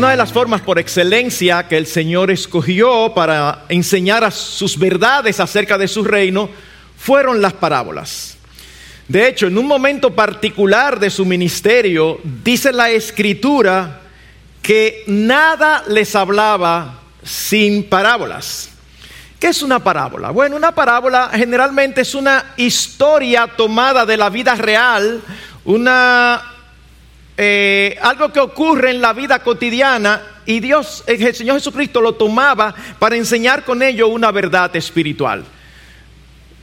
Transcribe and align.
Una 0.00 0.12
de 0.12 0.16
las 0.16 0.32
formas 0.32 0.62
por 0.62 0.78
excelencia 0.78 1.68
que 1.68 1.76
el 1.76 1.86
Señor 1.86 2.30
escogió 2.30 3.12
para 3.14 3.66
enseñar 3.68 4.24
a 4.24 4.30
sus 4.30 4.78
verdades 4.78 5.40
acerca 5.40 5.76
de 5.76 5.88
su 5.88 6.02
reino 6.02 6.48
fueron 6.96 7.42
las 7.42 7.52
parábolas. 7.52 8.38
De 9.08 9.28
hecho, 9.28 9.48
en 9.48 9.58
un 9.58 9.66
momento 9.66 10.14
particular 10.14 10.98
de 10.98 11.10
su 11.10 11.26
ministerio, 11.26 12.18
dice 12.42 12.72
la 12.72 12.88
escritura 12.88 14.00
que 14.62 15.04
nada 15.06 15.84
les 15.86 16.16
hablaba 16.16 17.00
sin 17.22 17.84
parábolas. 17.84 18.70
¿Qué 19.38 19.48
es 19.48 19.60
una 19.60 19.80
parábola? 19.80 20.30
Bueno, 20.30 20.56
una 20.56 20.74
parábola 20.74 21.28
generalmente 21.34 22.00
es 22.00 22.14
una 22.14 22.54
historia 22.56 23.48
tomada 23.54 24.06
de 24.06 24.16
la 24.16 24.30
vida 24.30 24.54
real, 24.54 25.20
una 25.66 26.49
eh, 27.42 27.96
algo 28.02 28.30
que 28.30 28.38
ocurre 28.38 28.90
en 28.90 29.00
la 29.00 29.14
vida 29.14 29.38
cotidiana 29.38 30.20
y 30.44 30.60
Dios, 30.60 31.02
el 31.06 31.34
Señor 31.34 31.56
Jesucristo 31.56 32.02
lo 32.02 32.12
tomaba 32.12 32.74
para 32.98 33.16
enseñar 33.16 33.64
con 33.64 33.82
ello 33.82 34.08
una 34.08 34.30
verdad 34.30 34.76
espiritual. 34.76 35.42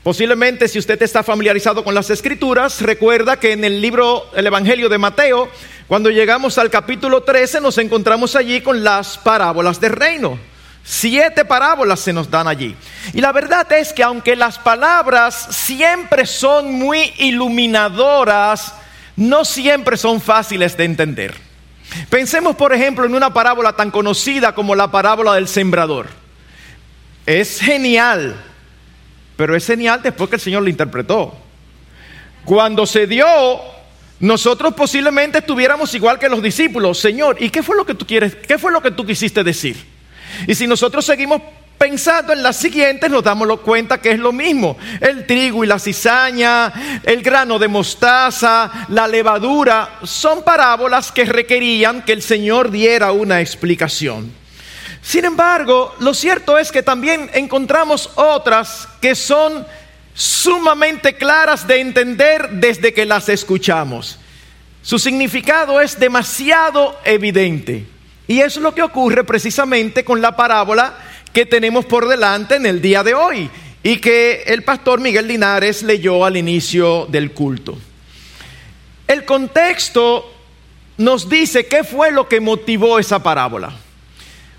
Posiblemente 0.04 0.68
si 0.68 0.78
usted 0.78 1.02
está 1.02 1.24
familiarizado 1.24 1.82
con 1.82 1.96
las 1.96 2.10
escrituras, 2.10 2.80
recuerda 2.80 3.40
que 3.40 3.54
en 3.54 3.64
el 3.64 3.82
libro, 3.82 4.30
el 4.36 4.46
Evangelio 4.46 4.88
de 4.88 4.98
Mateo, 4.98 5.48
cuando 5.88 6.10
llegamos 6.10 6.58
al 6.58 6.70
capítulo 6.70 7.24
13 7.24 7.60
nos 7.60 7.76
encontramos 7.78 8.36
allí 8.36 8.60
con 8.60 8.84
las 8.84 9.18
parábolas 9.18 9.80
del 9.80 9.90
reino. 9.90 10.38
Siete 10.84 11.44
parábolas 11.44 11.98
se 11.98 12.12
nos 12.12 12.30
dan 12.30 12.46
allí. 12.46 12.76
Y 13.14 13.20
la 13.20 13.32
verdad 13.32 13.72
es 13.72 13.92
que 13.92 14.04
aunque 14.04 14.36
las 14.36 14.60
palabras 14.60 15.48
siempre 15.50 16.24
son 16.24 16.72
muy 16.72 17.12
iluminadoras, 17.18 18.74
no 19.18 19.44
siempre 19.44 19.96
son 19.96 20.20
fáciles 20.20 20.76
de 20.76 20.84
entender. 20.84 21.34
Pensemos, 22.08 22.54
por 22.54 22.72
ejemplo, 22.72 23.04
en 23.04 23.16
una 23.16 23.34
parábola 23.34 23.72
tan 23.74 23.90
conocida 23.90 24.54
como 24.54 24.76
la 24.76 24.92
parábola 24.92 25.34
del 25.34 25.48
sembrador. 25.48 26.06
Es 27.26 27.60
genial, 27.60 28.36
pero 29.36 29.56
es 29.56 29.66
genial 29.66 30.02
después 30.02 30.30
que 30.30 30.36
el 30.36 30.40
Señor 30.40 30.62
la 30.62 30.70
interpretó. 30.70 31.36
Cuando 32.44 32.86
se 32.86 33.08
dio, 33.08 33.26
nosotros 34.20 34.74
posiblemente 34.74 35.38
estuviéramos 35.38 35.92
igual 35.94 36.20
que 36.20 36.28
los 36.28 36.40
discípulos. 36.40 37.00
Señor, 37.00 37.38
¿y 37.40 37.50
qué 37.50 37.64
fue 37.64 37.74
lo 37.76 37.84
que 37.84 37.94
tú 37.94 38.06
quieres? 38.06 38.36
¿Qué 38.36 38.56
fue 38.56 38.70
lo 38.70 38.80
que 38.80 38.92
tú 38.92 39.04
quisiste 39.04 39.42
decir? 39.42 39.84
Y 40.46 40.54
si 40.54 40.68
nosotros 40.68 41.04
seguimos 41.04 41.42
Pensando 41.78 42.32
en 42.32 42.42
las 42.42 42.56
siguientes 42.56 43.08
nos 43.08 43.22
damos 43.22 43.60
cuenta 43.60 43.98
que 43.98 44.10
es 44.10 44.18
lo 44.18 44.32
mismo. 44.32 44.76
El 45.00 45.24
trigo 45.26 45.62
y 45.62 45.68
la 45.68 45.78
cizaña, 45.78 47.00
el 47.04 47.22
grano 47.22 47.56
de 47.56 47.68
mostaza, 47.68 48.86
la 48.88 49.06
levadura, 49.06 50.00
son 50.02 50.42
parábolas 50.42 51.12
que 51.12 51.24
requerían 51.24 52.02
que 52.02 52.12
el 52.12 52.22
Señor 52.22 52.72
diera 52.72 53.12
una 53.12 53.40
explicación. 53.40 54.32
Sin 55.00 55.24
embargo, 55.24 55.94
lo 56.00 56.14
cierto 56.14 56.58
es 56.58 56.72
que 56.72 56.82
también 56.82 57.30
encontramos 57.32 58.10
otras 58.16 58.88
que 59.00 59.14
son 59.14 59.64
sumamente 60.14 61.14
claras 61.14 61.68
de 61.68 61.80
entender 61.80 62.50
desde 62.50 62.92
que 62.92 63.06
las 63.06 63.28
escuchamos. 63.28 64.18
Su 64.82 64.98
significado 64.98 65.80
es 65.80 66.00
demasiado 66.00 66.98
evidente. 67.04 67.86
Y 68.26 68.40
es 68.40 68.58
lo 68.58 68.74
que 68.74 68.82
ocurre 68.82 69.24
precisamente 69.24 70.04
con 70.04 70.20
la 70.20 70.36
parábola 70.36 70.98
que 71.32 71.46
tenemos 71.46 71.84
por 71.84 72.08
delante 72.08 72.56
en 72.56 72.66
el 72.66 72.80
día 72.80 73.02
de 73.02 73.14
hoy 73.14 73.50
y 73.82 73.98
que 73.98 74.42
el 74.46 74.64
pastor 74.64 75.00
Miguel 75.00 75.28
Linares 75.28 75.82
leyó 75.82 76.24
al 76.24 76.36
inicio 76.36 77.06
del 77.06 77.32
culto. 77.32 77.78
El 79.06 79.24
contexto 79.24 80.34
nos 80.98 81.28
dice 81.28 81.66
qué 81.66 81.84
fue 81.84 82.10
lo 82.10 82.28
que 82.28 82.40
motivó 82.40 82.98
esa 82.98 83.22
parábola. 83.22 83.72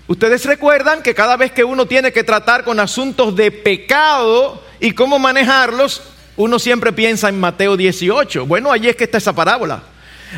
Ustedes 0.08 0.44
recuerdan 0.44 1.02
que 1.02 1.14
cada 1.14 1.36
vez 1.36 1.52
que 1.52 1.62
uno 1.62 1.86
tiene 1.86 2.12
que 2.12 2.24
tratar 2.24 2.64
con 2.64 2.80
asuntos 2.80 3.36
de 3.36 3.52
pecado 3.52 4.60
y 4.80 4.92
cómo 4.92 5.20
manejarlos, 5.20 6.02
uno 6.36 6.58
siempre 6.58 6.92
piensa 6.92 7.28
en 7.28 7.38
Mateo 7.38 7.76
18. 7.76 8.46
Bueno, 8.46 8.72
allí 8.72 8.88
es 8.88 8.96
que 8.96 9.04
está 9.04 9.18
esa 9.18 9.34
parábola. 9.34 9.84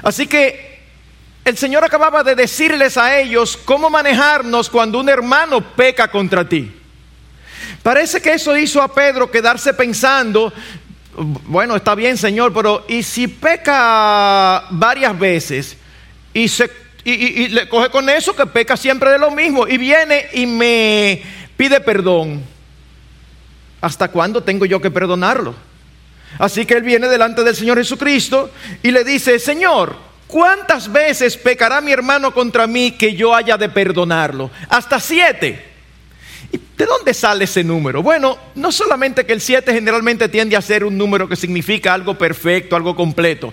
Así 0.03 0.27
que 0.27 0.72
el 1.45 1.57
Señor 1.57 1.85
acababa 1.85 2.23
de 2.23 2.37
decirles 2.37 2.97
a 2.97 3.19
ellos 3.19 3.59
cómo 3.65 3.91
manejarnos 3.91 4.71
cuando 4.71 5.01
un 5.01 5.09
hermano 5.09 5.61
peca 5.61 6.09
contra 6.09 6.49
ti. 6.49 6.73
Parece 7.83 8.21
que 8.21 8.35
eso 8.35 8.57
hizo 8.57 8.81
a 8.81 8.95
Pedro 8.95 9.29
quedarse 9.29 9.75
pensando, 9.75 10.53
bueno, 11.17 11.75
está 11.75 11.97
bien 11.97 12.17
Señor, 12.17 12.53
pero 12.53 12.85
¿y 12.89 13.03
si 13.03 13.27
peca 13.27 14.67
varias 14.71 15.19
veces 15.19 15.77
y, 16.33 16.47
se, 16.47 16.71
y, 17.05 17.49
le 17.49 17.69
coge 17.69 17.91
con 17.91 18.09
eso 18.09 18.37
que 18.37 18.47
peca 18.47 18.77
siempre 18.77 19.11
de 19.11 19.19
lo 19.19 19.33
mismo 19.33 19.67
y 19.67 19.79
viene 19.79 20.27
y 20.33 20.47
me 20.47 21.23
pide 21.57 21.81
perdón? 21.81 22.45
¿Hasta 23.81 24.09
cuándo 24.09 24.45
tengo 24.45 24.65
yo 24.65 24.81
que 24.81 24.93
perdonarlo? 24.93 25.57
Así 26.39 26.65
que 26.65 26.75
él 26.75 26.85
viene 26.85 27.09
delante 27.09 27.43
del 27.43 27.57
Señor 27.57 27.79
Jesucristo 27.79 28.49
y 28.81 28.93
le 28.93 29.03
dice, 29.03 29.41
Señor, 29.41 30.12
¿Cuántas 30.33 30.91
veces 30.91 31.37
pecará 31.37 31.83
mi 31.83 31.93
hermano 31.93 32.33
contra 32.33 32.67
mí 32.67 32.93
que 32.93 33.15
yo 33.15 33.35
haya 33.35 33.59
de 33.59 33.69
perdonarlo? 33.69 34.51
Hasta 34.71 34.99
siete. 34.99 35.63
¿De 36.75 36.87
dónde 36.87 37.13
sale 37.13 37.45
ese 37.45 37.63
número? 37.63 38.03
Bueno, 38.03 38.39
no 38.55 38.73
solamente 38.73 39.27
que 39.27 39.35
el 39.35 39.43
siete 39.43 39.75
generalmente 39.75 40.31
tiende 40.31 40.57
a 40.57 40.63
ser 40.63 40.85
un 40.85 40.97
número 40.97 41.29
que 41.29 41.37
significa 41.37 41.93
algo 41.93 42.17
perfecto, 42.17 42.77
algo 42.77 42.97
completo, 42.97 43.53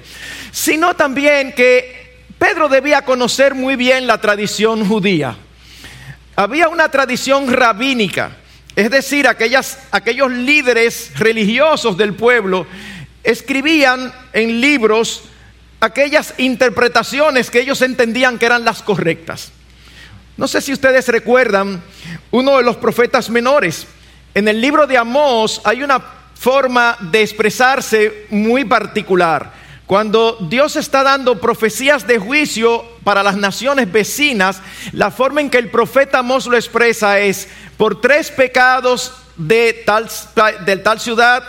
sino 0.54 0.96
también 0.96 1.52
que 1.52 2.24
Pedro 2.38 2.70
debía 2.70 3.02
conocer 3.02 3.56
muy 3.56 3.76
bien 3.76 4.08
la 4.08 4.22
tradición 4.22 4.88
judía. 4.88 5.36
Había 6.38 6.70
una 6.70 6.90
tradición 6.90 7.52
rabínica, 7.52 8.38
es 8.78 8.90
decir, 8.90 9.28
aquellas, 9.28 9.80
aquellos 9.92 10.32
líderes 10.32 11.12
religiosos 11.20 11.98
del 11.98 12.14
pueblo 12.14 12.66
escribían 13.22 14.14
en 14.32 14.62
libros 14.62 15.24
aquellas 15.80 16.34
interpretaciones 16.38 17.50
que 17.50 17.62
ellos 17.62 17.82
entendían 17.82 18.38
que 18.38 18.46
eran 18.46 18.66
las 18.66 18.82
correctas. 18.82 19.52
No 20.38 20.48
sé 20.48 20.62
si 20.62 20.72
ustedes 20.74 21.08
recuerdan 21.08 21.82
uno 22.32 22.58
de 22.58 22.64
los 22.64 22.78
profetas 22.78 23.30
menores. 23.30 23.88
En 24.34 24.48
el 24.48 24.62
libro 24.62 24.88
de 24.88 24.98
Amós 24.98 25.62
hay 25.64 25.84
una 25.84 26.02
forma 26.34 26.98
de 27.00 27.22
expresarse 27.22 28.26
muy 28.30 28.64
particular. 28.64 29.52
Cuando 29.86 30.38
Dios 30.42 30.76
está 30.76 31.04
dando 31.04 31.42
profecías 31.42 32.06
de 32.06 32.20
juicio 32.20 32.86
para 33.04 33.24
las 33.24 33.38
naciones 33.38 33.92
vecinas, 33.92 34.62
la 34.94 35.10
forma 35.12 35.42
en 35.42 35.50
que 35.50 35.58
el 35.58 35.72
profeta 35.72 36.20
Amós 36.20 36.46
lo 36.46 36.56
expresa 36.56 37.20
es, 37.20 37.50
por 37.76 38.00
tres 38.00 38.30
pecados 38.30 39.14
de 39.36 39.84
tal, 39.86 40.08
de 40.66 40.78
tal 40.78 41.00
ciudad 41.00 41.44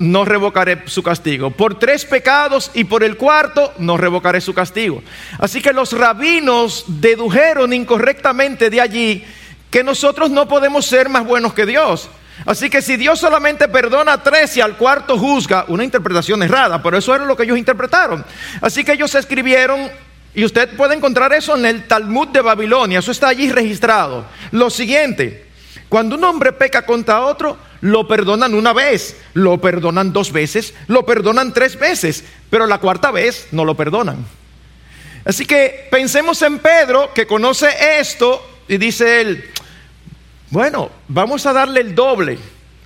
no 0.00 0.24
revocaré 0.24 0.82
su 0.86 1.02
castigo. 1.02 1.50
Por 1.50 1.78
tres 1.78 2.06
pecados 2.06 2.70
y 2.72 2.84
por 2.84 3.04
el 3.04 3.18
cuarto, 3.18 3.74
no 3.78 3.98
revocaré 3.98 4.40
su 4.40 4.54
castigo. 4.54 5.02
Así 5.38 5.60
que 5.60 5.74
los 5.74 5.92
rabinos 5.92 6.84
dedujeron 6.88 7.74
incorrectamente 7.74 8.70
de 8.70 8.80
allí 8.80 9.24
que 9.70 9.84
nosotros 9.84 10.30
no 10.30 10.48
podemos 10.48 10.86
ser 10.86 11.10
más 11.10 11.24
buenos 11.24 11.52
que 11.52 11.66
Dios. 11.66 12.08
Así 12.46 12.70
que 12.70 12.80
si 12.80 12.96
Dios 12.96 13.20
solamente 13.20 13.68
perdona 13.68 14.14
a 14.14 14.22
tres 14.22 14.56
y 14.56 14.62
al 14.62 14.78
cuarto 14.78 15.18
juzga, 15.18 15.66
una 15.68 15.84
interpretación 15.84 16.42
errada, 16.42 16.82
pero 16.82 16.96
eso 16.96 17.14
era 17.14 17.26
lo 17.26 17.36
que 17.36 17.42
ellos 17.42 17.58
interpretaron. 17.58 18.24
Así 18.62 18.82
que 18.82 18.92
ellos 18.92 19.14
escribieron, 19.14 19.90
y 20.34 20.46
usted 20.46 20.74
puede 20.76 20.94
encontrar 20.94 21.34
eso 21.34 21.54
en 21.54 21.66
el 21.66 21.86
Talmud 21.86 22.28
de 22.28 22.40
Babilonia, 22.40 23.00
eso 23.00 23.12
está 23.12 23.28
allí 23.28 23.52
registrado. 23.52 24.24
Lo 24.52 24.70
siguiente, 24.70 25.46
cuando 25.90 26.16
un 26.16 26.24
hombre 26.24 26.52
peca 26.52 26.86
contra 26.86 27.20
otro, 27.20 27.58
lo 27.80 28.06
perdonan 28.06 28.54
una 28.54 28.72
vez, 28.72 29.16
lo 29.34 29.60
perdonan 29.60 30.12
dos 30.12 30.32
veces, 30.32 30.74
lo 30.86 31.06
perdonan 31.06 31.52
tres 31.52 31.78
veces, 31.78 32.24
pero 32.50 32.66
la 32.66 32.78
cuarta 32.78 33.10
vez 33.10 33.48
no 33.52 33.64
lo 33.64 33.74
perdonan. 33.74 34.24
Así 35.24 35.46
que 35.46 35.88
pensemos 35.90 36.40
en 36.42 36.58
Pedro 36.58 37.12
que 37.14 37.26
conoce 37.26 37.68
esto 37.98 38.62
y 38.68 38.76
dice 38.78 39.20
él, 39.20 39.50
bueno, 40.50 40.90
vamos 41.08 41.46
a 41.46 41.52
darle 41.52 41.80
el 41.80 41.94
doble 41.94 42.38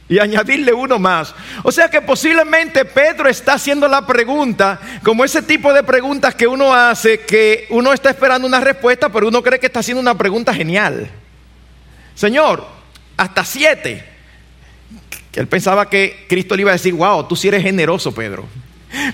y 0.08 0.18
añadirle 0.18 0.72
uno 0.72 0.98
más. 0.98 1.34
O 1.62 1.72
sea 1.72 1.88
que 1.88 2.02
posiblemente 2.02 2.84
Pedro 2.84 3.28
está 3.28 3.54
haciendo 3.54 3.88
la 3.88 4.06
pregunta, 4.06 4.78
como 5.02 5.24
ese 5.24 5.42
tipo 5.42 5.72
de 5.72 5.82
preguntas 5.82 6.34
que 6.34 6.46
uno 6.46 6.74
hace, 6.74 7.20
que 7.20 7.66
uno 7.70 7.92
está 7.92 8.10
esperando 8.10 8.46
una 8.46 8.60
respuesta, 8.60 9.08
pero 9.08 9.28
uno 9.28 9.42
cree 9.42 9.58
que 9.58 9.66
está 9.66 9.80
haciendo 9.80 10.00
una 10.00 10.16
pregunta 10.16 10.52
genial. 10.52 11.10
Señor, 12.14 12.66
hasta 13.16 13.44
siete 13.44 14.13
él 15.40 15.48
pensaba 15.48 15.88
que 15.88 16.26
Cristo 16.28 16.54
le 16.56 16.62
iba 16.62 16.70
a 16.70 16.74
decir, 16.74 16.94
wow, 16.94 17.26
tú 17.26 17.36
sí 17.36 17.48
eres 17.48 17.62
generoso, 17.62 18.14
Pedro. 18.14 18.46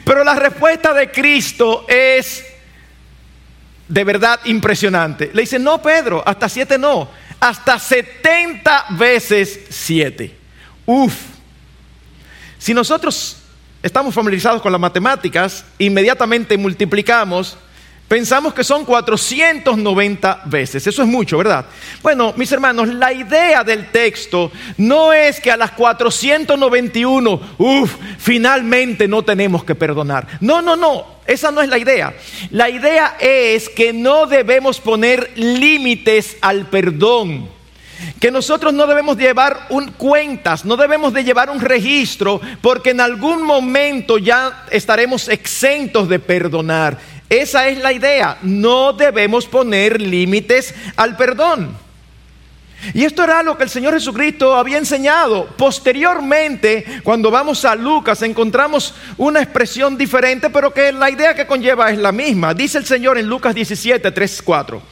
Pero 0.05 0.25
la 0.25 0.35
respuesta 0.35 0.93
de 0.93 1.11
Cristo 1.11 1.87
es 1.89 2.45
de 3.89 4.05
verdad 4.05 4.41
impresionante. 4.45 5.31
Le 5.33 5.43
dice, 5.43 5.59
no, 5.59 5.83
Pedro, 5.83 6.23
hasta 6.25 6.49
siete 6.49 6.79
no, 6.79 7.09
hasta 7.41 7.79
setenta 7.79 8.87
veces 8.91 9.61
siete. 9.71 10.37
Uf. 10.87 11.15
Si 12.59 12.75
nosotros 12.75 13.39
estamos 13.83 14.15
familiarizados 14.15 14.61
con 14.61 14.71
las 14.71 14.81
matemáticas, 14.81 15.65
inmediatamente 15.79 16.59
multiplicamos 16.59 17.57
Pensamos 18.11 18.53
que 18.53 18.65
son 18.65 18.85
490 18.85 20.43
veces. 20.47 20.85
Eso 20.85 21.03
es 21.03 21.09
mucho, 21.09 21.39
¿verdad? 21.39 21.67
Bueno, 22.03 22.35
mis 22.37 22.51
hermanos, 22.51 22.89
la 22.89 23.13
idea 23.13 23.63
del 23.63 23.93
texto 23.93 24.51
no 24.79 25.13
es 25.13 25.41
que 25.41 25.53
a 25.53 25.57
las 25.57 25.71
491, 25.71 27.41
uff, 27.57 27.95
finalmente 28.19 29.07
no 29.07 29.23
tenemos 29.23 29.63
que 29.63 29.77
perdonar. 29.77 30.27
No, 30.41 30.61
no, 30.61 30.75
no. 30.75 31.21
Esa 31.25 31.53
no 31.53 31.63
es 31.63 31.69
la 31.69 31.79
idea. 31.79 32.13
La 32.51 32.69
idea 32.69 33.17
es 33.21 33.69
que 33.69 33.93
no 33.93 34.27
debemos 34.27 34.81
poner 34.81 35.31
límites 35.37 36.37
al 36.41 36.67
perdón. 36.67 37.49
Que 38.19 38.33
nosotros 38.33 38.75
no 38.75 38.89
debemos 38.89 39.19
llevar 39.19 39.69
un, 39.69 39.93
cuentas, 39.93 40.65
no 40.65 40.77
debemos 40.77 41.13
de 41.13 41.23
llevar 41.23 41.49
un 41.49 41.61
registro, 41.61 42.41
porque 42.61 42.91
en 42.91 43.01
algún 43.01 43.43
momento 43.43 44.19
ya 44.19 44.67
estaremos 44.73 45.29
exentos 45.29 46.09
de 46.09 46.19
perdonar. 46.19 47.20
Esa 47.31 47.69
es 47.69 47.79
la 47.79 47.93
idea. 47.93 48.39
No 48.43 48.93
debemos 48.93 49.47
poner 49.47 50.03
límites 50.03 50.75
al 50.97 51.17
perdón. 51.17 51.79
Y 52.93 53.05
esto 53.05 53.23
era 53.23 53.43
lo 53.43 53.57
que 53.57 53.65
el 53.65 53.71
Señor 53.71 53.95
Jesucristo 53.95 54.57
había 54.57 54.79
enseñado. 54.79 55.47
Posteriormente, 55.57 56.85
cuando 57.05 57.31
vamos 57.31 57.65
a 57.65 57.77
Lucas, 57.77 58.23
encontramos 58.23 58.95
una 59.17 59.41
expresión 59.41 59.97
diferente, 59.97 60.51
pero 60.51 60.75
que 60.75 60.91
la 60.91 61.09
idea 61.09 61.35
que 61.35 61.47
conlleva 61.47 61.91
es 61.91 61.99
la 61.99 62.11
misma. 62.11 62.53
Dice 62.53 62.79
el 62.79 62.87
Señor 62.87 63.17
en 63.17 63.29
Lucas 63.29 63.55
17, 63.55 64.11
3, 64.11 64.43
4. 64.43 64.83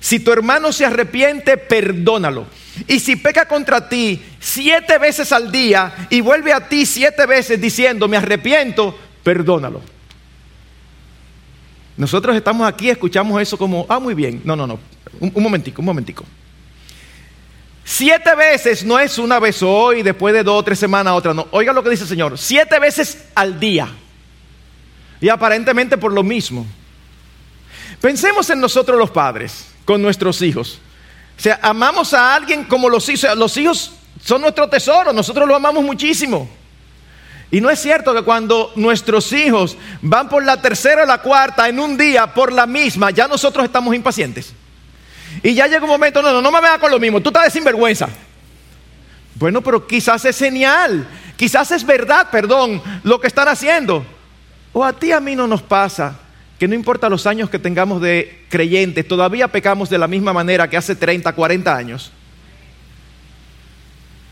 Si 0.00 0.18
tu 0.18 0.32
hermano 0.32 0.72
se 0.72 0.84
arrepiente, 0.84 1.58
perdónalo. 1.58 2.46
Y 2.88 2.98
si 2.98 3.14
peca 3.14 3.46
contra 3.46 3.88
ti 3.88 4.20
siete 4.40 4.98
veces 4.98 5.30
al 5.30 5.52
día 5.52 6.08
y 6.10 6.20
vuelve 6.22 6.52
a 6.52 6.68
ti 6.68 6.86
siete 6.86 7.24
veces 7.26 7.60
diciendo, 7.60 8.08
me 8.08 8.16
arrepiento, 8.16 8.98
perdónalo. 9.22 9.80
Nosotros 11.96 12.34
estamos 12.36 12.66
aquí, 12.66 12.90
escuchamos 12.90 13.40
eso 13.40 13.58
como, 13.58 13.86
ah, 13.88 13.98
muy 13.98 14.14
bien. 14.14 14.40
No, 14.44 14.56
no, 14.56 14.66
no. 14.66 14.78
Un, 15.20 15.30
un 15.34 15.42
momentico, 15.42 15.82
un 15.82 15.86
momentico. 15.86 16.24
Siete 17.84 18.34
veces 18.34 18.84
no 18.84 18.98
es 18.98 19.18
una 19.18 19.38
vez 19.38 19.62
hoy, 19.62 20.02
después 20.02 20.32
de 20.32 20.42
dos 20.42 20.60
o 20.60 20.62
tres 20.62 20.78
semanas 20.78 21.14
otra. 21.14 21.34
No. 21.34 21.48
Oiga 21.50 21.72
lo 21.72 21.82
que 21.82 21.90
dice 21.90 22.04
el 22.04 22.08
Señor. 22.08 22.38
Siete 22.38 22.78
veces 22.78 23.26
al 23.34 23.58
día. 23.58 23.88
Y 25.20 25.28
aparentemente 25.28 25.98
por 25.98 26.12
lo 26.12 26.22
mismo. 26.22 26.66
Pensemos 28.00 28.48
en 28.50 28.60
nosotros 28.60 28.98
los 28.98 29.10
padres, 29.10 29.66
con 29.84 30.00
nuestros 30.02 30.42
hijos. 30.42 30.80
O 31.38 31.40
sea, 31.40 31.60
amamos 31.62 32.14
a 32.14 32.34
alguien 32.34 32.64
como 32.64 32.88
los 32.88 33.08
hijos. 33.08 33.36
Los 33.36 33.56
hijos 33.56 33.92
son 34.22 34.42
nuestro 34.42 34.68
tesoro, 34.68 35.12
nosotros 35.12 35.46
los 35.46 35.56
amamos 35.56 35.84
muchísimo. 35.84 36.48
Y 37.52 37.60
no 37.60 37.68
es 37.68 37.80
cierto 37.80 38.14
que 38.14 38.22
cuando 38.22 38.72
nuestros 38.76 39.30
hijos 39.34 39.76
van 40.00 40.30
por 40.30 40.42
la 40.42 40.62
tercera 40.62 41.02
o 41.02 41.06
la 41.06 41.18
cuarta 41.18 41.68
en 41.68 41.78
un 41.78 41.98
día 41.98 42.32
por 42.32 42.50
la 42.50 42.66
misma, 42.66 43.10
ya 43.10 43.28
nosotros 43.28 43.66
estamos 43.66 43.94
impacientes. 43.94 44.54
Y 45.42 45.52
ya 45.52 45.66
llega 45.66 45.84
un 45.84 45.90
momento, 45.90 46.22
no, 46.22 46.32
no, 46.32 46.40
no 46.40 46.50
me 46.50 46.62
veas 46.62 46.78
con 46.78 46.90
lo 46.90 46.98
mismo, 46.98 47.20
tú 47.20 47.28
estás 47.28 47.44
de 47.44 47.50
sinvergüenza. 47.50 48.08
Bueno, 49.34 49.60
pero 49.60 49.86
quizás 49.86 50.24
es 50.24 50.38
genial, 50.38 51.06
quizás 51.36 51.70
es 51.72 51.84
verdad, 51.84 52.30
perdón, 52.30 52.82
lo 53.02 53.20
que 53.20 53.26
están 53.26 53.48
haciendo. 53.48 54.02
O 54.72 54.82
a 54.82 54.94
ti 54.94 55.12
a 55.12 55.20
mí 55.20 55.36
no 55.36 55.46
nos 55.46 55.60
pasa 55.60 56.20
que 56.58 56.66
no 56.66 56.74
importa 56.74 57.10
los 57.10 57.26
años 57.26 57.50
que 57.50 57.58
tengamos 57.58 58.00
de 58.00 58.46
creyentes, 58.48 59.06
todavía 59.06 59.48
pecamos 59.48 59.90
de 59.90 59.98
la 59.98 60.08
misma 60.08 60.32
manera 60.32 60.70
que 60.70 60.78
hace 60.78 60.96
30, 60.96 61.30
40 61.34 61.76
años. 61.76 62.12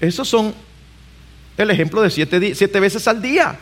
Esos 0.01 0.27
son 0.27 0.55
el 1.63 1.71
ejemplo 1.71 2.03
de 2.03 2.11
siete, 2.11 2.55
siete 2.55 2.81
veces 2.81 3.07
al 3.09 3.21
día. 3.21 3.59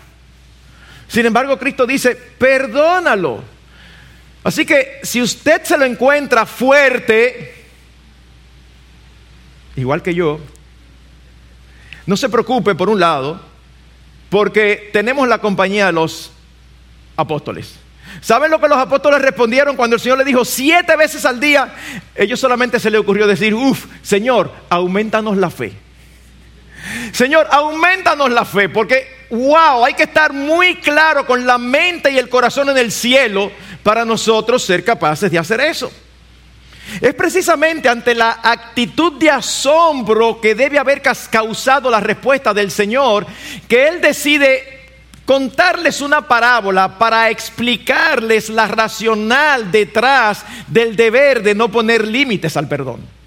Sin 1.09 1.25
embargo, 1.27 1.59
Cristo 1.59 1.87
dice, 1.87 2.15
perdónalo. 2.15 3.43
Así 4.45 4.65
que 4.65 5.01
si 5.03 5.21
usted 5.21 5.63
se 5.65 5.77
lo 5.77 5.85
encuentra 5.85 6.47
fuerte, 6.47 7.55
igual 9.77 10.03
que 10.03 10.15
yo, 10.15 10.41
no 12.07 12.17
se 12.17 12.29
preocupe 12.29 12.75
por 12.75 12.89
un 12.89 13.01
lado, 13.01 13.41
porque 14.31 14.91
tenemos 14.93 15.29
la 15.29 15.39
compañía 15.39 15.87
de 15.87 15.93
los 15.93 16.31
apóstoles. 17.17 17.75
¿Saben 18.21 18.51
lo 18.51 18.61
que 18.61 18.69
los 18.69 18.79
apóstoles 18.79 19.21
respondieron 19.21 19.77
cuando 19.77 19.97
el 19.97 20.01
Señor 20.01 20.19
le 20.19 20.25
dijo 20.25 20.45
siete 20.45 20.97
veces 20.97 21.25
al 21.25 21.41
día? 21.41 21.75
Ellos 22.15 22.41
solamente 22.41 22.81
se 22.81 22.91
le 22.91 22.99
ocurrió 22.99 23.27
decir, 23.27 23.55
uff, 23.55 23.87
Señor, 24.03 24.53
aumentanos 24.71 25.37
la 25.37 25.51
fe. 25.51 25.88
Señor, 27.13 27.47
aumentanos 27.51 28.31
la 28.31 28.45
fe, 28.45 28.69
porque, 28.69 29.27
wow, 29.31 29.85
hay 29.85 29.95
que 29.95 30.05
estar 30.05 30.33
muy 30.33 30.77
claro 30.77 31.27
con 31.27 31.47
la 31.47 31.59
mente 31.59 32.11
y 32.11 32.19
el 32.19 32.29
corazón 32.29 32.69
en 32.71 32.79
el 32.79 32.93
cielo 32.93 33.51
para 33.83 34.05
nosotros 34.05 34.63
ser 34.63 34.85
capaces 34.85 35.31
de 35.31 35.39
hacer 35.39 35.61
eso. 35.61 35.91
Es 37.01 37.15
precisamente 37.15 37.89
ante 37.89 38.15
la 38.15 38.41
actitud 38.43 39.13
de 39.19 39.31
asombro 39.31 40.41
que 40.41 40.55
debe 40.55 40.79
haber 40.79 41.03
causado 41.03 41.91
la 41.91 42.01
respuesta 42.01 42.55
del 42.55 42.71
Señor 42.71 43.27
que 43.69 43.89
Él 43.89 44.01
decide 44.01 44.79
contarles 45.27 46.01
una 46.01 46.27
parábola 46.27 46.97
para 46.97 47.29
explicarles 47.29 48.49
la 48.49 48.67
racional 48.67 49.71
detrás 49.71 50.43
del 50.67 50.97
deber 50.97 51.43
de 51.43 51.55
no 51.55 51.71
poner 51.71 52.07
límites 52.09 52.57
al 52.57 52.67
perdón. 52.67 53.18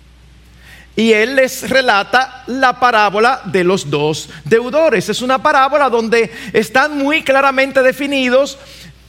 Y 0.96 1.14
él 1.14 1.36
les 1.36 1.70
relata 1.70 2.44
la 2.48 2.80
parábola 2.80 3.42
de 3.46 3.64
los 3.64 3.90
dos 3.90 4.30
deudores. 4.44 5.08
Es 5.10 5.22
una 5.22 5.42
parábola 5.42 5.90
donde 5.90 6.32
están 6.54 6.98
muy 6.98 7.24
claramente 7.24 7.82
definidos 7.82 8.58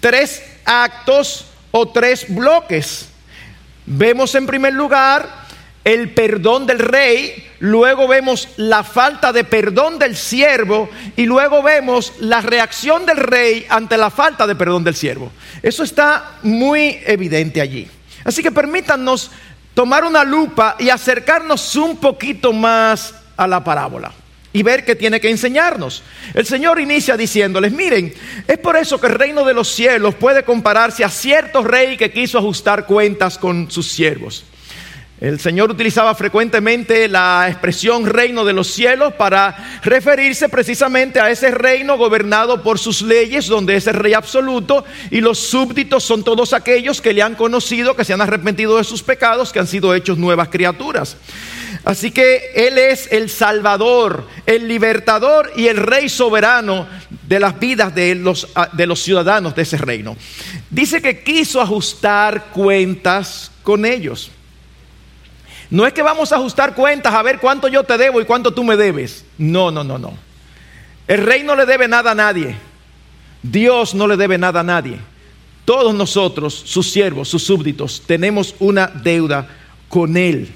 tres 0.01 0.43
actos 0.65 1.47
o 1.73 1.89
tres 1.89 2.27
bloques. 2.29 3.09
Vemos 3.85 4.35
en 4.37 4.47
primer 4.47 4.75
lugar 4.75 5.43
el 5.85 6.11
perdón 6.11 6.67
del 6.67 6.79
rey, 6.79 7.45
luego 7.59 8.07
vemos 8.07 8.49
la 8.57 8.85
falta 8.85 9.33
de 9.33 9.43
perdón 9.43 9.99
del 9.99 10.17
siervo 10.17 10.89
y 11.17 11.27
luego 11.27 11.63
vemos 11.63 12.13
la 12.21 12.41
reacción 12.41 13.05
del 13.05 13.17
rey 13.17 13.67
ante 13.69 13.97
la 13.97 14.11
falta 14.11 14.47
de 14.47 14.55
perdón 14.55 14.85
del 14.85 14.95
siervo. 14.95 15.33
Eso 15.63 15.83
está 15.83 16.37
muy 16.43 17.01
evidente 17.05 17.61
allí. 17.61 17.89
Así 18.25 18.43
que 18.43 18.53
permítanos 18.53 19.33
tomar 19.75 20.05
una 20.05 20.25
lupa 20.25 20.77
y 20.79 20.89
acercarnos 20.91 21.77
un 21.77 21.97
poquito 21.97 22.53
más 22.53 23.15
a 23.37 23.47
la 23.47 23.63
parábola 23.63 24.13
y 24.53 24.63
ver 24.63 24.85
qué 24.85 24.95
tiene 24.95 25.21
que 25.21 25.31
enseñarnos. 25.31 26.03
El 26.35 26.47
Señor 26.47 26.79
inicia 26.79 27.17
diciéndoles, 27.17 27.73
miren, 27.73 28.13
es 28.47 28.59
por 28.59 28.77
eso 28.77 29.01
que 29.01 29.07
el 29.07 29.15
reino 29.15 29.45
de 29.45 29.55
los 29.55 29.69
cielos 29.69 30.15
puede 30.15 30.45
compararse 30.45 31.05
a 31.05 31.09
cierto 31.09 31.63
rey 31.63 31.97
que 31.97 32.13
quiso 32.13 32.39
ajustar 32.39 32.87
cuentas 32.87 33.39
con 33.39 33.71
sus 33.71 33.91
siervos. 33.91 34.45
El 35.23 35.39
Señor 35.39 35.71
utilizaba 35.71 36.17
frecuentemente 36.17 37.07
la 37.07 37.47
expresión 37.49 38.07
reino 38.07 38.45
de 38.45 38.53
los 38.53 38.67
cielos 38.67 39.13
para 39.13 39.79
referirse 39.85 40.49
precisamente 40.49 41.21
a 41.21 41.31
ese 41.31 41.53
reino 41.53 41.97
gobernado 41.97 42.65
por 42.65 42.81
sus 42.81 43.03
leyes, 43.03 43.47
donde 43.47 43.77
es 43.77 43.87
el 43.87 43.95
rey 43.95 44.15
absoluto 44.15 44.85
y 45.13 45.21
los 45.21 45.39
súbditos 45.39 46.03
son 46.03 46.25
todos 46.25 46.53
aquellos 46.53 47.01
que 47.01 47.13
le 47.13 47.23
han 47.23 47.37
conocido, 47.37 47.95
que 47.95 48.05
se 48.05 48.13
han 48.13 48.21
arrepentido 48.21 48.79
de 48.79 48.83
sus 48.83 49.05
pecados, 49.05 49.53
que 49.53 49.61
han 49.61 49.69
sido 49.69 49.95
hechos 49.95 50.19
nuevas 50.19 50.49
criaturas. 50.49 51.17
Así 51.85 52.11
que 52.11 52.51
Él 52.57 52.77
es 52.77 53.13
el 53.13 53.31
Salvador, 53.31 54.27
el 54.45 54.67
libertador 54.67 55.53
y 55.55 55.69
el 55.69 55.77
Rey 55.77 56.09
soberano 56.09 56.89
de 57.29 57.39
las 57.39 57.61
vidas 57.61 57.95
de 57.95 58.17
los, 58.17 58.49
de 58.73 58.87
los 58.87 59.01
ciudadanos 59.01 59.55
de 59.55 59.63
ese 59.63 59.77
reino. 59.77 60.17
Dice 60.69 61.01
que 61.01 61.23
quiso 61.23 61.61
ajustar 61.61 62.47
cuentas 62.47 63.53
con 63.63 63.85
ellos. 63.85 64.33
No 65.73 65.87
es 65.87 65.95
que 65.95 66.03
vamos 66.03 66.31
a 66.31 66.37
ajustar 66.37 66.75
cuentas 66.75 67.15
a 67.15 67.23
ver 67.23 67.39
cuánto 67.39 67.67
yo 67.67 67.83
te 67.83 67.97
debo 67.97 68.21
y 68.21 68.27
cuánto 68.27 68.53
tú 68.53 68.63
me 68.63 68.77
debes. 68.77 69.25
No, 69.39 69.71
no, 69.71 69.83
no, 69.83 69.99
no. 69.99 70.13
El 71.09 71.25
rey 71.25 71.45
no 71.45 71.57
le 71.57 71.65
debe 71.65 71.89
nada 71.89 72.11
a 72.11 72.15
nadie. 72.15 72.55
Dios 73.43 73.95
no 73.95 74.07
le 74.07 74.19
debe 74.19 74.37
nada 74.37 74.61
a 74.61 74.65
nadie. 74.65 74.99
Todos 75.65 75.95
nosotros, 75.95 76.53
sus 76.53 76.93
siervos, 76.93 77.31
sus 77.31 77.45
súbditos, 77.45 78.03
tenemos 78.07 78.55
una 78.59 78.87
deuda 78.87 79.49
con 79.89 80.19
Él. 80.19 80.53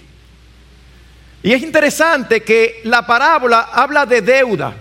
Y 1.43 1.51
es 1.51 1.63
interesante 1.63 2.43
que 2.43 2.83
la 2.85 3.07
parábola 3.07 3.71
habla 3.73 4.05
de 4.05 4.21
deuda. 4.21 4.75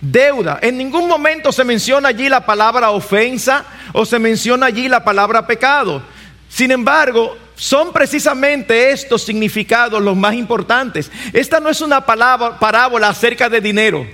Deuda. 0.00 0.60
En 0.62 0.78
ningún 0.78 1.06
momento 1.06 1.52
se 1.52 1.64
menciona 1.64 2.08
allí 2.08 2.30
la 2.30 2.46
palabra 2.46 2.90
ofensa 2.90 3.66
o 3.92 4.06
se 4.06 4.18
menciona 4.18 4.64
allí 4.64 4.88
la 4.88 5.04
palabra 5.04 5.46
pecado. 5.46 6.02
Sin 6.48 6.70
embargo, 6.70 7.36
son 7.56 7.92
precisamente 7.92 8.90
estos 8.90 9.22
significados 9.22 10.00
los 10.00 10.16
más 10.16 10.34
importantes. 10.34 11.10
Esta 11.32 11.60
no 11.60 11.68
es 11.68 11.80
una 11.80 12.04
parábola 12.06 13.08
acerca 13.08 13.48
de 13.48 13.60
dinero. 13.60 14.06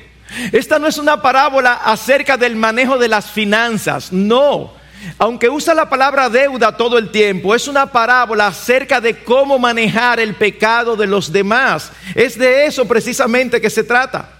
Esta 0.50 0.79
no 0.79 0.87
es 0.87 0.99
una 0.99 1.21
parábola 1.21 1.75
acerca 1.75 2.37
del 2.37 2.57
manejo 2.57 2.99
de 2.99 3.09
las 3.09 3.31
finanzas. 3.31 4.12
No. 4.12 4.73
Aunque 5.19 5.50
usa 5.50 5.75
la 5.75 5.88
palabra 5.88 6.31
deuda 6.31 6.76
todo 6.76 6.97
el 6.97 7.11
tiempo, 7.11 7.55
es 7.55 7.69
una 7.69 7.87
parábola 7.87 8.47
acerca 8.47 9.00
de 9.00 9.23
cómo 9.23 9.59
manejar 9.59 10.19
el 10.19 10.35
pecado 10.35 10.97
de 10.97 11.07
los 11.07 11.31
demás. 11.31 11.93
Es 12.14 12.38
de 12.38 12.67
eso 12.67 12.87
precisamente 12.88 13.61
que 13.61 13.71
se 13.71 13.85
trata. 13.85 14.31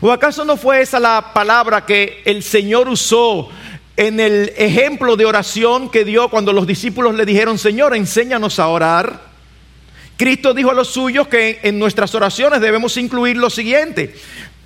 ¿O 0.00 0.10
acaso 0.10 0.44
no 0.44 0.56
fue 0.56 0.82
esa 0.82 0.98
la 0.98 1.32
palabra 1.32 1.86
que 1.86 2.22
el 2.24 2.42
Señor 2.42 2.88
usó 2.88 3.50
en 3.96 4.20
el 4.20 4.52
ejemplo 4.56 5.16
de 5.16 5.24
oración 5.24 5.90
que 5.90 6.04
dio 6.04 6.28
cuando 6.28 6.52
los 6.52 6.66
discípulos 6.66 7.14
le 7.14 7.24
dijeron, 7.24 7.58
Señor, 7.58 7.94
enséñanos 7.94 8.58
a 8.58 8.68
orar. 8.68 9.34
Cristo 10.16 10.54
dijo 10.54 10.70
a 10.70 10.74
los 10.74 10.88
suyos 10.88 11.28
que 11.28 11.60
en 11.62 11.78
nuestras 11.78 12.14
oraciones 12.14 12.60
debemos 12.60 12.96
incluir 12.96 13.36
lo 13.36 13.50
siguiente, 13.50 14.14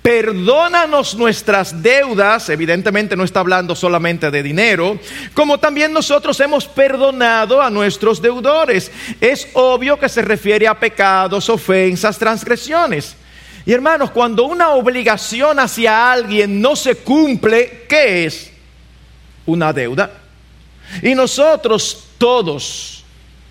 Perdónanos 0.01 1.15
nuestras 1.15 1.83
deudas, 1.83 2.47
evidentemente 2.49 3.17
no 3.17 3.25
está 3.25 3.41
hablando 3.41 3.75
solamente 3.75 4.31
de 4.31 4.41
dinero, 4.41 4.97
como 5.33 5.59
también 5.59 5.91
nosotros 5.91 6.39
hemos 6.39 6.65
perdonado 6.65 7.61
a 7.61 7.69
nuestros 7.69 8.21
deudores. 8.21 8.91
Es 9.19 9.49
obvio 9.53 9.99
que 9.99 10.07
se 10.07 10.21
refiere 10.21 10.67
a 10.67 10.79
pecados, 10.79 11.49
ofensas, 11.49 12.17
transgresiones. 12.17 13.17
Y 13.65 13.73
hermanos, 13.73 14.11
cuando 14.11 14.45
una 14.45 14.69
obligación 14.69 15.59
hacia 15.59 16.13
alguien 16.13 16.61
no 16.61 16.77
se 16.77 16.95
cumple, 16.95 17.85
¿qué 17.89 18.25
es? 18.25 18.48
Una 19.45 19.73
deuda. 19.73 20.11
Y 21.01 21.15
nosotros 21.15 22.05
todos, 22.17 23.03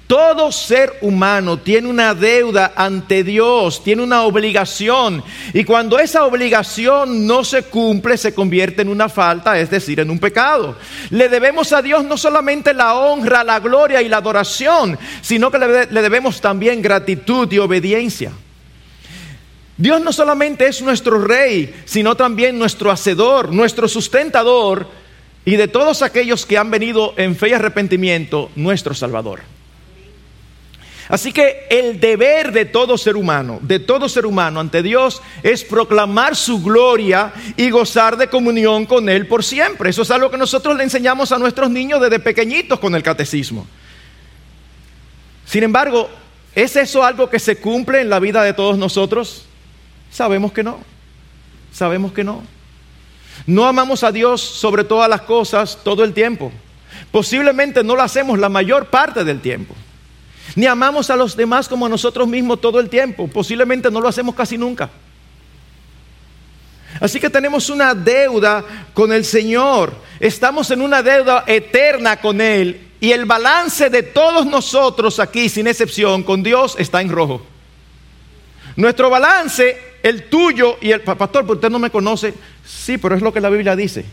todo 0.06 0.50
ser 0.50 0.98
humano 1.02 1.58
tiene 1.58 1.88
una 1.88 2.14
deuda 2.14 2.72
ante 2.74 3.22
Dios, 3.22 3.84
tiene 3.84 4.02
una 4.02 4.22
obligación. 4.22 5.22
Y 5.52 5.64
cuando 5.64 5.98
esa 5.98 6.24
obligación 6.24 7.26
no 7.26 7.44
se 7.44 7.64
cumple, 7.64 8.16
se 8.16 8.34
convierte 8.34 8.82
en 8.82 8.88
una 8.88 9.08
falta, 9.08 9.58
es 9.58 9.70
decir, 9.70 10.00
en 10.00 10.10
un 10.10 10.18
pecado. 10.18 10.76
Le 11.10 11.28
debemos 11.28 11.72
a 11.72 11.82
Dios 11.82 12.04
no 12.04 12.16
solamente 12.16 12.74
la 12.74 12.94
honra, 12.94 13.44
la 13.44 13.60
gloria 13.60 14.02
y 14.02 14.08
la 14.08 14.16
adoración, 14.16 14.98
sino 15.20 15.50
que 15.50 15.58
le, 15.58 15.86
debemos 15.86 16.40
también 16.40 16.82
gratitud 16.82 17.50
y 17.52 17.58
obediencia. 17.58 18.32
Dios 19.76 20.00
no 20.00 20.12
solamente 20.12 20.66
es 20.66 20.82
nuestro 20.82 21.22
rey, 21.24 21.82
sino 21.84 22.16
también 22.16 22.58
nuestro 22.58 22.90
hacedor, 22.90 23.52
nuestro 23.52 23.86
sustentador 23.86 24.88
y 25.48 25.56
de 25.56 25.66
todos 25.66 26.02
aquellos 26.02 26.44
que 26.44 26.58
han 26.58 26.70
venido 26.70 27.14
en 27.16 27.34
fe 27.34 27.48
y 27.48 27.52
arrepentimiento, 27.54 28.50
nuestro 28.54 28.92
salvador. 28.92 29.40
Así 31.08 31.32
que 31.32 31.66
el 31.70 32.00
deber 32.00 32.52
de 32.52 32.66
todo 32.66 32.98
ser 32.98 33.16
humano, 33.16 33.58
de 33.62 33.78
todo 33.78 34.10
ser 34.10 34.26
humano 34.26 34.60
ante 34.60 34.82
Dios, 34.82 35.22
es 35.42 35.64
proclamar 35.64 36.36
su 36.36 36.62
gloria 36.62 37.32
y 37.56 37.70
gozar 37.70 38.18
de 38.18 38.28
comunión 38.28 38.84
con 38.84 39.08
Él 39.08 39.26
por 39.26 39.42
siempre. 39.42 39.88
Eso 39.88 40.02
es 40.02 40.10
algo 40.10 40.30
que 40.30 40.36
nosotros 40.36 40.76
le 40.76 40.84
enseñamos 40.84 41.32
a 41.32 41.38
nuestros 41.38 41.70
niños 41.70 41.98
desde 42.02 42.18
pequeñitos 42.18 42.78
con 42.78 42.94
el 42.94 43.02
catecismo. 43.02 43.66
Sin 45.46 45.62
embargo, 45.62 46.10
¿es 46.54 46.76
eso 46.76 47.02
algo 47.02 47.30
que 47.30 47.38
se 47.38 47.56
cumple 47.56 48.02
en 48.02 48.10
la 48.10 48.18
vida 48.18 48.42
de 48.42 48.52
todos 48.52 48.76
nosotros? 48.76 49.46
Sabemos 50.10 50.52
que 50.52 50.62
no. 50.62 50.78
Sabemos 51.72 52.12
que 52.12 52.22
no. 52.22 52.57
No 53.48 53.64
amamos 53.64 54.04
a 54.04 54.12
Dios 54.12 54.42
sobre 54.42 54.84
todas 54.84 55.08
las 55.08 55.22
cosas 55.22 55.78
todo 55.82 56.04
el 56.04 56.12
tiempo. 56.12 56.52
Posiblemente 57.10 57.82
no 57.82 57.96
lo 57.96 58.02
hacemos 58.02 58.38
la 58.38 58.50
mayor 58.50 58.88
parte 58.88 59.24
del 59.24 59.40
tiempo. 59.40 59.74
Ni 60.54 60.66
amamos 60.66 61.08
a 61.08 61.16
los 61.16 61.34
demás 61.34 61.66
como 61.66 61.86
a 61.86 61.88
nosotros 61.88 62.28
mismos 62.28 62.60
todo 62.60 62.78
el 62.78 62.90
tiempo. 62.90 63.26
Posiblemente 63.26 63.90
no 63.90 64.02
lo 64.02 64.08
hacemos 64.08 64.34
casi 64.34 64.58
nunca. 64.58 64.90
Así 67.00 67.18
que 67.18 67.30
tenemos 67.30 67.70
una 67.70 67.94
deuda 67.94 68.62
con 68.92 69.14
el 69.14 69.24
Señor. 69.24 69.94
Estamos 70.20 70.70
en 70.70 70.82
una 70.82 71.02
deuda 71.02 71.44
eterna 71.46 72.20
con 72.20 72.42
Él. 72.42 72.88
Y 73.00 73.12
el 73.12 73.24
balance 73.24 73.88
de 73.88 74.02
todos 74.02 74.44
nosotros 74.44 75.20
aquí, 75.20 75.48
sin 75.48 75.68
excepción, 75.68 76.22
con 76.22 76.42
Dios 76.42 76.76
está 76.78 77.00
en 77.00 77.08
rojo. 77.08 77.46
Nuestro 78.76 79.08
balance, 79.08 79.87
el 80.02 80.24
tuyo 80.24 80.78
y 80.80 80.90
el 80.90 81.00
pastor, 81.00 81.46
porque 81.46 81.58
usted 81.58 81.70
no 81.70 81.78
me 81.78 81.90
conoce. 81.90 82.34
Sí, 82.64 82.98
pero 82.98 83.14
es 83.14 83.22
lo 83.22 83.32
que 83.32 83.40
la 83.40 83.50
Biblia 83.50 83.76
dice. 83.76 84.04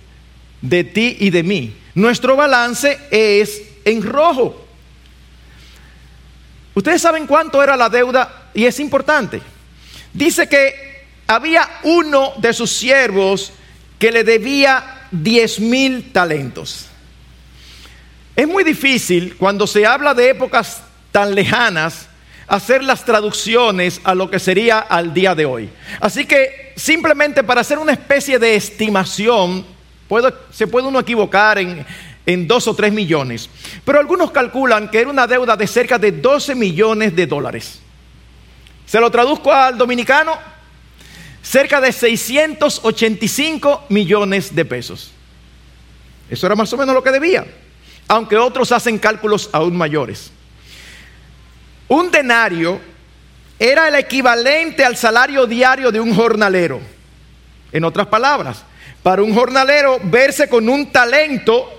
De 0.62 0.84
ti 0.84 1.18
y 1.20 1.30
de 1.30 1.44
mí. 1.44 1.76
Nuestro 1.96 2.36
balance 2.36 3.00
es 3.12 3.62
en 3.86 4.02
rojo. 4.04 4.66
Ustedes 6.74 7.02
saben 7.02 7.26
cuánto 7.28 7.64
era 7.64 7.78
la 7.78 7.90
deuda 7.90 8.50
y 8.54 8.66
es 8.66 8.80
importante. 8.80 9.42
Dice 10.14 10.50
que 10.50 11.06
había 11.28 11.68
uno 11.84 12.34
de 12.38 12.54
sus 12.54 12.72
siervos 12.72 13.54
que 13.98 14.12
le 14.12 14.24
debía 14.24 15.08
10 15.12 15.60
mil 15.62 16.12
talentos. 16.12 16.88
Es 18.36 18.48
muy 18.48 18.64
difícil 18.64 19.36
cuando 19.38 19.66
se 19.66 19.86
habla 19.86 20.14
de 20.14 20.32
épocas 20.32 20.82
tan 21.12 21.34
lejanas 21.34 22.10
hacer 22.48 22.84
las 22.84 23.06
traducciones 23.06 24.02
a 24.04 24.16
lo 24.16 24.30
que 24.30 24.40
sería 24.40 24.80
al 24.80 25.14
día 25.14 25.36
de 25.36 25.46
hoy. 25.46 25.70
Así 26.00 26.26
que 26.26 26.74
simplemente 26.76 27.44
para 27.44 27.62
hacer 27.62 27.78
una 27.80 27.94
especie 27.94 28.40
de 28.40 28.56
estimación, 28.56 29.66
se 30.52 30.68
puede 30.68 30.88
uno 30.88 31.00
equivocar 31.00 31.58
en, 31.58 31.86
en 32.26 32.48
dos 32.48 32.68
o 32.68 32.76
tres 32.76 32.94
millones. 32.94 33.50
Pero 33.84 34.00
algunos 34.00 34.32
calculan 34.32 34.90
que 34.90 35.00
era 35.00 35.10
una 35.10 35.28
deuda 35.28 35.56
de 35.56 35.68
cerca 35.68 35.98
de 35.98 36.12
12 36.12 36.56
millones 36.56 37.16
de 37.16 37.28
dólares. 37.28 37.80
Se 38.86 39.00
lo 39.00 39.10
traduzco 39.10 39.52
al 39.52 39.78
dominicano, 39.78 40.34
cerca 41.42 41.82
de 41.82 41.92
685 41.92 43.86
millones 43.90 44.54
de 44.56 44.66
pesos. 44.66 45.12
Eso 46.30 46.46
era 46.46 46.56
más 46.56 46.72
o 46.74 46.78
menos 46.78 46.94
lo 46.94 47.04
que 47.04 47.12
debía, 47.12 47.46
aunque 48.08 48.38
otros 48.38 48.72
hacen 48.72 48.98
cálculos 49.00 49.50
aún 49.52 49.76
mayores. 49.76 50.32
Un 51.88 52.12
denario 52.12 52.82
era 53.60 53.88
el 53.88 53.96
equivalente 53.96 54.84
al 54.84 54.98
salario 54.98 55.46
diario 55.46 55.92
de 55.92 56.00
un 56.00 56.14
jornalero. 56.14 56.82
En 57.72 57.84
otras 57.84 58.08
palabras, 58.08 58.64
para 59.04 59.22
un 59.22 59.34
jornalero 59.34 60.00
verse 60.04 60.50
con 60.50 60.68
un 60.68 60.92
talento 60.92 61.72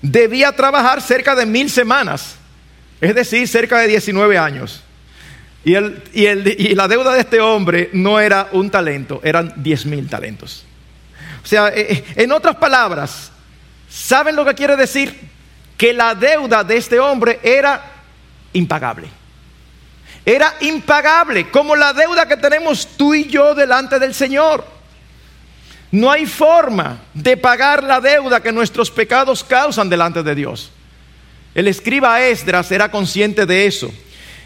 debía 0.00 0.52
trabajar 0.52 1.00
cerca 1.00 1.34
de 1.34 1.46
mil 1.46 1.70
semanas, 1.70 2.36
es 3.00 3.14
decir, 3.14 3.46
cerca 3.48 3.78
de 3.78 3.88
19 3.88 4.36
años. 4.36 4.82
Y, 5.64 5.74
el, 5.74 6.02
y, 6.12 6.26
el, 6.26 6.46
y 6.46 6.74
la 6.74 6.88
deuda 6.88 7.12
de 7.14 7.20
este 7.20 7.40
hombre 7.40 7.90
no 7.92 8.18
era 8.18 8.48
un 8.52 8.70
talento, 8.70 9.20
eran 9.22 9.54
10 9.56 9.86
mil 9.86 10.08
talentos. 10.08 10.64
O 11.42 11.46
sea, 11.46 11.68
eh, 11.68 11.86
eh, 11.88 12.04
en 12.16 12.32
otras 12.32 12.56
palabras, 12.56 13.30
¿saben 13.88 14.36
lo 14.36 14.44
que 14.44 14.54
quiere 14.54 14.76
decir? 14.76 15.18
Que 15.76 15.92
la 15.92 16.14
deuda 16.14 16.64
de 16.64 16.76
este 16.76 16.98
hombre 16.98 17.40
era 17.42 17.91
impagable. 18.52 19.08
Era 20.24 20.54
impagable, 20.60 21.50
como 21.50 21.74
la 21.74 21.92
deuda 21.92 22.28
que 22.28 22.36
tenemos 22.36 22.86
tú 22.96 23.14
y 23.14 23.26
yo 23.26 23.54
delante 23.54 23.98
del 23.98 24.14
Señor. 24.14 24.64
No 25.90 26.10
hay 26.10 26.26
forma 26.26 27.02
de 27.12 27.36
pagar 27.36 27.82
la 27.82 28.00
deuda 28.00 28.40
que 28.40 28.52
nuestros 28.52 28.90
pecados 28.90 29.44
causan 29.44 29.90
delante 29.90 30.22
de 30.22 30.34
Dios. 30.34 30.70
El 31.54 31.68
escriba 31.68 32.22
Esdras 32.22 32.70
era 32.72 32.90
consciente 32.90 33.44
de 33.44 33.66
eso. 33.66 33.92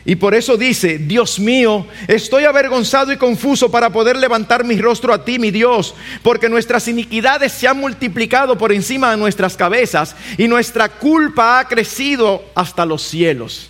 Y 0.04 0.16
por 0.16 0.34
eso 0.36 0.56
dice, 0.56 0.98
Dios 0.98 1.38
mío, 1.40 1.86
estoy 2.06 2.44
avergonzado 2.44 3.12
y 3.12 3.16
confuso 3.16 3.70
para 3.70 3.90
poder 3.90 4.16
levantar 4.16 4.64
mi 4.64 4.80
rostro 4.80 5.12
a 5.12 5.24
ti, 5.24 5.38
mi 5.38 5.50
Dios, 5.50 5.94
porque 6.22 6.48
nuestras 6.48 6.86
iniquidades 6.86 7.52
se 7.52 7.66
han 7.66 7.78
multiplicado 7.78 8.56
por 8.56 8.72
encima 8.72 9.10
de 9.10 9.16
nuestras 9.16 9.56
cabezas 9.56 10.14
y 10.38 10.46
nuestra 10.46 10.88
culpa 10.88 11.58
ha 11.58 11.68
crecido 11.68 12.44
hasta 12.54 12.86
los 12.86 13.02
cielos. 13.02 13.68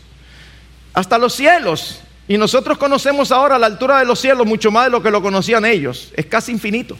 Hasta 0.97 1.19
los 1.19 1.35
cielos. 1.35 2.01
Y 2.27 2.39
nosotros 2.39 2.79
conocemos 2.79 3.31
ahora 3.31 3.59
la 3.59 3.67
altura 3.67 3.99
de 3.99 4.07
los 4.07 4.19
cielos 4.19 4.47
mucho 4.47 4.71
más 4.71 4.87
de 4.87 4.91
lo 4.91 5.03
que 5.03 5.11
lo 5.11 5.21
conocían 5.21 5.67
ellos. 5.67 6.11
Es 6.17 6.25
casi 6.25 6.53
infinito. 6.53 6.97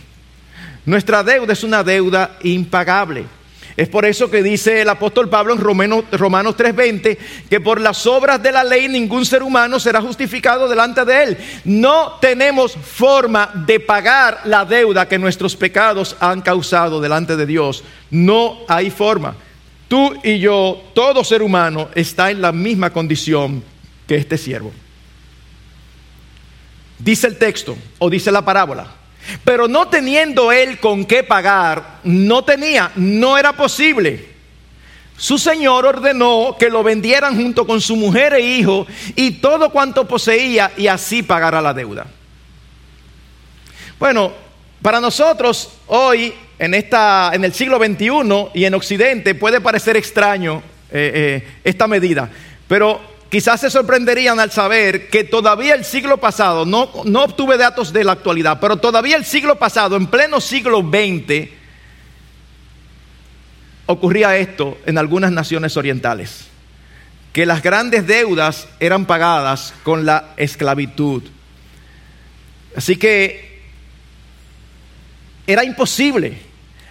Nuestra 0.85 1.23
deuda 1.23 1.55
es 1.55 1.65
una 1.65 1.83
deuda 1.83 2.37
impagable. 2.43 3.25
Es 3.75 3.89
por 3.89 4.05
eso 4.05 4.31
que 4.31 4.43
dice 4.43 4.83
el 4.83 4.91
apóstol 4.91 5.31
Pablo 5.31 5.55
en 5.55 5.61
Romanos, 5.61 6.05
Romanos 6.13 6.57
3:20 6.59 7.17
que 7.49 7.59
por 7.59 7.81
las 7.81 8.07
obras 8.07 8.43
de 8.43 8.53
la 8.53 8.65
ley 8.65 8.87
ningún 8.87 9.25
ser 9.25 9.43
humano 9.43 9.81
será 9.81 10.03
justificado 10.03 10.69
delante 10.69 11.03
de 11.07 11.23
él. 11.23 11.39
No 11.65 12.19
tenemos 12.21 12.73
forma 12.75 13.51
de 13.67 13.81
pagar 13.81 14.43
la 14.45 14.67
deuda 14.67 15.09
que 15.09 15.19
nuestros 15.19 15.57
pecados 15.57 16.17
han 16.21 16.43
causado 16.43 17.01
delante 17.01 17.35
de 17.35 17.47
Dios. 17.47 17.83
No 18.11 18.59
hay 18.69 18.91
forma. 18.91 19.35
Tú 19.89 20.15
y 20.23 20.39
yo, 20.39 20.83
todo 20.95 21.25
ser 21.25 21.41
humano, 21.41 21.89
está 21.95 22.31
en 22.31 22.43
la 22.43 22.53
misma 22.53 22.91
condición 22.91 23.63
que 24.07 24.17
este 24.17 24.39
siervo. 24.39 24.73
Dice 26.99 27.27
el 27.27 27.37
texto 27.37 27.77
o 27.99 28.09
dice 28.09 28.33
la 28.33 28.45
parábola 28.45 28.89
pero 29.45 29.69
no 29.69 29.89
teniendo 29.89 30.53
él 30.53 30.79
con 30.79 31.05
qué 31.05 31.23
pagar, 31.23 31.99
no 32.05 32.45
tenía, 32.45 32.93
no 32.97 33.37
era 33.37 33.53
posible. 33.53 34.37
Su 35.17 35.39
señor 35.39 35.87
ordenó 35.87 36.57
que 36.59 36.69
lo 36.69 36.83
vendieran 36.83 37.37
junto 37.37 37.67
con 37.67 37.81
su 37.81 37.97
mujer 37.97 38.35
e 38.35 38.41
hijo 38.41 38.87
y 39.15 39.33
todo 39.33 39.71
cuanto 39.71 40.07
poseía 40.07 40.73
y 40.77 40.89
así 40.89 41.23
pagara 41.23 41.61
la 41.63 41.73
deuda. 41.73 42.07
Bueno, 43.99 44.33
para 44.83 45.01
nosotros 45.01 45.71
hoy, 45.87 46.35
en, 46.59 46.75
esta, 46.75 47.31
en 47.33 47.45
el 47.45 47.55
siglo 47.55 47.79
XXI 47.79 48.51
y 48.53 48.67
en 48.67 48.75
Occidente, 48.75 49.35
puede 49.35 49.61
parecer 49.61 49.97
extraño 49.97 50.63
eh, 50.91 51.43
eh, 51.43 51.49
esta 51.65 51.87
medida, 51.87 52.31
pero 52.69 53.16
quizás 53.31 53.61
se 53.61 53.71
sorprenderían 53.71 54.39
al 54.41 54.51
saber 54.51 55.09
que 55.09 55.25
todavía 55.25 55.75
el 55.75 55.85
siglo 55.85 56.19
pasado, 56.19 56.65
no, 56.65 56.91
no 57.05 57.25
obtuve 57.25 57.57
datos 57.57 57.93
de 57.93 58.05
la 58.05 58.13
actualidad, 58.13 58.59
pero 58.61 58.77
todavía 58.77 59.17
el 59.17 59.25
siglo 59.25 59.57
pasado, 59.59 59.97
en 59.97 60.07
pleno 60.07 60.41
siglo 60.41 60.81
XX, 60.81 61.49
ocurría 63.87 64.37
esto 64.37 64.79
en 64.87 64.99
algunas 64.99 65.33
naciones 65.33 65.77
orientales, 65.77 66.47
que 67.33 67.47
las 67.47 67.63
grandes 67.63 68.07
deudas 68.07 68.69
eran 68.81 69.07
pagadas 69.07 69.75
con 69.83 70.07
la 70.07 70.33
esclavitud. 70.37 71.23
Así 72.77 72.97
que 72.97 73.63
era 75.47 75.65
imposible. 75.65 76.39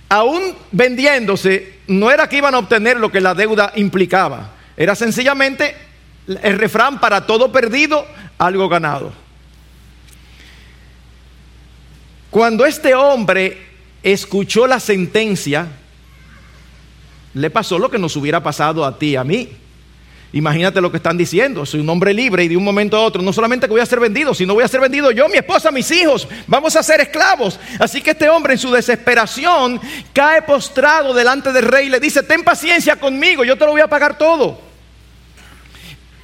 Aún 0.07 0.55
vendiéndose, 0.71 1.79
no 1.87 2.11
era 2.11 2.29
que 2.29 2.37
iban 2.37 2.55
a 2.55 2.59
obtener 2.59 2.97
lo 2.97 3.11
que 3.11 3.21
la 3.21 3.33
deuda 3.33 3.73
implicaba, 3.75 4.51
era 4.77 4.95
sencillamente 4.95 5.75
el 6.27 6.57
refrán 6.57 6.99
para 6.99 7.25
todo 7.25 7.51
perdido, 7.51 8.05
algo 8.37 8.67
ganado. 8.67 9.11
Cuando 12.29 12.65
este 12.65 12.95
hombre 12.95 13.57
escuchó 14.03 14.67
la 14.67 14.79
sentencia, 14.79 15.67
le 17.33 17.49
pasó 17.49 17.79
lo 17.79 17.89
que 17.89 17.99
nos 17.99 18.15
hubiera 18.15 18.41
pasado 18.41 18.83
a 18.83 18.97
ti 18.97 19.11
y 19.11 19.15
a 19.15 19.23
mí. 19.23 19.49
Imagínate 20.33 20.81
lo 20.81 20.91
que 20.91 20.97
están 20.97 21.15
diciendo. 21.15 21.65
Soy 21.65 21.79
un 21.79 21.87
hombre 21.87 22.13
libre 22.13 22.43
y 22.43 22.49
de 22.49 22.57
un 22.57 22.63
momento 22.63 22.97
a 22.97 23.01
otro, 23.01 23.21
no 23.21 23.31
solamente 23.31 23.67
que 23.67 23.71
voy 23.71 23.79
a 23.79 23.85
ser 23.85 24.01
vendido, 24.01 24.33
sino 24.33 24.53
voy 24.53 24.65
a 24.65 24.67
ser 24.67 24.81
vendido 24.81 25.11
yo, 25.11 25.29
mi 25.29 25.37
esposa, 25.37 25.71
mis 25.71 25.89
hijos. 25.91 26.27
Vamos 26.45 26.75
a 26.75 26.83
ser 26.83 26.99
esclavos. 26.99 27.57
Así 27.79 28.01
que 28.01 28.11
este 28.11 28.27
hombre 28.27 28.53
en 28.53 28.59
su 28.59 28.69
desesperación 28.69 29.79
cae 30.11 30.41
postrado 30.41 31.13
delante 31.13 31.53
del 31.53 31.63
rey 31.63 31.87
y 31.87 31.89
le 31.89 32.01
dice, 32.01 32.23
ten 32.23 32.43
paciencia 32.43 32.97
conmigo, 32.97 33.45
yo 33.45 33.55
te 33.55 33.63
lo 33.63 33.71
voy 33.71 33.81
a 33.81 33.87
pagar 33.87 34.17
todo 34.17 34.64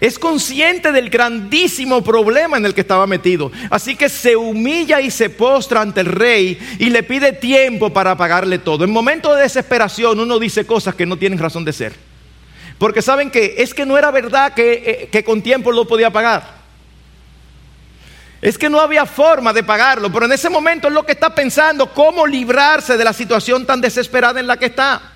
es 0.01 0.17
consciente 0.17 0.91
del 0.91 1.11
grandísimo 1.11 2.03
problema 2.03 2.57
en 2.57 2.65
el 2.65 2.73
que 2.73 2.81
estaba 2.81 3.05
metido. 3.05 3.51
Así 3.69 3.95
que 3.95 4.09
se 4.09 4.35
humilla 4.35 4.99
y 4.99 5.11
se 5.11 5.29
postra 5.29 5.81
ante 5.81 6.01
el 6.01 6.07
rey 6.07 6.57
y 6.79 6.89
le 6.89 7.03
pide 7.03 7.33
tiempo 7.33 7.93
para 7.93 8.17
pagarle 8.17 8.57
todo. 8.57 8.83
En 8.83 8.89
momentos 8.89 9.35
de 9.35 9.43
desesperación 9.43 10.19
uno 10.19 10.39
dice 10.39 10.65
cosas 10.65 10.95
que 10.95 11.05
no 11.05 11.17
tienen 11.17 11.37
razón 11.37 11.63
de 11.63 11.71
ser. 11.71 11.93
Porque 12.79 13.03
saben 13.03 13.29
que 13.29 13.57
es 13.59 13.75
que 13.75 13.85
no 13.85 13.95
era 13.95 14.09
verdad 14.09 14.55
que, 14.55 14.73
eh, 14.73 15.09
que 15.11 15.23
con 15.23 15.43
tiempo 15.43 15.71
lo 15.71 15.87
podía 15.87 16.09
pagar. 16.09 16.61
Es 18.41 18.57
que 18.57 18.71
no 18.71 18.79
había 18.79 19.05
forma 19.05 19.53
de 19.53 19.63
pagarlo, 19.63 20.11
pero 20.11 20.25
en 20.25 20.31
ese 20.31 20.49
momento 20.49 20.87
es 20.87 20.95
lo 20.95 21.05
que 21.05 21.11
está 21.11 21.35
pensando, 21.35 21.93
cómo 21.93 22.25
librarse 22.25 22.97
de 22.97 23.03
la 23.03 23.13
situación 23.13 23.67
tan 23.67 23.79
desesperada 23.79 24.39
en 24.39 24.47
la 24.47 24.57
que 24.57 24.65
está. 24.65 25.11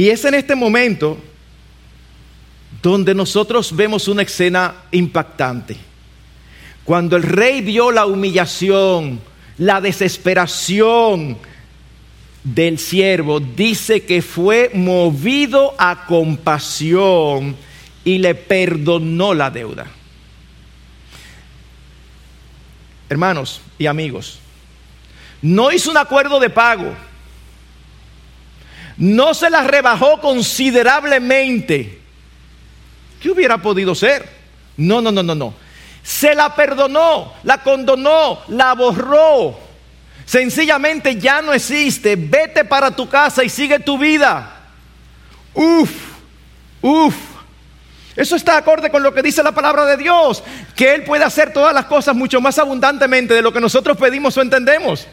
Y 0.00 0.08
es 0.08 0.24
en 0.24 0.32
este 0.32 0.54
momento 0.54 1.18
donde 2.80 3.14
nosotros 3.14 3.76
vemos 3.76 4.08
una 4.08 4.22
escena 4.22 4.76
impactante. 4.92 5.76
Cuando 6.84 7.18
el 7.18 7.22
rey 7.22 7.60
vio 7.60 7.90
la 7.92 8.06
humillación, 8.06 9.20
la 9.58 9.78
desesperación 9.82 11.36
del 12.42 12.78
siervo, 12.78 13.40
dice 13.40 14.06
que 14.06 14.22
fue 14.22 14.70
movido 14.72 15.74
a 15.76 16.06
compasión 16.06 17.54
y 18.02 18.16
le 18.16 18.34
perdonó 18.34 19.34
la 19.34 19.50
deuda. 19.50 19.86
Hermanos 23.10 23.60
y 23.78 23.84
amigos, 23.84 24.38
no 25.42 25.70
hizo 25.70 25.90
un 25.90 25.98
acuerdo 25.98 26.40
de 26.40 26.48
pago 26.48 26.96
no 29.00 29.32
se 29.32 29.48
la 29.48 29.62
rebajó 29.62 30.20
considerablemente. 30.20 31.98
¿Qué 33.20 33.30
hubiera 33.30 33.58
podido 33.58 33.94
ser? 33.94 34.28
No, 34.76 35.00
no, 35.00 35.10
no, 35.10 35.22
no, 35.22 35.34
no. 35.34 35.54
Se 36.02 36.34
la 36.34 36.54
perdonó, 36.54 37.32
la 37.44 37.62
condonó, 37.62 38.40
la 38.48 38.74
borró. 38.74 39.58
Sencillamente 40.26 41.16
ya 41.16 41.40
no 41.40 41.54
existe. 41.54 42.14
Vete 42.14 42.66
para 42.66 42.94
tu 42.94 43.08
casa 43.08 43.42
y 43.42 43.48
sigue 43.48 43.78
tu 43.78 43.96
vida. 43.96 44.54
Uf, 45.54 45.90
uf. 46.82 47.14
Eso 48.14 48.36
está 48.36 48.58
acorde 48.58 48.90
con 48.90 49.02
lo 49.02 49.14
que 49.14 49.22
dice 49.22 49.42
la 49.42 49.52
palabra 49.52 49.86
de 49.86 49.96
Dios, 49.96 50.42
que 50.76 50.94
Él 50.94 51.04
puede 51.04 51.24
hacer 51.24 51.54
todas 51.54 51.72
las 51.72 51.86
cosas 51.86 52.14
mucho 52.14 52.38
más 52.42 52.58
abundantemente 52.58 53.32
de 53.32 53.40
lo 53.40 53.50
que 53.50 53.60
nosotros 53.60 53.96
pedimos 53.96 54.36
o 54.36 54.42
entendemos. 54.42 55.06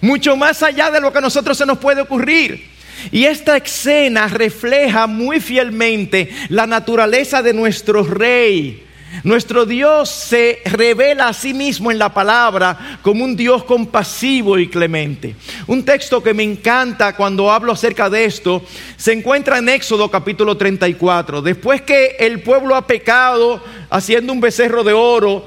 Mucho 0.00 0.36
más 0.36 0.62
allá 0.62 0.92
de 0.92 1.00
lo 1.00 1.12
que 1.12 1.18
a 1.18 1.22
nosotros 1.22 1.58
se 1.58 1.66
nos 1.66 1.78
puede 1.78 2.00
ocurrir. 2.02 2.73
Y 3.10 3.24
esta 3.24 3.56
escena 3.56 4.28
refleja 4.28 5.06
muy 5.06 5.40
fielmente 5.40 6.30
la 6.48 6.66
naturaleza 6.66 7.42
de 7.42 7.52
nuestro 7.52 8.02
rey. 8.02 8.84
Nuestro 9.22 9.64
Dios 9.64 10.10
se 10.10 10.60
revela 10.64 11.28
a 11.28 11.32
sí 11.32 11.54
mismo 11.54 11.92
en 11.92 11.98
la 11.98 12.12
palabra 12.12 12.98
como 13.02 13.24
un 13.24 13.36
Dios 13.36 13.62
compasivo 13.64 14.58
y 14.58 14.68
clemente. 14.68 15.36
Un 15.68 15.84
texto 15.84 16.22
que 16.22 16.34
me 16.34 16.42
encanta 16.42 17.14
cuando 17.14 17.50
hablo 17.50 17.72
acerca 17.72 18.10
de 18.10 18.24
esto 18.24 18.64
se 18.96 19.12
encuentra 19.12 19.58
en 19.58 19.68
Éxodo 19.68 20.10
capítulo 20.10 20.56
34. 20.56 21.42
Después 21.42 21.82
que 21.82 22.16
el 22.18 22.42
pueblo 22.42 22.74
ha 22.74 22.86
pecado 22.86 23.62
haciendo 23.88 24.32
un 24.32 24.40
becerro 24.40 24.82
de 24.82 24.92
oro, 24.92 25.46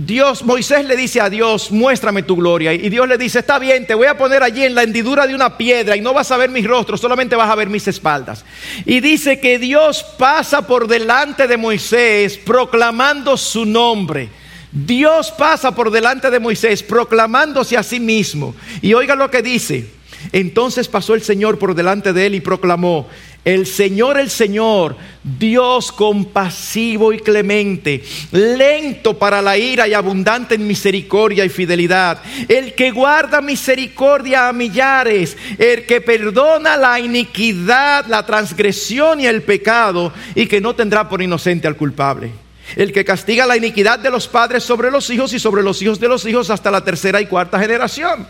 Dios, 0.00 0.44
Moisés 0.44 0.84
le 0.84 0.96
dice 0.96 1.20
a 1.20 1.28
Dios, 1.28 1.72
muéstrame 1.72 2.22
tu 2.22 2.36
gloria. 2.36 2.72
Y 2.72 2.88
Dios 2.88 3.08
le 3.08 3.18
dice, 3.18 3.40
está 3.40 3.58
bien, 3.58 3.84
te 3.84 3.94
voy 3.94 4.06
a 4.06 4.16
poner 4.16 4.44
allí 4.44 4.62
en 4.62 4.76
la 4.76 4.84
hendidura 4.84 5.26
de 5.26 5.34
una 5.34 5.58
piedra 5.58 5.96
y 5.96 6.00
no 6.00 6.14
vas 6.14 6.30
a 6.30 6.36
ver 6.36 6.50
mis 6.50 6.64
rostros, 6.64 7.00
solamente 7.00 7.34
vas 7.34 7.50
a 7.50 7.56
ver 7.56 7.68
mis 7.68 7.88
espaldas. 7.88 8.44
Y 8.86 9.00
dice 9.00 9.40
que 9.40 9.58
Dios 9.58 10.04
pasa 10.16 10.68
por 10.68 10.86
delante 10.86 11.48
de 11.48 11.56
Moisés 11.56 12.38
proclamando 12.38 13.36
su 13.36 13.66
nombre. 13.66 14.28
Dios 14.70 15.32
pasa 15.32 15.74
por 15.74 15.90
delante 15.90 16.30
de 16.30 16.38
Moisés 16.38 16.84
proclamándose 16.84 17.76
a 17.76 17.82
sí 17.82 17.98
mismo. 17.98 18.54
Y 18.80 18.94
oiga 18.94 19.16
lo 19.16 19.32
que 19.32 19.42
dice. 19.42 19.88
Entonces 20.30 20.86
pasó 20.86 21.14
el 21.14 21.22
Señor 21.22 21.58
por 21.58 21.74
delante 21.74 22.12
de 22.12 22.26
él 22.26 22.36
y 22.36 22.40
proclamó, 22.40 23.08
el 23.44 23.66
Señor, 23.66 24.18
el 24.18 24.28
Señor, 24.28 24.96
Dios 25.22 25.90
compasivo 25.92 27.12
y 27.12 27.18
clemente, 27.18 28.02
lento 28.32 29.18
para 29.18 29.40
la 29.40 29.56
ira 29.56 29.88
y 29.88 29.94
abundante 29.94 30.56
en 30.56 30.66
misericordia 30.66 31.44
y 31.44 31.48
fidelidad, 31.48 32.20
el 32.48 32.74
que 32.74 32.90
guarda 32.90 33.40
misericordia 33.40 34.48
a 34.48 34.52
millares, 34.52 35.36
el 35.58 35.86
que 35.86 36.00
perdona 36.00 36.76
la 36.76 37.00
iniquidad, 37.00 38.06
la 38.06 38.26
transgresión 38.26 39.20
y 39.20 39.26
el 39.26 39.42
pecado, 39.42 40.12
y 40.34 40.46
que 40.46 40.60
no 40.60 40.74
tendrá 40.74 41.08
por 41.08 41.22
inocente 41.22 41.66
al 41.66 41.76
culpable. 41.76 42.30
El 42.76 42.92
que 42.92 43.04
castiga 43.04 43.46
la 43.46 43.56
iniquidad 43.56 43.98
de 43.98 44.10
los 44.10 44.28
padres 44.28 44.62
sobre 44.62 44.90
los 44.90 45.08
hijos 45.08 45.32
y 45.32 45.38
sobre 45.38 45.62
los 45.62 45.80
hijos 45.80 45.98
de 45.98 46.08
los 46.08 46.26
hijos 46.26 46.50
hasta 46.50 46.70
la 46.70 46.84
tercera 46.84 47.18
y 47.18 47.26
cuarta 47.26 47.58
generación. 47.58 48.26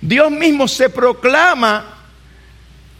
Dios 0.00 0.30
mismo 0.30 0.66
se 0.66 0.88
proclama 0.88 1.99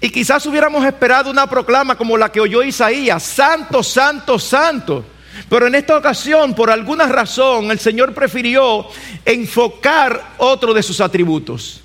y 0.01 0.11
quizás 0.11 0.47
hubiéramos 0.47 0.85
esperado 0.85 1.31
una 1.31 1.47
proclama 1.47 1.97
como 1.97 2.17
la 2.17 2.33
que 2.33 2.41
oyó 2.41 2.63
Isaías, 2.63 3.23
santo, 3.23 3.83
santo, 3.83 4.39
santo. 4.39 5.05
Pero 5.49 5.67
en 5.67 5.75
esta 5.75 5.97
ocasión, 5.97 6.55
por 6.55 6.71
alguna 6.71 7.07
razón, 7.07 7.71
el 7.71 7.79
Señor 7.79 8.15
prefirió 8.15 8.87
enfocar 9.25 10.35
otro 10.39 10.73
de 10.73 10.83
sus 10.83 11.01
atributos. 11.01 11.83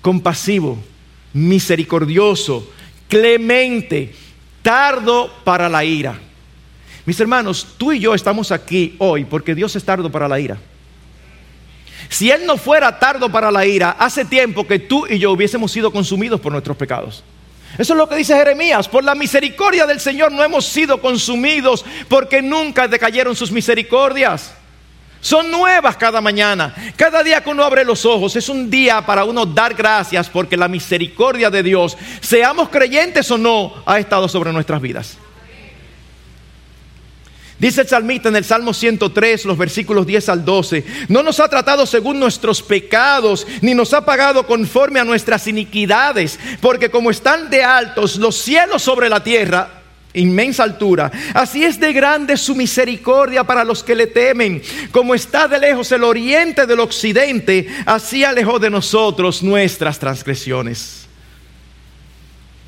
Compasivo, 0.00 0.78
misericordioso, 1.32 2.70
clemente, 3.08 4.14
tardo 4.62 5.32
para 5.42 5.68
la 5.68 5.84
ira. 5.84 6.20
Mis 7.04 7.18
hermanos, 7.18 7.66
tú 7.76 7.92
y 7.92 7.98
yo 7.98 8.14
estamos 8.14 8.52
aquí 8.52 8.94
hoy 8.98 9.24
porque 9.24 9.54
Dios 9.54 9.74
es 9.74 9.84
tardo 9.84 10.10
para 10.10 10.28
la 10.28 10.38
ira. 10.38 10.58
Si 12.08 12.30
Él 12.30 12.46
no 12.46 12.56
fuera 12.56 13.00
tardo 13.00 13.30
para 13.30 13.50
la 13.50 13.66
ira, 13.66 13.90
hace 13.98 14.24
tiempo 14.24 14.66
que 14.66 14.78
tú 14.78 15.06
y 15.08 15.18
yo 15.18 15.32
hubiésemos 15.32 15.72
sido 15.72 15.90
consumidos 15.90 16.40
por 16.40 16.52
nuestros 16.52 16.76
pecados. 16.76 17.24
Eso 17.78 17.92
es 17.92 17.98
lo 17.98 18.08
que 18.08 18.16
dice 18.16 18.34
Jeremías. 18.34 18.88
Por 18.88 19.04
la 19.04 19.14
misericordia 19.14 19.86
del 19.86 20.00
Señor 20.00 20.32
no 20.32 20.42
hemos 20.42 20.66
sido 20.66 21.00
consumidos 21.00 21.84
porque 22.08 22.42
nunca 22.42 22.88
decayeron 22.88 23.36
sus 23.36 23.50
misericordias. 23.50 24.54
Son 25.20 25.50
nuevas 25.50 25.96
cada 25.96 26.20
mañana. 26.20 26.74
Cada 26.96 27.22
día 27.22 27.42
que 27.42 27.50
uno 27.50 27.64
abre 27.64 27.84
los 27.84 28.06
ojos 28.06 28.36
es 28.36 28.48
un 28.48 28.70
día 28.70 29.04
para 29.04 29.24
uno 29.24 29.44
dar 29.44 29.74
gracias 29.74 30.30
porque 30.30 30.56
la 30.56 30.68
misericordia 30.68 31.50
de 31.50 31.62
Dios, 31.62 31.96
seamos 32.20 32.68
creyentes 32.68 33.30
o 33.30 33.38
no, 33.38 33.74
ha 33.86 33.98
estado 33.98 34.28
sobre 34.28 34.52
nuestras 34.52 34.80
vidas. 34.80 35.18
Dice 37.58 37.80
el 37.80 37.88
salmista 37.88 38.28
en 38.28 38.36
el 38.36 38.44
Salmo 38.44 38.74
103, 38.74 39.46
los 39.46 39.56
versículos 39.56 40.06
10 40.06 40.28
al 40.28 40.44
12, 40.44 40.84
no 41.08 41.22
nos 41.22 41.40
ha 41.40 41.48
tratado 41.48 41.86
según 41.86 42.20
nuestros 42.20 42.62
pecados, 42.62 43.46
ni 43.62 43.72
nos 43.72 43.94
ha 43.94 44.04
pagado 44.04 44.46
conforme 44.46 45.00
a 45.00 45.04
nuestras 45.04 45.46
iniquidades, 45.46 46.38
porque 46.60 46.90
como 46.90 47.10
están 47.10 47.48
de 47.48 47.64
altos 47.64 48.16
los 48.16 48.36
cielos 48.36 48.82
sobre 48.82 49.08
la 49.08 49.24
tierra, 49.24 49.82
inmensa 50.12 50.64
altura, 50.64 51.10
así 51.32 51.64
es 51.64 51.80
de 51.80 51.94
grande 51.94 52.36
su 52.36 52.54
misericordia 52.54 53.44
para 53.44 53.64
los 53.64 53.82
que 53.82 53.94
le 53.94 54.06
temen, 54.06 54.60
como 54.90 55.14
está 55.14 55.48
de 55.48 55.58
lejos 55.58 55.90
el 55.92 56.04
oriente 56.04 56.66
del 56.66 56.80
occidente, 56.80 57.66
así 57.86 58.22
alejó 58.22 58.58
de 58.58 58.68
nosotros 58.68 59.42
nuestras 59.42 59.98
transgresiones. 59.98 61.05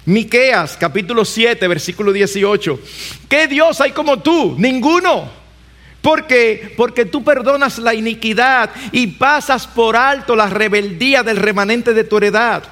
Miqueas 0.09 0.79
capítulo 0.79 1.23
7, 1.23 1.69
versículo 1.69 2.15
18. 2.15 2.81
¿Qué 3.29 3.47
Dios 3.47 3.79
hay 3.83 3.93
como 3.93 4.21
tú? 4.21 4.57
Ninguno. 4.59 5.31
¿Por 6.01 6.27
qué? 6.27 6.73
Porque 6.79 7.05
tú 7.05 7.23
perdonas 7.23 7.77
la 7.77 7.93
iniquidad 7.93 8.71
y 8.91 9.09
pasas 9.09 9.67
por 9.67 9.97
alto 9.97 10.35
la 10.35 10.47
rebeldía 10.47 11.23
del 11.23 11.37
remanente 11.37 11.93
de 11.93 12.05
tu 12.05 12.17
heredad. 12.17 12.63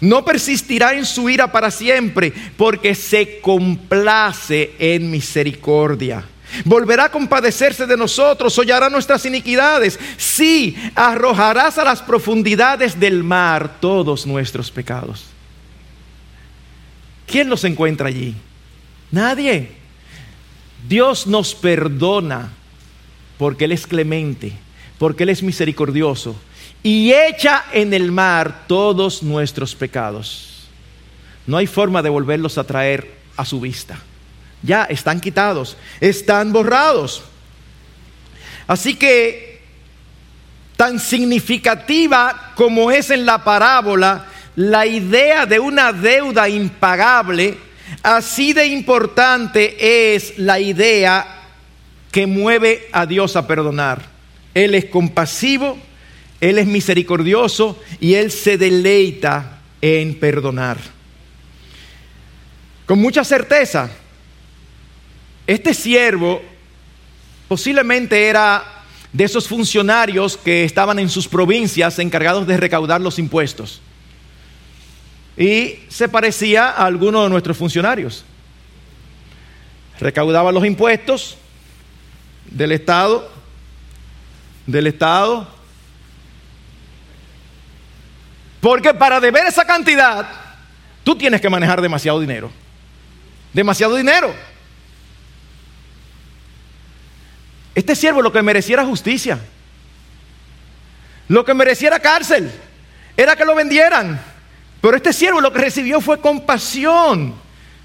No 0.00 0.24
persistirá 0.24 0.94
en 0.94 1.06
su 1.06 1.30
ira 1.30 1.52
para 1.52 1.70
siempre, 1.70 2.32
porque 2.56 2.96
se 2.96 3.38
complace 3.38 4.72
en 4.80 5.12
misericordia. 5.12 6.24
Volverá 6.64 7.04
a 7.04 7.10
compadecerse 7.12 7.86
de 7.86 7.96
nosotros, 7.96 8.58
hollará 8.58 8.90
nuestras 8.90 9.24
iniquidades. 9.24 10.00
Sí, 10.16 10.76
arrojarás 10.96 11.78
a 11.78 11.84
las 11.84 12.02
profundidades 12.02 12.98
del 12.98 13.22
mar 13.22 13.76
todos 13.78 14.26
nuestros 14.26 14.72
pecados. 14.72 15.33
¿Quién 17.26 17.48
los 17.48 17.64
encuentra 17.64 18.08
allí? 18.08 18.34
Nadie. 19.10 19.72
Dios 20.88 21.26
nos 21.26 21.54
perdona 21.54 22.52
porque 23.38 23.64
Él 23.64 23.72
es 23.72 23.86
clemente, 23.86 24.52
porque 24.98 25.22
Él 25.22 25.30
es 25.30 25.42
misericordioso 25.42 26.36
y 26.82 27.12
echa 27.12 27.64
en 27.72 27.94
el 27.94 28.12
mar 28.12 28.64
todos 28.66 29.22
nuestros 29.22 29.74
pecados. 29.74 30.68
No 31.46 31.56
hay 31.56 31.66
forma 31.66 32.02
de 32.02 32.10
volverlos 32.10 32.58
a 32.58 32.64
traer 32.64 33.10
a 33.36 33.44
su 33.44 33.60
vista. 33.60 33.98
Ya 34.62 34.84
están 34.84 35.20
quitados, 35.20 35.76
están 36.00 36.52
borrados. 36.52 37.22
Así 38.66 38.94
que, 38.96 39.62
tan 40.76 40.98
significativa 40.98 42.52
como 42.54 42.90
es 42.90 43.10
en 43.10 43.24
la 43.26 43.42
parábola 43.44 44.26
la 44.56 44.86
idea 44.86 45.46
de 45.46 45.58
una 45.58 45.92
deuda 45.92 46.48
impagable, 46.48 47.56
Así 48.02 48.52
de 48.52 48.66
importante 48.66 50.14
es 50.14 50.38
la 50.38 50.60
idea 50.60 51.42
que 52.10 52.26
mueve 52.26 52.88
a 52.92 53.06
Dios 53.06 53.36
a 53.36 53.46
perdonar. 53.46 54.02
Él 54.54 54.74
es 54.74 54.86
compasivo, 54.86 55.78
Él 56.40 56.58
es 56.58 56.66
misericordioso 56.66 57.80
y 58.00 58.14
Él 58.14 58.30
se 58.30 58.56
deleita 58.56 59.60
en 59.80 60.18
perdonar. 60.18 60.78
Con 62.86 63.00
mucha 63.00 63.24
certeza, 63.24 63.90
este 65.46 65.74
siervo 65.74 66.42
posiblemente 67.48 68.26
era 68.26 68.82
de 69.12 69.24
esos 69.24 69.48
funcionarios 69.48 70.36
que 70.36 70.64
estaban 70.64 70.98
en 70.98 71.08
sus 71.08 71.28
provincias 71.28 71.98
encargados 71.98 72.46
de 72.46 72.56
recaudar 72.56 73.00
los 73.00 73.18
impuestos 73.18 73.80
y 75.36 75.80
se 75.88 76.08
parecía 76.08 76.70
a 76.70 76.84
alguno 76.86 77.24
de 77.24 77.30
nuestros 77.30 77.56
funcionarios. 77.56 78.24
Recaudaba 79.98 80.52
los 80.52 80.64
impuestos 80.64 81.36
del 82.50 82.72
Estado, 82.72 83.30
del 84.66 84.86
Estado, 84.86 85.48
porque 88.60 88.94
para 88.94 89.20
deber 89.20 89.46
esa 89.46 89.66
cantidad, 89.66 90.26
tú 91.02 91.16
tienes 91.16 91.40
que 91.40 91.50
manejar 91.50 91.80
demasiado 91.80 92.20
dinero. 92.20 92.50
Demasiado 93.52 93.96
dinero. 93.96 94.34
Este 97.74 97.94
siervo 97.94 98.22
lo 98.22 98.32
que 98.32 98.40
mereciera 98.42 98.84
justicia. 98.84 99.38
Lo 101.28 101.44
que 101.44 101.54
mereciera 101.54 101.98
cárcel. 101.98 102.50
Era 103.16 103.36
que 103.36 103.44
lo 103.44 103.54
vendieran 103.54 104.33
pero 104.84 104.98
este 104.98 105.14
siervo 105.14 105.40
lo 105.40 105.50
que 105.50 105.60
recibió 105.60 105.98
fue 106.02 106.20
compasión. 106.20 107.32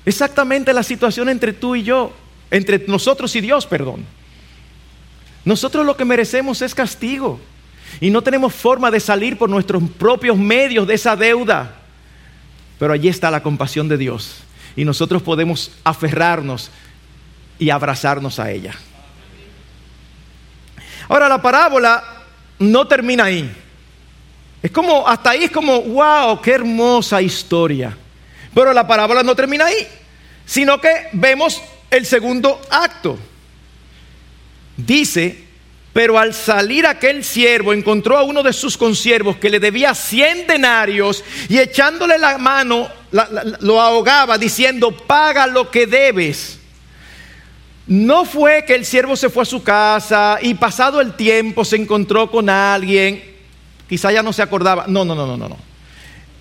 Exactamente 0.05 0.73
la 0.73 0.83
situación 0.83 1.29
entre 1.29 1.53
tú 1.53 1.77
y 1.77 1.83
yo, 1.83 2.12
entre 2.51 2.83
nosotros 2.88 3.33
y 3.38 3.39
Dios, 3.39 3.65
perdón. 3.65 4.05
Nosotros 5.45 5.85
lo 5.85 5.95
que 5.95 6.03
merecemos 6.03 6.62
es 6.62 6.75
castigo 6.75 7.39
y 8.01 8.09
no 8.09 8.21
tenemos 8.21 8.53
forma 8.53 8.91
de 8.91 8.99
salir 8.99 9.38
por 9.38 9.49
nuestros 9.49 9.81
propios 9.97 10.38
medios 10.38 10.85
de 10.85 10.95
esa 10.95 11.15
deuda. 11.15 11.73
Pero 12.77 12.91
allí 12.91 13.07
está 13.07 13.31
la 13.31 13.43
compasión 13.43 13.88
de 13.88 13.97
Dios 13.97 14.43
y 14.75 14.83
nosotros 14.83 15.21
podemos 15.21 15.71
aferrarnos 15.85 16.69
y 17.59 17.69
abrazarnos 17.69 18.39
a 18.39 18.51
ella. 18.51 18.73
Ahora 21.07 21.29
la 21.29 21.41
parábola 21.41 22.03
no 22.59 22.85
termina 22.89 23.23
ahí. 23.23 23.49
Es 24.62 24.72
como, 24.72 25.08
hasta 25.08 25.32
ahí 25.32 25.45
es 25.45 25.52
como, 25.52 25.82
wow, 25.82 26.41
qué 26.41 26.52
hermosa 26.52 27.22
historia. 27.22 27.98
Pero 28.54 28.74
la 28.74 28.86
parábola 28.86 29.24
no 29.24 29.36
termina 29.36 29.65
ahí, 29.65 29.88
sino 30.45 30.82
que 30.82 31.08
vemos 31.13 31.62
el 31.89 32.06
segundo 32.06 32.60
acto. 32.69 33.17
Dice, 34.76 35.43
pero 35.93 36.19
al 36.19 36.34
salir 36.34 36.86
aquel 36.86 37.24
siervo 37.24 37.74
encontró 37.74 38.17
a 38.17 38.24
uno 38.24 38.43
de 38.43 38.54
sus 38.54 38.78
consiervos 38.78 39.38
que 39.38 39.50
le 39.50 39.60
debía 39.60 39.95
cien 39.95 40.45
denarios 40.45 41.24
y 41.48 41.58
echándole 41.58 42.17
la 42.17 42.38
mano 42.38 42.89
lo 43.62 43.82
ahogaba 43.82 44.38
diciendo, 44.38 44.91
paga 44.91 45.48
lo 45.48 45.72
que 45.72 45.88
debes. 45.88 46.60
No 47.88 48.24
fue 48.24 48.65
que 48.65 48.76
el 48.76 48.86
siervo 48.86 49.15
se 49.15 49.30
fue 49.30 49.43
a 49.43 49.48
su 49.48 49.63
casa 49.63 50.38
y 50.41 50.54
pasado 50.54 51.02
el 51.02 51.15
tiempo 51.15 51.65
se 51.65 51.78
encontró 51.78 52.30
con 52.30 52.50
alguien 52.50 53.38
quizá 53.89 54.12
ya 54.12 54.23
no 54.23 54.32
se 54.32 54.43
acordaba. 54.43 54.86
No, 54.88 55.04
no, 55.04 55.15
no, 55.15 55.25
no, 55.25 55.36
no. 55.36 55.58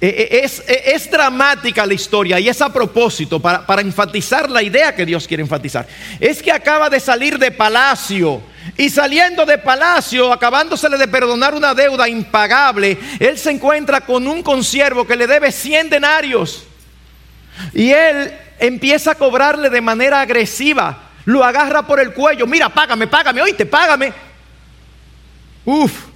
Eh, 0.01 0.29
eh, 0.31 0.41
es, 0.45 0.61
eh, 0.69 0.93
es, 0.95 1.11
dramática 1.11 1.85
la 1.85 1.93
historia 1.93 2.39
y 2.39 2.49
es 2.49 2.63
a 2.63 2.73
propósito 2.73 3.41
para, 3.41 3.67
para 3.67 3.83
enfatizar 3.83 4.49
la 4.49 4.63
idea 4.63 4.95
que 4.95 5.05
Dios 5.05 5.27
quiere 5.27 5.43
enfatizar. 5.43 5.89
Es 6.21 6.41
que 6.41 6.53
acaba 6.53 6.89
de 6.89 7.01
salir 7.01 7.37
de 7.37 7.51
palacio 7.51 8.41
y 8.77 8.91
saliendo 8.91 9.45
de 9.45 9.59
palacio, 9.59 10.33
acabándosele 10.33 10.99
de 10.99 11.09
perdonar 11.09 11.53
una 11.53 11.75
deuda 11.75 12.09
impagable, 12.09 12.97
él 13.19 13.37
se 13.39 13.51
encuentra 13.51 14.03
con 14.03 14.29
un 14.29 14.41
consiervo 14.45 15.05
que 15.05 15.17
le 15.17 15.27
debe 15.27 15.51
100 15.51 15.91
denarios. 15.91 16.65
Y 17.75 17.91
él 17.91 18.33
empieza 18.61 19.13
a 19.13 19.15
cobrarle 19.17 19.69
de 19.69 19.81
manera 19.81 20.21
agresiva. 20.21 21.09
Lo 21.25 21.43
agarra 21.43 21.87
por 21.87 21.99
el 21.99 22.13
cuello. 22.13 22.47
Mira, 22.47 22.69
págame, 22.69 23.09
págame, 23.09 23.43
oíste, 23.43 23.67
págame. 23.67 24.13
Uf, 25.65 26.08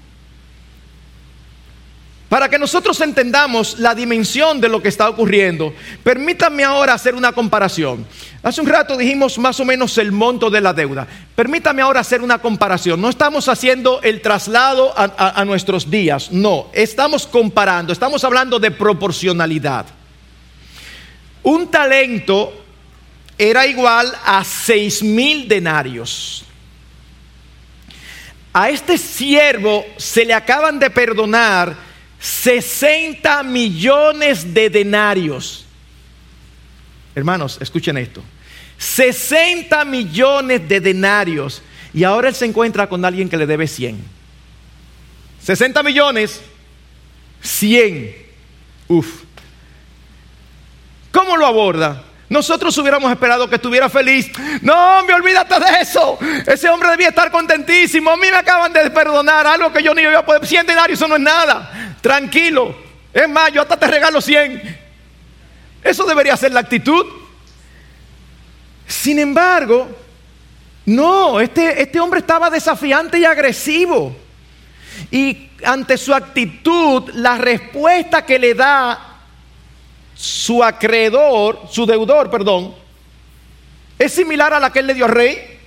para 2.33 2.49
que 2.49 2.59
nosotros 2.59 2.99
entendamos 3.03 3.79
la 3.79 3.95
dimensión 3.95 4.59
de 4.59 4.71
lo 4.71 4.81
que 4.81 4.89
está 4.89 5.07
ocurriendo, 5.07 5.75
permítanme 6.03 6.65
ahora 6.65 6.95
hacer 6.95 7.15
una 7.15 7.33
comparación. 7.33 8.07
Hace 8.43 8.63
un 8.63 8.69
rato 8.69 8.97
dijimos 8.97 9.37
más 9.37 9.61
o 9.61 9.67
menos 9.67 9.99
el 9.99 10.13
monto 10.13 10.49
de 10.49 10.63
la 10.63 10.73
deuda. 10.73 11.07
Permítame 11.37 11.83
ahora 11.83 12.01
hacer 12.01 12.23
una 12.23 12.39
comparación. 12.39 13.03
No 13.03 13.11
estamos 13.11 13.51
haciendo 13.51 14.01
el 14.01 14.23
traslado 14.23 14.95
a, 14.97 15.45
nuestros 15.45 15.91
días, 15.91 16.33
no. 16.33 16.71
Estamos 16.73 17.27
comparando, 17.27 17.93
estamos 17.93 18.25
hablando 18.25 18.59
de 18.59 18.71
proporcionalidad. 18.71 19.85
Un 21.43 21.71
talento 21.71 22.65
era 23.37 23.67
igual 23.67 24.11
a 24.25 24.43
seis 24.43 25.03
mil 25.03 25.47
denarios. 25.47 26.47
A 28.55 28.71
este 28.71 28.97
siervo 28.97 29.85
se 29.99 30.25
le 30.25 30.33
acaban 30.33 30.79
de 30.79 30.89
perdonar 30.89 31.92
60 32.23 33.43
millones 33.43 34.55
de 34.55 34.71
denarios. 34.71 35.67
Hermanos, 37.17 37.59
escuchen 37.61 37.99
esto. 37.99 38.23
60 38.79 39.85
millones 39.85 40.69
de 40.69 40.81
denarios. 40.81 41.63
Y 41.93 42.05
ahora 42.05 42.29
él 42.29 42.35
se 42.37 42.47
encuentra 42.47 42.89
con 42.89 43.05
alguien 43.05 43.29
que 43.29 43.37
le 43.37 43.47
debe 43.47 43.67
100. 43.67 44.01
60 45.43 45.83
millones, 45.83 46.41
100. 47.43 48.17
Uf. 48.87 49.25
¿Cómo 51.11 51.37
lo 51.37 51.45
aborda? 51.45 52.05
Nosotros 52.29 52.79
hubiéramos 52.79 53.11
esperado 53.11 53.49
que 53.49 53.57
estuviera 53.57 53.91
feliz. 53.91 54.31
No, 54.63 55.03
me 55.05 55.13
olvídate 55.13 55.59
de 55.59 55.81
eso. 55.81 56.19
Ese 56.47 56.69
hombre 56.69 56.91
debía 56.91 57.09
estar 57.09 57.31
contentísimo. 57.33 58.11
A 58.11 58.17
mí 58.17 58.29
me 58.31 58.37
acaban 58.37 58.73
de 58.73 58.89
perdonar 58.91 59.45
algo 59.47 59.73
que 59.73 59.83
yo 59.83 59.93
ni 59.93 60.03
iba 60.03 60.21
a 60.21 60.25
poder. 60.25 60.47
100 60.47 60.67
denarios, 60.67 60.99
eso 60.99 61.09
no 61.09 61.17
es 61.17 61.21
nada. 61.21 61.82
Tranquilo. 62.03 62.75
Es 63.15 63.29
más, 63.29 63.51
yo 63.53 63.63
hasta 63.63 63.79
te 63.79 63.87
regalo 63.87 64.21
100. 64.21 64.81
Eso 65.83 66.05
debería 66.05 66.37
ser 66.37 66.53
la 66.53 66.61
actitud. 66.61 67.07
Sin 68.87 69.19
embargo, 69.19 69.89
no, 70.85 71.41
este, 71.41 71.81
este 71.81 72.01
hombre 72.01 72.21
estaba 72.21 72.51
desafiante 72.51 73.19
y 73.19 73.25
agresivo. 73.25 74.15
Y 75.11 75.49
ante 75.65 75.97
su 75.97 76.13
actitud, 76.13 77.11
la 77.15 77.39
respuesta 77.39 78.27
que 78.27 78.39
le 78.39 78.55
da 78.55 79.21
su 80.15 80.63
acreedor, 80.63 81.61
su 81.71 81.87
deudor, 81.87 82.31
perdón, 82.31 82.75
es 83.99 84.13
similar 84.13 84.53
a 84.53 84.61
la 84.61 84.71
que 84.71 84.81
él 84.81 84.89
le 84.89 84.95
dio 84.95 85.05
al 85.05 85.13
rey. 85.13 85.61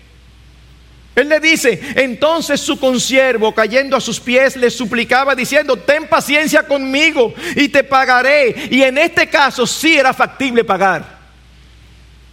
Él 1.16 1.30
le 1.30 1.40
dice, 1.40 1.80
entonces 1.96 2.60
su 2.60 2.78
consiervo, 2.78 3.56
cayendo 3.56 3.96
a 3.96 4.02
sus 4.02 4.20
pies, 4.20 4.58
le 4.58 4.70
suplicaba 4.70 5.34
diciendo, 5.34 5.78
ten 5.78 6.08
paciencia 6.08 6.64
conmigo 6.64 7.34
y 7.56 7.70
te 7.70 7.86
pagaré. 7.86 8.68
Y 8.70 8.84
en 8.84 8.98
este 8.98 9.28
caso 9.28 9.66
sí 9.66 9.98
era 9.98 10.14
factible 10.14 10.66
pagar. 10.66 11.16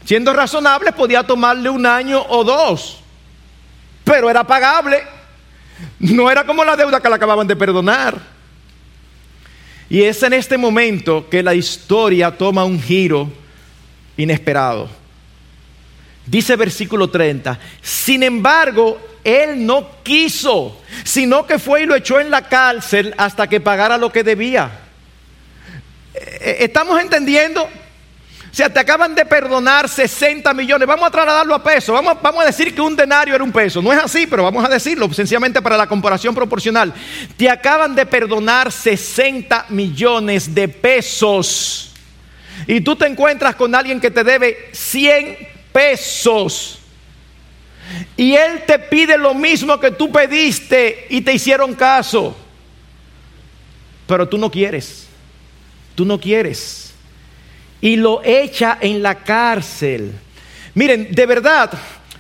Siendo 0.05 0.33
razonable, 0.33 0.91
podía 0.91 1.23
tomarle 1.23 1.71
un 1.71 1.87
año 1.87 2.25
o 2.29 2.43
dos. 2.43 2.99
pero 4.03 4.29
era 4.29 4.45
pagable. 4.45 5.01
No 6.01 6.29
era 6.29 6.45
como 6.45 6.65
la 6.65 6.77
deuda 6.77 7.01
que 7.01 7.09
le 7.09 7.15
acababan 7.15 7.47
de 7.47 7.55
perdonar. 7.55 8.21
Y 9.89 10.03
es 10.03 10.23
en 10.25 10.33
este 10.33 10.57
momento 10.59 11.29
que 11.29 11.43
la 11.43 11.55
historia 11.55 12.37
toma 12.37 12.65
un 12.65 12.83
giro 12.83 13.31
inesperado. 14.17 14.89
Dice 16.27 16.55
versículo 16.57 17.11
30, 17.11 17.59
sin 17.81 18.23
embargo, 18.23 19.01
él 19.25 19.67
no 19.67 20.03
quiso, 20.03 20.81
sino 21.05 21.47
que 21.47 21.59
fue 21.59 21.83
y 21.83 21.87
lo 21.87 21.97
echó 21.97 22.21
en 22.21 22.31
la 22.31 22.49
cárcel 22.49 23.15
hasta 23.19 23.49
que 23.49 23.61
pagara 23.61 23.99
lo 23.99 24.13
que 24.13 24.23
debía. 24.23 24.71
Eh, 26.15 26.39
eh, 26.41 26.57
¿Estamos 26.61 27.01
entendiendo? 27.01 27.63
O 27.65 28.55
sea, 28.55 28.71
te 28.71 28.79
acaban 28.79 29.15
de 29.15 29.25
perdonar 29.25 29.89
60 29.89 30.53
millones. 30.53 30.87
Vamos 30.87 31.07
a 31.07 31.11
trasladarlo 31.11 31.55
a 31.55 31.63
peso. 31.63 31.95
Vamos, 31.95 32.19
vamos, 32.21 32.43
a 32.43 32.47
decir 32.47 32.75
que 32.75 32.83
un 32.83 32.95
denario 32.95 33.35
era 33.35 33.43
un 33.43 33.51
peso. 33.51 33.81
No 33.81 33.93
es 33.93 33.99
así, 33.99 34.27
pero 34.27 34.43
vamos 34.43 34.63
a 34.63 34.69
decirlo 34.69 35.11
sencillamente 35.13 35.63
para 35.63 35.77
la 35.77 35.87
comparación 35.87 36.35
proporcional. 36.35 36.93
Te 37.37 37.49
acaban 37.49 37.95
de 37.95 38.05
perdonar 38.05 38.71
60 38.71 39.67
millones 39.71 40.55
de 40.55 40.69
pesos. 40.69 41.95
Y 42.67 42.83
tú 42.83 42.95
te 42.95 43.07
encuentras 43.07 43.57
con 43.57 43.75
alguien 43.75 44.01
que 44.01 44.11
te 44.11 44.23
debe 44.23 44.69
100 44.73 45.52
pesos. 45.73 46.79
Y 48.17 48.35
él 48.35 48.63
te 48.67 48.79
pide 48.79 49.19
lo 49.19 49.35
mismo 49.35 49.79
que 49.79 49.91
tú 49.91 50.11
pediste 50.11 51.07
y 51.11 51.21
te 51.21 51.33
hicieron 51.33 51.75
caso. 51.75 52.37
Pero 54.07 54.29
tú 54.29 54.39
no 54.39 54.51
quieres. 54.51 55.07
Tú 55.95 56.05
no 56.05 56.19
quieres 56.19 56.83
y 57.83 57.97
lo 57.97 58.23
echa 58.25 58.79
en 58.81 59.03
la 59.03 59.17
cárcel. 59.17 60.13
Miren, 60.75 61.09
de 61.11 61.27
verdad, 61.27 61.71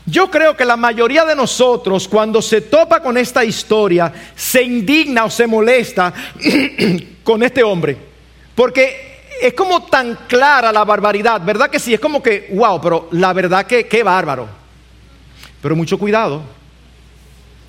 yo 0.04 0.30
creo 0.30 0.54
que 0.54 0.64
la 0.64 0.76
mayoría 0.76 1.24
de 1.24 1.36
nosotros 1.36 2.08
cuando 2.08 2.42
se 2.42 2.60
topa 2.60 3.00
con 3.00 3.16
esta 3.16 3.44
historia 3.44 4.12
se 4.34 4.62
indigna 4.62 5.24
o 5.24 5.30
se 5.30 5.46
molesta 5.46 6.12
con 7.22 7.42
este 7.42 7.62
hombre. 7.62 7.96
Porque 8.54 9.12
es 9.42 9.55
como 9.55 9.85
tan 9.85 10.16
clara 10.28 10.72
la 10.72 10.85
barbaridad, 10.85 11.40
¿verdad 11.44 11.70
que 11.70 11.78
sí? 11.78 11.94
Es 11.94 12.00
como 12.00 12.22
que, 12.22 12.50
wow, 12.52 12.81
pero 12.81 13.09
la 13.12 13.33
verdad 13.33 13.66
que 13.66 13.87
qué 13.87 14.02
bárbaro. 14.02 14.48
Pero 15.61 15.76
mucho 15.76 15.98
cuidado, 15.98 16.42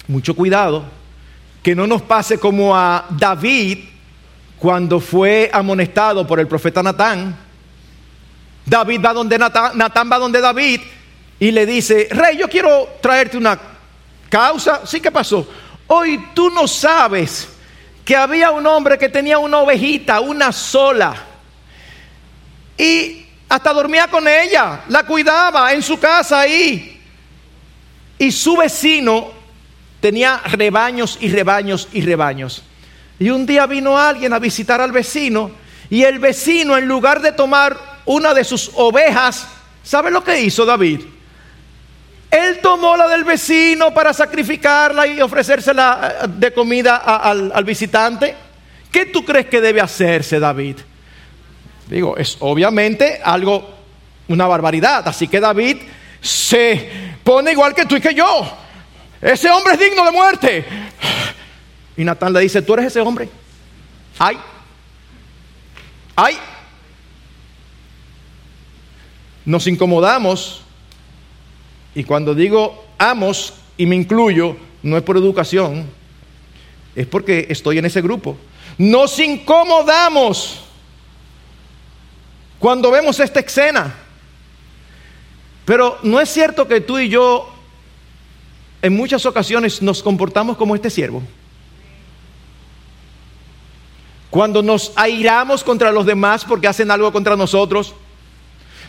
mucho 0.07 0.35
cuidado, 0.35 0.83
que 1.61 1.75
no 1.75 1.87
nos 1.87 2.01
pase 2.01 2.39
como 2.39 2.75
a 2.75 3.05
David 3.09 3.79
cuando 4.57 4.99
fue 4.99 5.49
amonestado 5.53 6.25
por 6.25 6.39
el 6.39 6.47
profeta 6.47 6.81
Natán 6.81 7.37
David 8.65 9.01
va 9.05 9.13
donde 9.13 9.37
Natán, 9.37 9.77
Natán 9.77 10.09
va 10.11 10.17
donde 10.17 10.39
David 10.39 10.81
y 11.39 11.51
le 11.51 11.65
dice, 11.65 12.07
rey, 12.11 12.37
yo 12.37 12.47
quiero 12.47 12.89
traerte 13.01 13.37
una 13.37 13.59
causa. 14.29 14.85
Sí, 14.85 15.01
¿qué 15.01 15.11
pasó? 15.11 15.47
Hoy 15.87 16.29
tú 16.33 16.49
no 16.49 16.67
sabes 16.67 17.49
que 18.05 18.15
había 18.15 18.51
un 18.51 18.65
hombre 18.65 18.97
que 18.97 19.09
tenía 19.09 19.37
una 19.37 19.59
ovejita, 19.59 20.21
una 20.21 20.51
sola. 20.51 21.13
Y 22.77 23.25
hasta 23.49 23.73
dormía 23.73 24.07
con 24.07 24.27
ella, 24.27 24.81
la 24.89 25.03
cuidaba 25.03 25.73
en 25.73 25.83
su 25.83 25.99
casa 25.99 26.39
ahí. 26.39 26.99
Y 28.17 28.31
su 28.31 28.57
vecino 28.57 29.31
tenía 29.99 30.41
rebaños 30.51 31.17
y 31.21 31.29
rebaños 31.29 31.87
y 31.93 32.01
rebaños. 32.01 32.63
Y 33.19 33.29
un 33.29 33.45
día 33.45 33.65
vino 33.67 33.97
alguien 33.97 34.33
a 34.33 34.39
visitar 34.39 34.81
al 34.81 34.91
vecino 34.91 35.51
y 35.89 36.03
el 36.03 36.19
vecino 36.19 36.75
en 36.77 36.87
lugar 36.87 37.21
de 37.21 37.31
tomar 37.31 37.77
una 38.05 38.33
de 38.33 38.43
sus 38.43 38.71
ovejas, 38.75 39.47
¿sabe 39.83 40.11
lo 40.11 40.23
que 40.23 40.41
hizo 40.41 40.65
David? 40.65 41.01
Él 42.31 42.59
tomó 42.61 42.97
la 42.97 43.07
del 43.07 43.23
vecino 43.23 43.93
para 43.93 44.11
sacrificarla 44.11 45.05
y 45.05 45.21
ofrecérsela 45.21 46.15
eh, 46.23 46.27
de 46.27 46.51
comida 46.51 46.97
al, 46.97 47.51
al 47.53 47.63
visitante. 47.63 48.35
¿Qué 48.91 49.05
tú 49.05 49.23
crees 49.23 49.45
que 49.45 49.61
debe 49.61 49.79
hacerse 49.79 50.39
David? 50.39 50.77
Digo, 51.87 52.17
es 52.17 52.37
obviamente 52.39 53.19
algo, 53.23 53.69
una 54.27 54.47
barbaridad. 54.47 55.07
Así 55.07 55.27
que 55.27 55.39
David 55.39 55.77
se 56.21 56.89
pone 57.23 57.51
igual 57.51 57.73
que 57.75 57.85
tú 57.85 57.95
y 57.95 58.01
que 58.01 58.13
yo. 58.13 58.49
Ese 59.21 59.49
hombre 59.49 59.73
es 59.73 59.79
digno 59.79 60.05
de 60.05 60.11
muerte. 60.11 60.65
Y 61.95 62.03
Natán 62.03 62.33
le 62.33 62.39
dice, 62.39 62.61
tú 62.61 62.73
eres 62.73 62.87
ese 62.87 62.99
hombre. 62.99 63.29
Ay, 64.19 64.37
ay, 66.15 66.37
nos 69.45 69.67
incomodamos, 69.67 70.61
y 71.95 72.03
cuando 72.03 72.33
digo 72.33 72.85
amos 72.97 73.53
y 73.77 73.85
me 73.85 73.95
incluyo, 73.95 74.55
no 74.81 74.97
es 74.97 75.03
por 75.03 75.17
educación, 75.17 75.89
es 76.95 77.07
porque 77.07 77.47
estoy 77.49 77.77
en 77.77 77.85
ese 77.85 78.01
grupo. 78.01 78.37
Nos 78.77 79.19
incomodamos 79.19 80.62
cuando 82.63 82.89
vemos 82.91 83.19
esta 83.19 83.41
escena. 83.41 83.93
Pero 85.65 85.99
no 86.01 86.21
es 86.21 86.29
cierto 86.29 86.65
que 86.65 86.79
tú 86.79 86.97
y 86.97 87.09
yo 87.09 87.53
en 88.81 88.95
muchas 88.95 89.25
ocasiones 89.25 89.81
nos 89.81 90.01
comportamos 90.01 90.55
como 90.55 90.73
este 90.73 90.89
siervo. 90.89 91.21
Cuando 94.29 94.63
nos 94.63 94.93
airamos 94.95 95.61
contra 95.61 95.91
los 95.91 96.05
demás 96.05 96.45
porque 96.45 96.69
hacen 96.69 96.89
algo 96.89 97.11
contra 97.11 97.35
nosotros, 97.35 97.95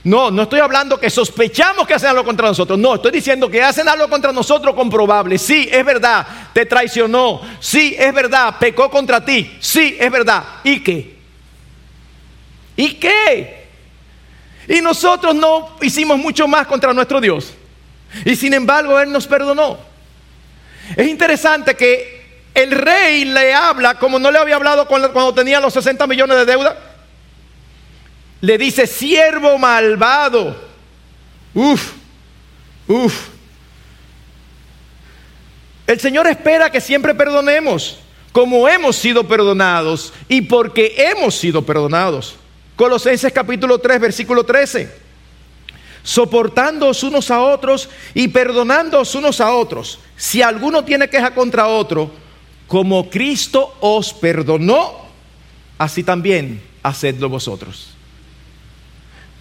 no, 0.05 0.31
no 0.31 0.43
estoy 0.43 0.61
hablando 0.61 1.01
que 1.01 1.11
sospechamos 1.11 1.85
que 1.85 1.95
hacen 1.95 2.11
algo 2.11 2.25
contra 2.25 2.47
nosotros. 2.47 2.79
No, 2.79 2.95
estoy 2.95 3.11
diciendo 3.11 3.51
que 3.51 3.61
hacen 3.61 3.89
algo 3.89 4.09
contra 4.09 4.31
nosotros 4.33 4.77
comprobable. 4.77 5.37
Sí, 5.37 5.69
es 5.73 5.85
verdad, 5.85 6.25
te 6.53 6.65
traicionó. 6.65 7.41
Sí, 7.59 7.97
es 7.99 8.15
verdad, 8.15 8.55
pecó 8.61 8.89
contra 8.89 9.25
ti. 9.25 9.53
Sí, 9.59 9.97
es 9.99 10.13
verdad. 10.13 10.45
¿Y 10.63 10.79
qué? 10.79 11.19
¿Y 12.77 12.95
qué? 12.95 13.64
Y 14.69 14.81
nosotros 14.81 15.35
no 15.35 15.77
hicimos 15.83 16.19
mucho 16.19 16.49
más 16.49 16.67
contra 16.67 16.93
nuestro 16.93 17.21
Dios. 17.21 17.53
Y 18.25 18.37
sin 18.37 18.55
embargo, 18.55 18.99
Él 18.99 19.11
nos 19.11 19.27
perdonó. 19.27 19.79
Es 20.97 21.09
interesante 21.09 21.75
que 21.75 22.43
el 22.55 22.71
rey 22.71 23.25
le 23.25 23.53
habla 23.53 23.99
como 23.99 24.19
no 24.19 24.31
le 24.31 24.39
había 24.39 24.57
hablado 24.57 24.87
cuando 24.87 25.35
tenía 25.35 25.61
los 25.61 25.73
60 25.75 26.07
millones 26.07 26.37
de 26.37 26.45
deuda 26.45 26.77
le 28.45 28.59
dice, 28.59 28.87
siervo 28.87 29.57
malvado. 29.57 30.55
Uf, 31.55 31.93
uf. 32.87 33.29
El 35.87 35.99
Señor 35.99 36.27
espera 36.27 36.71
que 36.71 36.81
siempre 36.81 37.15
perdonemos, 37.15 37.99
como 38.33 38.69
hemos 38.69 38.97
sido 38.97 39.27
perdonados 39.27 40.13
y 40.29 40.43
porque 40.43 40.95
hemos 40.99 41.35
sido 41.35 41.65
perdonados. 41.65 42.37
Colosenses 42.77 43.33
capítulo 43.33 43.79
3, 43.79 44.01
versículo 44.01 44.45
13. 44.45 45.05
Soportándoos 46.03 47.03
unos 47.03 47.31
a 47.31 47.41
otros 47.41 47.89
y 48.13 48.29
perdonándoos 48.29 49.15
unos 49.15 49.41
a 49.41 49.53
otros. 49.55 50.01
Si 50.17 50.43
alguno 50.43 50.85
tiene 50.85 51.09
queja 51.09 51.35
contra 51.35 51.69
otro, 51.69 52.11
como 52.67 53.09
Cristo 53.09 53.75
os 53.81 54.13
perdonó, 54.13 55.07
así 55.79 56.03
también 56.03 56.61
hacedlo 56.83 57.29
vosotros. 57.29 57.91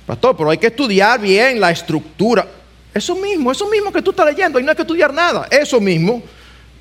Pastor, 0.05 0.37
pero 0.37 0.49
hay 0.49 0.57
que 0.57 0.67
estudiar 0.67 1.19
bien 1.19 1.59
la 1.59 1.71
estructura. 1.71 2.47
Eso 2.93 3.15
mismo, 3.15 3.51
eso 3.51 3.67
mismo 3.67 3.91
que 3.91 4.01
tú 4.01 4.11
estás 4.11 4.27
leyendo, 4.27 4.59
y 4.59 4.63
no 4.63 4.69
hay 4.69 4.75
que 4.75 4.83
estudiar 4.83 5.13
nada. 5.13 5.47
Eso 5.49 5.81
mismo, 5.81 6.21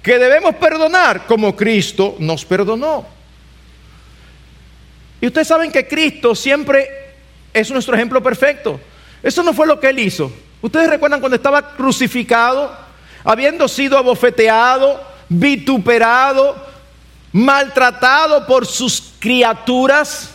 que 0.02 0.18
debemos 0.18 0.54
perdonar 0.56 1.26
como 1.26 1.56
Cristo 1.56 2.16
nos 2.18 2.44
perdonó. 2.44 3.21
Y 5.22 5.28
ustedes 5.28 5.46
saben 5.46 5.70
que 5.70 5.86
Cristo 5.86 6.34
siempre 6.34 6.90
es 7.54 7.70
nuestro 7.70 7.94
ejemplo 7.94 8.20
perfecto. 8.20 8.80
Eso 9.22 9.44
no 9.44 9.52
fue 9.54 9.68
lo 9.68 9.78
que 9.78 9.88
él 9.88 10.00
hizo. 10.00 10.32
Ustedes 10.60 10.90
recuerdan 10.90 11.20
cuando 11.20 11.36
estaba 11.36 11.76
crucificado, 11.76 12.72
habiendo 13.22 13.68
sido 13.68 13.96
abofeteado, 13.96 15.00
vituperado, 15.28 16.56
maltratado 17.30 18.44
por 18.48 18.66
sus 18.66 19.12
criaturas. 19.20 20.34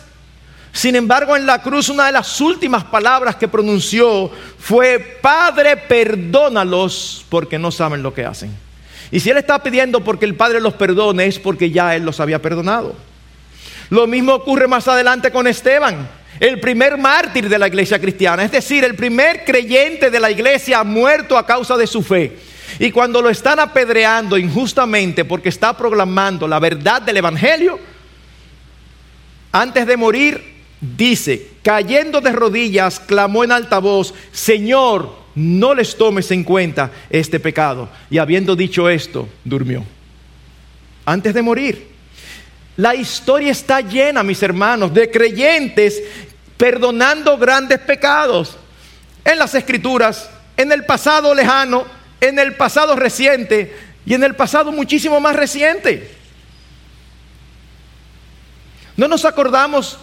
Sin 0.72 0.96
embargo, 0.96 1.36
en 1.36 1.44
la 1.44 1.60
cruz 1.60 1.90
una 1.90 2.06
de 2.06 2.12
las 2.12 2.40
últimas 2.40 2.82
palabras 2.84 3.36
que 3.36 3.46
pronunció 3.46 4.30
fue, 4.58 5.18
Padre, 5.20 5.76
perdónalos 5.76 7.26
porque 7.28 7.58
no 7.58 7.70
saben 7.70 8.02
lo 8.02 8.14
que 8.14 8.24
hacen. 8.24 8.56
Y 9.10 9.20
si 9.20 9.28
Él 9.28 9.36
está 9.36 9.62
pidiendo 9.62 10.02
porque 10.02 10.24
el 10.24 10.34
Padre 10.34 10.62
los 10.62 10.72
perdone 10.72 11.26
es 11.26 11.38
porque 11.38 11.70
ya 11.70 11.94
Él 11.94 12.06
los 12.06 12.20
había 12.20 12.40
perdonado. 12.40 12.96
Lo 13.90 14.06
mismo 14.06 14.34
ocurre 14.34 14.68
más 14.68 14.86
adelante 14.88 15.30
con 15.30 15.46
Esteban, 15.46 16.08
el 16.40 16.60
primer 16.60 16.98
mártir 16.98 17.48
de 17.48 17.58
la 17.58 17.68
iglesia 17.68 18.00
cristiana, 18.00 18.44
es 18.44 18.52
decir, 18.52 18.84
el 18.84 18.94
primer 18.94 19.44
creyente 19.44 20.10
de 20.10 20.20
la 20.20 20.30
iglesia 20.30 20.84
muerto 20.84 21.36
a 21.36 21.46
causa 21.46 21.76
de 21.76 21.86
su 21.86 22.02
fe. 22.02 22.36
Y 22.78 22.90
cuando 22.92 23.22
lo 23.22 23.30
están 23.30 23.58
apedreando 23.58 24.36
injustamente 24.36 25.24
porque 25.24 25.48
está 25.48 25.76
proclamando 25.76 26.46
la 26.46 26.58
verdad 26.58 27.02
del 27.02 27.16
Evangelio, 27.16 27.78
antes 29.50 29.86
de 29.86 29.96
morir 29.96 30.58
dice, 30.80 31.48
cayendo 31.62 32.20
de 32.20 32.32
rodillas, 32.32 33.00
clamó 33.00 33.42
en 33.42 33.52
alta 33.52 33.78
voz, 33.78 34.14
Señor, 34.30 35.16
no 35.34 35.74
les 35.74 35.96
tomes 35.96 36.30
en 36.30 36.44
cuenta 36.44 36.92
este 37.10 37.40
pecado. 37.40 37.88
Y 38.10 38.18
habiendo 38.18 38.54
dicho 38.54 38.88
esto, 38.88 39.28
durmió. 39.44 39.84
Antes 41.04 41.34
de 41.34 41.42
morir. 41.42 41.97
La 42.78 42.94
historia 42.94 43.50
está 43.50 43.80
llena, 43.80 44.22
mis 44.22 44.40
hermanos, 44.40 44.94
de 44.94 45.10
creyentes 45.10 46.00
perdonando 46.56 47.36
grandes 47.36 47.80
pecados. 47.80 48.56
En 49.24 49.36
las 49.36 49.52
escrituras, 49.56 50.30
en 50.56 50.70
el 50.70 50.84
pasado 50.86 51.34
lejano, 51.34 51.86
en 52.20 52.38
el 52.38 52.54
pasado 52.54 52.94
reciente 52.94 53.76
y 54.06 54.14
en 54.14 54.22
el 54.22 54.36
pasado 54.36 54.70
muchísimo 54.70 55.18
más 55.18 55.34
reciente. 55.34 56.08
No 58.96 59.08
nos 59.08 59.24
acordamos 59.24 59.98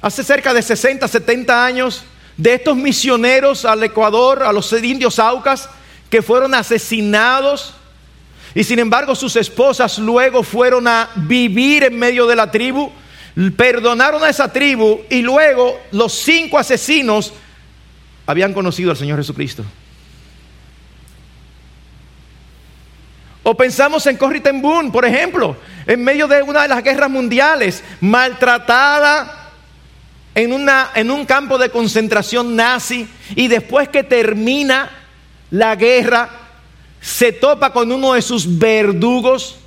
hace 0.00 0.24
cerca 0.24 0.54
de 0.54 0.62
60, 0.62 1.06
70 1.06 1.66
años 1.66 2.04
de 2.38 2.54
estos 2.54 2.74
misioneros 2.74 3.66
al 3.66 3.82
Ecuador, 3.82 4.42
a 4.42 4.50
los 4.50 4.72
indios 4.72 5.18
Aucas, 5.18 5.68
que 6.08 6.22
fueron 6.22 6.54
asesinados 6.54 7.74
y 8.54 8.64
sin 8.64 8.78
embargo 8.78 9.14
sus 9.14 9.36
esposas 9.36 9.98
luego 9.98 10.42
fueron 10.42 10.88
a 10.88 11.10
vivir 11.16 11.84
en 11.84 11.98
medio 11.98 12.26
de 12.26 12.36
la 12.36 12.50
tribu, 12.50 12.90
perdonaron 13.56 14.22
a 14.24 14.30
esa 14.30 14.52
tribu 14.52 15.00
y 15.10 15.22
luego 15.22 15.78
los 15.92 16.12
cinco 16.12 16.58
asesinos 16.58 17.32
habían 18.26 18.52
conocido 18.52 18.90
al 18.90 18.96
Señor 18.96 19.18
Jesucristo. 19.18 19.64
O 23.42 23.56
pensamos 23.56 24.04
en 24.08 24.16
Corrie 24.16 24.40
ten 24.40 24.60
Boom, 24.60 24.90
por 24.90 25.04
ejemplo, 25.04 25.56
en 25.86 26.02
medio 26.02 26.26
de 26.26 26.42
una 26.42 26.62
de 26.62 26.68
las 26.68 26.82
guerras 26.82 27.08
mundiales, 27.08 27.84
maltratada 28.00 29.52
en, 30.34 30.52
una, 30.52 30.90
en 30.94 31.12
un 31.12 31.24
campo 31.24 31.56
de 31.56 31.70
concentración 31.70 32.56
nazi 32.56 33.08
y 33.36 33.46
después 33.46 33.88
que 33.88 34.02
termina 34.02 34.90
la 35.50 35.76
guerra, 35.76 36.28
se 37.06 37.30
topa 37.30 37.72
con 37.72 37.92
uno 37.92 38.14
de 38.14 38.20
sus 38.20 38.58
verdugos, 38.58 39.58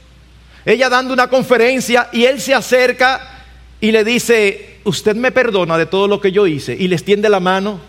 ella 0.65 0.89
dando 0.89 1.13
una 1.13 1.29
conferencia 1.29 2.09
y 2.11 2.25
él 2.25 2.41
se 2.41 2.53
acerca 2.53 3.45
y 3.79 3.93
le 3.93 4.03
dice, 4.03 4.79
usted 4.83 5.15
me 5.15 5.31
perdona 5.31 5.77
de 5.77 5.85
todo 5.85 6.09
lo 6.09 6.19
que 6.19 6.33
yo 6.33 6.45
hice 6.47 6.75
y 6.77 6.89
le 6.89 6.95
extiende 6.95 7.29
la 7.29 7.39
mano 7.39 7.79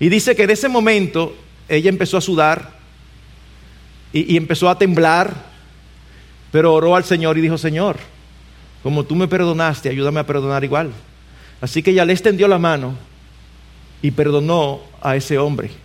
y 0.00 0.08
dice 0.08 0.34
que 0.34 0.44
en 0.44 0.50
ese 0.50 0.70
momento 0.70 1.36
ella 1.68 1.90
empezó 1.90 2.16
a 2.16 2.22
sudar 2.22 2.78
y, 4.10 4.38
empezó 4.38 4.70
a 4.70 4.78
temblar, 4.78 5.34
pero 6.50 6.72
oró 6.72 6.96
al 6.96 7.04
Señor 7.04 7.36
y 7.36 7.42
dijo, 7.42 7.58
Señor, 7.58 7.98
como 8.82 9.04
tú 9.04 9.16
me 9.16 9.28
perdonaste, 9.28 9.90
ayúdame 9.90 10.20
a 10.20 10.26
perdonar 10.26 10.64
igual. 10.64 10.92
Así 11.60 11.82
que 11.82 11.90
ella 11.90 12.06
le 12.06 12.14
extendió 12.14 12.48
la 12.48 12.58
mano 12.58 12.94
y 14.00 14.12
perdonó 14.12 14.80
a 15.02 15.14
ese 15.14 15.36
hombre 15.36 15.83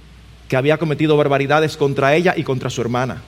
que 0.50 0.58
había 0.58 0.78
cometido 0.78 1.16
barbaridades 1.16 1.78
contra 1.78 2.16
ella 2.16 2.34
y 2.36 2.44
contra 2.44 2.72
su 2.72 2.82
hermana. 2.82 3.22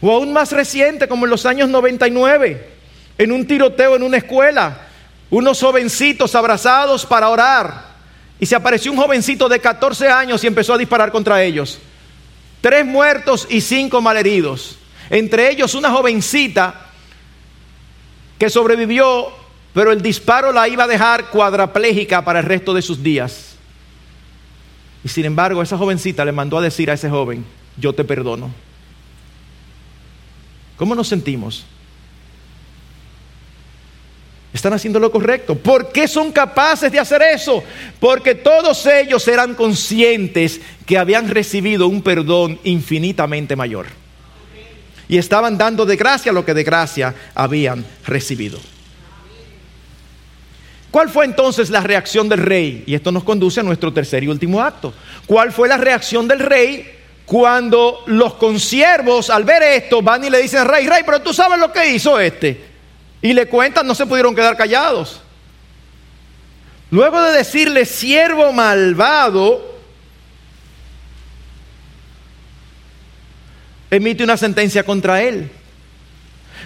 O 0.00 0.12
aún 0.12 0.32
más 0.32 0.52
reciente, 0.52 1.08
como 1.08 1.26
en 1.26 1.30
los 1.30 1.44
años 1.44 1.68
99, 1.68 2.68
en 3.18 3.32
un 3.32 3.46
tiroteo 3.46 3.96
en 3.96 4.04
una 4.04 4.18
escuela, 4.18 4.86
unos 5.28 5.60
jovencitos 5.60 6.34
abrazados 6.34 7.04
para 7.04 7.28
orar 7.28 7.90
y 8.38 8.46
se 8.46 8.54
apareció 8.54 8.92
un 8.92 8.98
jovencito 8.98 9.48
de 9.48 9.58
14 9.58 10.08
años 10.08 10.42
y 10.44 10.46
empezó 10.46 10.74
a 10.74 10.78
disparar 10.78 11.10
contra 11.10 11.42
ellos. 11.42 11.78
Tres 12.60 12.86
muertos 12.86 13.46
y 13.50 13.60
cinco 13.60 14.00
malheridos. 14.00 14.78
Entre 15.10 15.50
ellos 15.50 15.74
una 15.74 15.90
jovencita 15.90 16.86
que 18.38 18.48
sobrevivió, 18.48 19.28
pero 19.74 19.90
el 19.90 20.00
disparo 20.00 20.52
la 20.52 20.68
iba 20.68 20.84
a 20.84 20.88
dejar 20.88 21.30
cuadraplégica 21.30 22.24
para 22.24 22.38
el 22.38 22.46
resto 22.46 22.72
de 22.72 22.80
sus 22.80 23.02
días. 23.02 23.56
Y 25.04 25.08
sin 25.08 25.24
embargo, 25.24 25.62
esa 25.62 25.78
jovencita 25.78 26.24
le 26.24 26.32
mandó 26.32 26.58
a 26.58 26.62
decir 26.62 26.90
a 26.90 26.94
ese 26.94 27.08
joven, 27.08 27.44
yo 27.76 27.92
te 27.92 28.04
perdono. 28.04 28.50
¿Cómo 30.76 30.94
nos 30.94 31.08
sentimos? 31.08 31.64
Están 34.52 34.72
haciendo 34.72 34.98
lo 34.98 35.12
correcto. 35.12 35.54
¿Por 35.54 35.92
qué 35.92 36.08
son 36.08 36.32
capaces 36.32 36.90
de 36.90 36.98
hacer 36.98 37.22
eso? 37.22 37.62
Porque 38.00 38.34
todos 38.34 38.84
ellos 38.86 39.26
eran 39.28 39.54
conscientes 39.54 40.60
que 40.86 40.98
habían 40.98 41.28
recibido 41.28 41.86
un 41.86 42.02
perdón 42.02 42.58
infinitamente 42.64 43.54
mayor. 43.56 43.86
Y 45.08 45.18
estaban 45.18 45.56
dando 45.56 45.86
de 45.86 45.96
gracia 45.96 46.32
lo 46.32 46.44
que 46.44 46.54
de 46.54 46.64
gracia 46.64 47.14
habían 47.34 47.84
recibido. 48.06 48.58
¿Cuál 50.90 51.08
fue 51.08 51.24
entonces 51.24 51.70
la 51.70 51.80
reacción 51.80 52.28
del 52.28 52.40
rey? 52.40 52.84
Y 52.86 52.94
esto 52.94 53.12
nos 53.12 53.24
conduce 53.24 53.60
a 53.60 53.62
nuestro 53.62 53.92
tercer 53.92 54.24
y 54.24 54.28
último 54.28 54.60
acto. 54.60 54.92
¿Cuál 55.26 55.52
fue 55.52 55.68
la 55.68 55.76
reacción 55.76 56.26
del 56.26 56.40
rey 56.40 56.98
cuando 57.24 58.02
los 58.06 58.34
consiervos 58.34 59.30
al 59.30 59.44
ver 59.44 59.62
esto 59.62 60.02
van 60.02 60.24
y 60.24 60.30
le 60.30 60.42
dicen, 60.42 60.66
rey, 60.66 60.86
rey, 60.86 61.02
pero 61.06 61.20
tú 61.22 61.32
sabes 61.32 61.58
lo 61.58 61.72
que 61.72 61.92
hizo 61.92 62.18
este? 62.18 62.70
y 63.22 63.32
le 63.32 63.46
cuentan, 63.46 63.86
no 63.86 63.94
se 63.94 64.06
pudieron 64.06 64.34
quedar 64.34 64.56
callados. 64.56 65.20
Luego 66.90 67.20
de 67.22 67.32
decirle 67.32 67.84
siervo 67.84 68.52
malvado, 68.52 69.78
emite 73.90 74.24
una 74.24 74.36
sentencia 74.36 74.84
contra 74.84 75.22
él. 75.22 75.50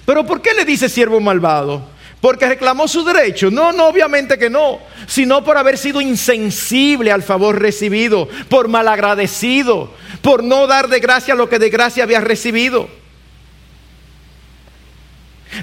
Pero 0.06 0.24
¿por 0.24 0.40
qué 0.40 0.54
le 0.54 0.64
dice 0.64 0.88
siervo 0.88 1.20
malvado? 1.20 1.88
Porque 2.24 2.48
reclamó 2.48 2.88
su 2.88 3.04
derecho. 3.04 3.50
No, 3.50 3.70
no, 3.70 3.86
obviamente 3.86 4.38
que 4.38 4.48
no, 4.48 4.80
sino 5.06 5.44
por 5.44 5.58
haber 5.58 5.76
sido 5.76 6.00
insensible 6.00 7.12
al 7.12 7.22
favor 7.22 7.60
recibido, 7.60 8.30
por 8.48 8.66
malagradecido, 8.68 9.92
por 10.22 10.42
no 10.42 10.66
dar 10.66 10.88
de 10.88 11.00
gracia 11.00 11.34
lo 11.34 11.50
que 11.50 11.58
de 11.58 11.68
gracia 11.68 12.02
había 12.02 12.22
recibido. 12.22 12.88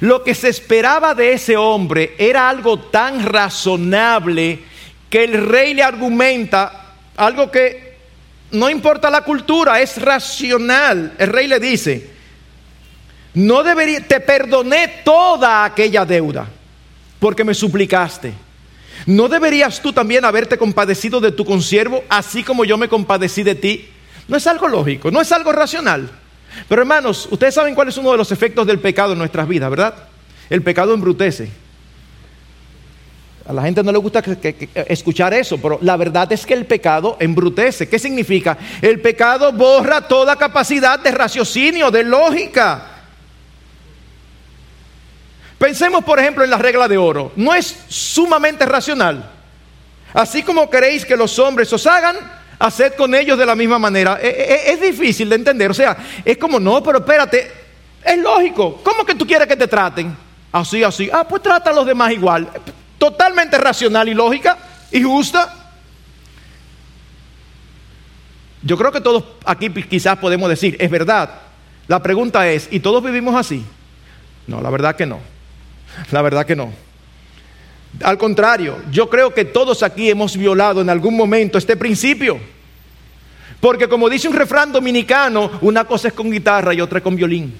Lo 0.02 0.24
que 0.24 0.36
se 0.36 0.50
esperaba 0.50 1.15
de 1.15 1.34
ese 1.34 1.58
hombre 1.58 2.13
era 2.19 2.47
algo 2.47 2.78
tan 2.78 3.26
razonable 3.26 4.60
que 5.10 5.24
el 5.24 5.47
rey 5.47 5.74
le 5.74 5.82
argumenta 5.82 6.93
algo 7.17 7.50
que 7.50 7.97
no 8.52 8.69
importa 8.69 9.10
la 9.10 9.24
cultura, 9.24 9.82
es 9.82 10.00
racional. 10.00 11.15
El 11.17 11.30
rey 11.30 11.47
le 11.47 11.60
dice, 11.60 12.08
no 13.33 13.63
debería, 13.63 14.05
te 14.05 14.19
perdoné 14.19 15.01
toda 15.03 15.65
aquella 15.65 16.05
deuda 16.05 16.47
porque 17.19 17.43
me 17.43 17.53
suplicaste. 17.53 18.33
¿No 19.05 19.29
deberías 19.29 19.81
tú 19.81 19.93
también 19.93 20.25
haberte 20.25 20.57
compadecido 20.57 21.19
de 21.21 21.31
tu 21.31 21.45
consiervo, 21.45 22.03
así 22.09 22.43
como 22.43 22.65
yo 22.65 22.77
me 22.77 22.89
compadecí 22.89 23.43
de 23.43 23.55
ti? 23.55 23.89
No 24.27 24.37
es 24.37 24.47
algo 24.47 24.67
lógico, 24.67 25.11
no 25.11 25.21
es 25.21 25.31
algo 25.31 25.51
racional. 25.51 26.09
Pero 26.67 26.81
hermanos, 26.81 27.27
ustedes 27.31 27.53
saben 27.53 27.75
cuál 27.75 27.87
es 27.87 27.97
uno 27.97 28.11
de 28.11 28.17
los 28.17 28.31
efectos 28.31 28.67
del 28.67 28.79
pecado 28.79 29.13
en 29.13 29.19
nuestras 29.19 29.47
vidas, 29.47 29.69
¿verdad? 29.69 29.95
El 30.49 30.61
pecado 30.61 30.93
embrutece. 30.93 31.49
A 33.47 33.53
la 33.53 33.63
gente 33.63 33.83
no 33.83 33.91
le 33.91 33.97
gusta 33.97 34.23
escuchar 34.87 35.33
eso, 35.33 35.57
pero 35.57 35.79
la 35.81 35.97
verdad 35.97 36.31
es 36.31 36.45
que 36.45 36.53
el 36.53 36.65
pecado 36.65 37.17
embrutece. 37.19 37.89
¿Qué 37.89 37.97
significa? 37.97 38.57
El 38.81 39.01
pecado 39.01 39.51
borra 39.51 40.07
toda 40.07 40.35
capacidad 40.35 40.99
de 40.99 41.11
raciocinio, 41.11 41.89
de 41.89 42.03
lógica. 42.03 42.90
Pensemos, 45.62 46.04
por 46.04 46.17
ejemplo, 46.17 46.43
en 46.43 46.50
la 46.50 46.58
regla 46.58 46.88
de 46.88 46.97
oro. 46.97 47.34
No 47.36 47.54
es 47.54 47.84
sumamente 47.88 48.65
racional. 48.65 49.30
Así 50.12 50.41
como 50.41 50.67
queréis 50.67 51.06
que 51.06 51.15
los 51.15 51.38
hombres 51.38 51.71
os 51.71 51.86
hagan, 51.86 52.15
haced 52.58 52.95
con 52.95 53.13
ellos 53.13 53.38
de 53.38 53.45
la 53.45 53.54
misma 53.54 53.78
manera. 53.78 54.17
E, 54.19 54.28
e, 54.28 54.54
e, 54.54 54.74
es, 54.74 54.82
difícil 54.82 55.30
de 55.30 55.36
entender. 55.36 55.69
O 55.69 55.74
sea, 55.76 55.95
es 56.26 56.36
como, 56.39 56.60
no, 56.60 56.82
pero 56.82 56.97
espérate, 56.97 57.52
es 58.04 58.17
lógico. 58.17 58.82
¿Cómo 58.84 59.06
que 59.06 59.13
tú 59.13 59.28
quieres 59.28 59.47
que 59.47 59.56
te 59.56 59.67
traten? 59.67 60.17
Así, 60.52 60.84
así. 60.84 61.12
Ah, 61.13 61.28
pues 61.28 61.43
trata 61.43 61.69
a 61.69 61.74
los 61.74 61.86
demás 61.86 62.12
igual. 62.12 62.49
Totalmente 62.97 63.55
racional 63.59 64.09
y 64.09 64.16
lógica 64.16 64.57
y 64.89 65.03
justa. 65.03 65.53
Yo 68.64 68.76
creo 68.80 68.91
que 68.91 69.01
todos 69.01 69.26
aquí 69.45 69.70
quizás 69.70 70.18
podemos 70.18 70.49
decir, 70.49 70.76
es 70.80 70.89
verdad. 70.89 71.30
La 71.88 72.01
pregunta 72.01 72.49
es, 72.49 72.68
¿y 72.72 72.80
todos 72.80 73.03
vivimos 73.03 73.36
así? 73.36 73.64
No, 74.47 74.59
la 74.59 74.72
verdad 74.72 74.95
que 74.95 75.05
no. 75.05 75.20
La 76.11 76.21
verdad 76.21 76.45
que 76.45 76.55
no. 76.55 76.71
Al 78.03 78.17
contrario, 78.17 78.81
yo 78.91 79.09
creo 79.09 79.33
que 79.33 79.45
todos 79.45 79.83
aquí 79.83 80.09
hemos 80.09 80.37
violado 80.37 80.81
en 80.81 80.89
algún 80.89 81.15
momento 81.15 81.57
este 81.57 81.75
principio. 81.75 82.39
Porque 83.59 83.87
como 83.87 84.09
dice 84.09 84.27
un 84.27 84.35
refrán 84.35 84.71
dominicano, 84.71 85.51
una 85.61 85.85
cosa 85.85 86.07
es 86.07 86.13
con 86.13 86.31
guitarra 86.31 86.73
y 86.73 86.81
otra 86.81 86.97
es 86.97 87.03
con 87.03 87.15
violín. 87.15 87.53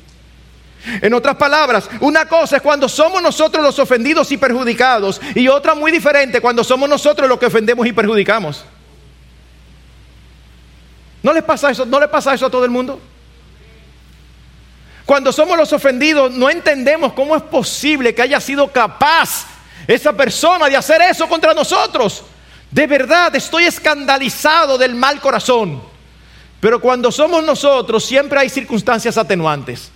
En 1.02 1.14
otras 1.14 1.36
palabras, 1.36 1.88
una 2.00 2.26
cosa 2.26 2.56
es 2.56 2.62
cuando 2.62 2.90
somos 2.90 3.22
nosotros 3.22 3.64
los 3.64 3.78
ofendidos 3.78 4.32
y 4.32 4.38
perjudicados 4.38 5.22
y 5.36 5.48
otra 5.48 5.76
muy 5.76 5.92
diferente 5.92 6.42
cuando 6.42 6.64
somos 6.64 6.90
nosotros 6.90 7.30
los 7.30 7.38
que 7.38 7.46
ofendemos 7.46 7.86
y 7.86 7.94
perjudicamos. 7.94 8.66
¿No 11.22 11.34
les 11.34 11.44
pasa 11.44 11.70
eso? 11.70 11.86
¿No 11.86 12.00
le 12.00 12.08
pasa 12.08 12.34
eso 12.34 12.48
a 12.48 12.50
todo 12.50 12.66
el 12.66 12.72
mundo? 12.72 13.00
Cuando 15.12 15.34
somos 15.34 15.58
los 15.58 15.74
ofendidos 15.74 16.32
no 16.32 16.50
entendemos 16.50 17.12
cómo 17.12 17.36
es 17.36 17.42
posible 17.42 18.16
que 18.16 18.22
haya 18.22 18.40
sido 18.40 18.70
capaz 18.72 19.46
esa 19.86 20.14
persona 20.14 20.68
de 20.68 20.78
hacer 20.78 21.02
eso 21.02 21.28
contra 21.28 21.54
nosotros. 21.54 22.24
De 22.72 22.88
verdad, 22.88 23.36
estoy 23.36 23.66
escandalizado 23.66 24.78
del 24.78 24.96
mal 24.96 25.20
corazón. 25.20 25.82
Pero 26.62 26.80
cuando 26.80 27.12
somos 27.12 27.44
nosotros, 27.44 28.06
siempre 28.06 28.40
hay 28.40 28.48
circunstancias 28.48 29.18
atenuantes. 29.18 29.92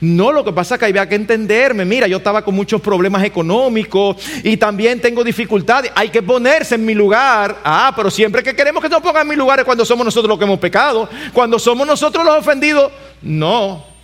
No, 0.00 0.32
lo 0.32 0.42
que 0.42 0.54
pasa 0.54 0.76
es 0.76 0.78
que 0.78 0.86
había 0.86 1.06
que 1.06 1.16
entenderme. 1.16 1.84
Mira, 1.84 2.06
yo 2.06 2.16
estaba 2.16 2.40
con 2.40 2.54
muchos 2.54 2.80
problemas 2.80 3.24
económicos 3.24 4.16
y 4.42 4.56
también 4.56 5.02
tengo 5.02 5.22
dificultades. 5.22 5.92
Hay 5.94 6.08
que 6.08 6.22
ponerse 6.22 6.76
en 6.76 6.86
mi 6.86 6.94
lugar. 6.94 7.58
Ah, 7.62 7.92
pero 7.94 8.10
siempre 8.10 8.42
que 8.42 8.56
queremos 8.56 8.82
que 8.82 8.88
nos 8.88 9.02
pongan 9.02 9.24
en 9.24 9.28
mi 9.28 9.36
lugar 9.36 9.58
es 9.58 9.66
cuando 9.66 9.84
somos 9.84 10.06
nosotros 10.06 10.30
los 10.30 10.38
que 10.38 10.46
hemos 10.46 10.58
pecado. 10.58 11.10
Cuando 11.34 11.58
somos 11.58 11.86
nosotros 11.86 12.24
los 12.24 12.38
ofendidos, 12.38 12.90
no. 13.20 13.95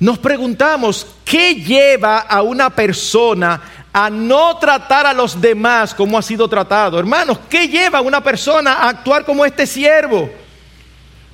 Nos 0.00 0.18
preguntamos, 0.18 1.06
¿qué 1.24 1.56
lleva 1.56 2.20
a 2.20 2.42
una 2.42 2.70
persona 2.70 3.60
a 3.92 4.08
no 4.08 4.56
tratar 4.58 5.06
a 5.06 5.12
los 5.12 5.40
demás 5.40 5.92
como 5.92 6.16
ha 6.16 6.22
sido 6.22 6.48
tratado? 6.48 6.98
Hermanos, 6.98 7.38
¿qué 7.50 7.66
lleva 7.66 7.98
a 7.98 8.02
una 8.02 8.22
persona 8.22 8.74
a 8.74 8.90
actuar 8.90 9.24
como 9.24 9.44
este 9.44 9.66
siervo? 9.66 10.30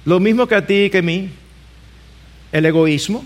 Lo 0.07 0.19
mismo 0.19 0.47
que 0.47 0.55
a 0.55 0.67
ti 0.67 0.85
y 0.85 0.91
que 0.91 0.99
a 0.99 1.03
mí. 1.03 1.31
El 2.53 2.65
egoísmo, 2.67 3.25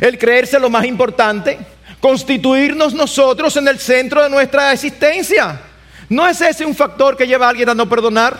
el 0.00 0.16
creerse 0.16 0.58
lo 0.58 0.70
más 0.70 0.84
importante, 0.84 1.58
constituirnos 1.98 2.94
nosotros 2.94 3.56
en 3.56 3.68
el 3.68 3.78
centro 3.78 4.22
de 4.22 4.30
nuestra 4.30 4.72
existencia. 4.72 5.60
¿No 6.08 6.26
es 6.26 6.40
ese 6.40 6.64
un 6.64 6.74
factor 6.74 7.16
que 7.16 7.26
lleva 7.26 7.46
a 7.46 7.50
alguien 7.50 7.68
a 7.68 7.74
no 7.74 7.88
perdonar? 7.88 8.36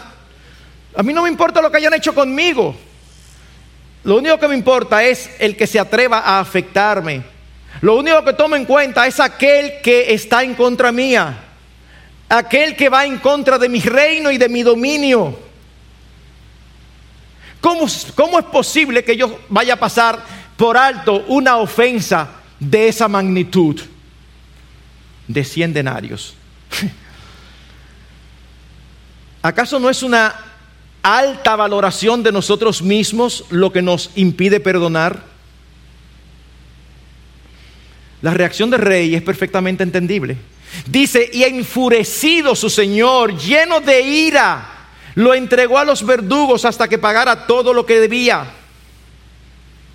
A 0.96 1.02
mí 1.02 1.12
no 1.12 1.22
me 1.22 1.28
importa 1.28 1.60
lo 1.60 1.70
que 1.70 1.76
hayan 1.76 1.94
hecho 1.94 2.14
conmigo. 2.14 2.76
Lo 4.04 4.16
único 4.16 4.38
que 4.38 4.48
me 4.48 4.54
importa 4.54 5.04
es 5.04 5.30
el 5.38 5.56
que 5.56 5.66
se 5.66 5.78
atreva 5.78 6.20
a 6.20 6.40
afectarme. 6.40 7.22
Lo 7.82 7.96
único 7.96 8.24
que 8.24 8.32
tomo 8.32 8.56
en 8.56 8.64
cuenta 8.64 9.06
es 9.06 9.20
aquel 9.20 9.80
que 9.82 10.12
está 10.14 10.42
en 10.42 10.54
contra 10.54 10.90
mía. 10.92 11.44
Aquel 12.28 12.76
que 12.76 12.88
va 12.88 13.04
en 13.04 13.18
contra 13.18 13.58
de 13.58 13.68
mi 13.68 13.80
reino 13.80 14.30
y 14.30 14.38
de 14.38 14.48
mi 14.48 14.62
dominio. 14.62 15.38
¿Cómo, 17.60 17.86
¿Cómo, 18.14 18.38
es 18.38 18.44
posible 18.46 19.04
que 19.04 19.16
yo 19.16 19.40
vaya 19.48 19.74
a 19.74 19.78
pasar 19.78 20.18
por 20.56 20.78
alto 20.78 21.24
una 21.28 21.56
ofensa 21.58 22.28
de 22.58 22.88
esa 22.88 23.06
magnitud? 23.08 23.80
De 25.28 25.44
100 25.44 25.74
denarios. 25.74 26.34
¿Acaso 29.42 29.78
no 29.78 29.90
es 29.90 30.02
una 30.02 30.49
alta 31.02 31.56
valoración 31.56 32.22
de 32.22 32.32
nosotros 32.32 32.82
mismos 32.82 33.44
lo 33.50 33.72
que 33.72 33.82
nos 33.82 34.10
impide 34.16 34.60
perdonar? 34.60 35.24
La 38.22 38.34
reacción 38.34 38.70
del 38.70 38.80
rey 38.80 39.14
es 39.14 39.22
perfectamente 39.22 39.82
entendible. 39.82 40.36
Dice, 40.86 41.28
y 41.32 41.42
enfurecido 41.42 42.54
su 42.54 42.70
señor, 42.70 43.36
lleno 43.36 43.80
de 43.80 44.02
ira, 44.02 44.68
lo 45.14 45.34
entregó 45.34 45.78
a 45.78 45.84
los 45.84 46.04
verdugos 46.04 46.64
hasta 46.64 46.88
que 46.88 46.98
pagara 46.98 47.46
todo 47.46 47.72
lo 47.72 47.86
que 47.86 47.98
debía. 47.98 48.46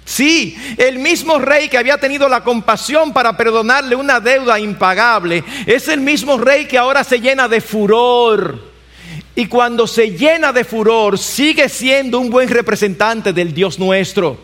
Sí, 0.03 0.55
el 0.77 0.99
mismo 0.99 1.39
rey 1.39 1.67
que 1.67 1.77
había 1.77 1.97
tenido 1.97 2.29
la 2.29 2.43
compasión 2.43 3.13
para 3.13 3.35
perdonarle 3.35 3.95
una 3.95 4.19
deuda 4.19 4.59
impagable, 4.59 5.43
es 5.65 5.87
el 5.87 6.01
mismo 6.01 6.37
rey 6.37 6.65
que 6.67 6.77
ahora 6.77 7.03
se 7.03 7.19
llena 7.19 7.47
de 7.47 7.61
furor 7.61 8.74
y 9.35 9.47
cuando 9.47 9.85
se 9.85 10.11
llena 10.11 10.53
de 10.53 10.63
furor, 10.63 11.19
sigue 11.19 11.67
siendo 11.67 12.19
un 12.19 12.29
buen 12.29 12.47
representante 12.47 13.33
del 13.33 13.53
Dios 13.53 13.77
nuestro. 13.77 14.39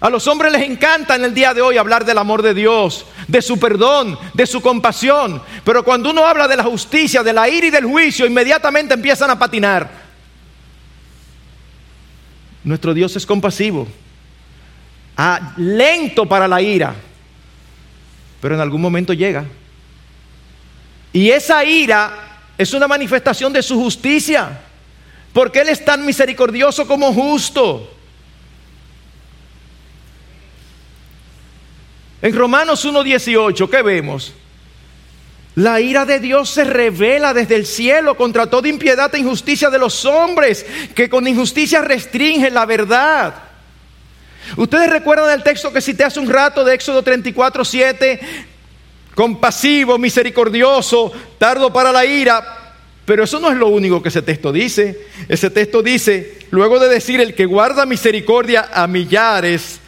A 0.00 0.10
los 0.10 0.26
hombres 0.26 0.52
les 0.52 0.62
encanta 0.62 1.16
en 1.16 1.24
el 1.24 1.34
día 1.34 1.54
de 1.54 1.62
hoy 1.62 1.78
hablar 1.78 2.04
del 2.04 2.18
amor 2.18 2.42
de 2.42 2.54
Dios, 2.54 3.06
de 3.26 3.40
su 3.40 3.58
perdón, 3.58 4.18
de 4.34 4.46
su 4.46 4.60
compasión. 4.60 5.42
Pero 5.64 5.82
cuando 5.82 6.10
uno 6.10 6.26
habla 6.26 6.46
de 6.46 6.56
la 6.56 6.64
justicia, 6.64 7.22
de 7.22 7.32
la 7.32 7.48
ira 7.48 7.66
y 7.66 7.70
del 7.70 7.84
juicio, 7.84 8.26
inmediatamente 8.26 8.94
empiezan 8.94 9.30
a 9.30 9.38
patinar. 9.38 9.90
Nuestro 12.64 12.92
Dios 12.92 13.16
es 13.16 13.24
compasivo, 13.24 13.88
ah, 15.16 15.54
lento 15.56 16.26
para 16.26 16.46
la 16.46 16.60
ira, 16.60 16.94
pero 18.42 18.54
en 18.54 18.60
algún 18.60 18.82
momento 18.82 19.14
llega. 19.14 19.46
Y 21.12 21.30
esa 21.30 21.64
ira 21.64 22.12
es 22.56 22.72
una 22.72 22.86
manifestación 22.86 23.52
de 23.52 23.62
su 23.62 23.76
justicia, 23.76 24.60
porque 25.32 25.60
Él 25.60 25.68
es 25.68 25.84
tan 25.84 26.04
misericordioso 26.04 26.86
como 26.86 27.12
justo. 27.12 27.96
En 32.22 32.36
Romanos 32.36 32.84
1.18, 32.84 33.70
¿qué 33.70 33.82
vemos? 33.82 34.34
La 35.56 35.80
ira 35.80 36.04
de 36.04 36.20
Dios 36.20 36.50
se 36.50 36.64
revela 36.64 37.34
desde 37.34 37.56
el 37.56 37.66
cielo 37.66 38.16
contra 38.16 38.46
toda 38.48 38.68
impiedad 38.68 39.12
e 39.14 39.18
injusticia 39.18 39.68
de 39.68 39.78
los 39.78 40.04
hombres, 40.04 40.64
que 40.94 41.10
con 41.10 41.26
injusticia 41.26 41.82
restringen 41.82 42.54
la 42.54 42.66
verdad. 42.66 43.34
Ustedes 44.56 44.90
recuerdan 44.90 45.30
el 45.30 45.42
texto 45.42 45.72
que 45.72 45.80
cité 45.80 46.04
hace 46.04 46.20
un 46.20 46.28
rato 46.28 46.64
de 46.64 46.74
Éxodo 46.74 47.02
34, 47.02 47.64
7, 47.64 48.20
compasivo, 49.14 49.98
misericordioso, 49.98 51.12
tardo 51.38 51.72
para 51.72 51.92
la 51.92 52.04
ira. 52.04 52.56
Pero 53.04 53.24
eso 53.24 53.40
no 53.40 53.50
es 53.50 53.56
lo 53.56 53.68
único 53.68 54.02
que 54.02 54.08
ese 54.08 54.22
texto 54.22 54.52
dice. 54.52 55.06
Ese 55.28 55.50
texto 55.50 55.82
dice, 55.82 56.38
luego 56.50 56.78
de 56.78 56.88
decir, 56.88 57.20
el 57.20 57.34
que 57.34 57.46
guarda 57.46 57.86
misericordia 57.86 58.68
a 58.72 58.86
millares, 58.86 59.80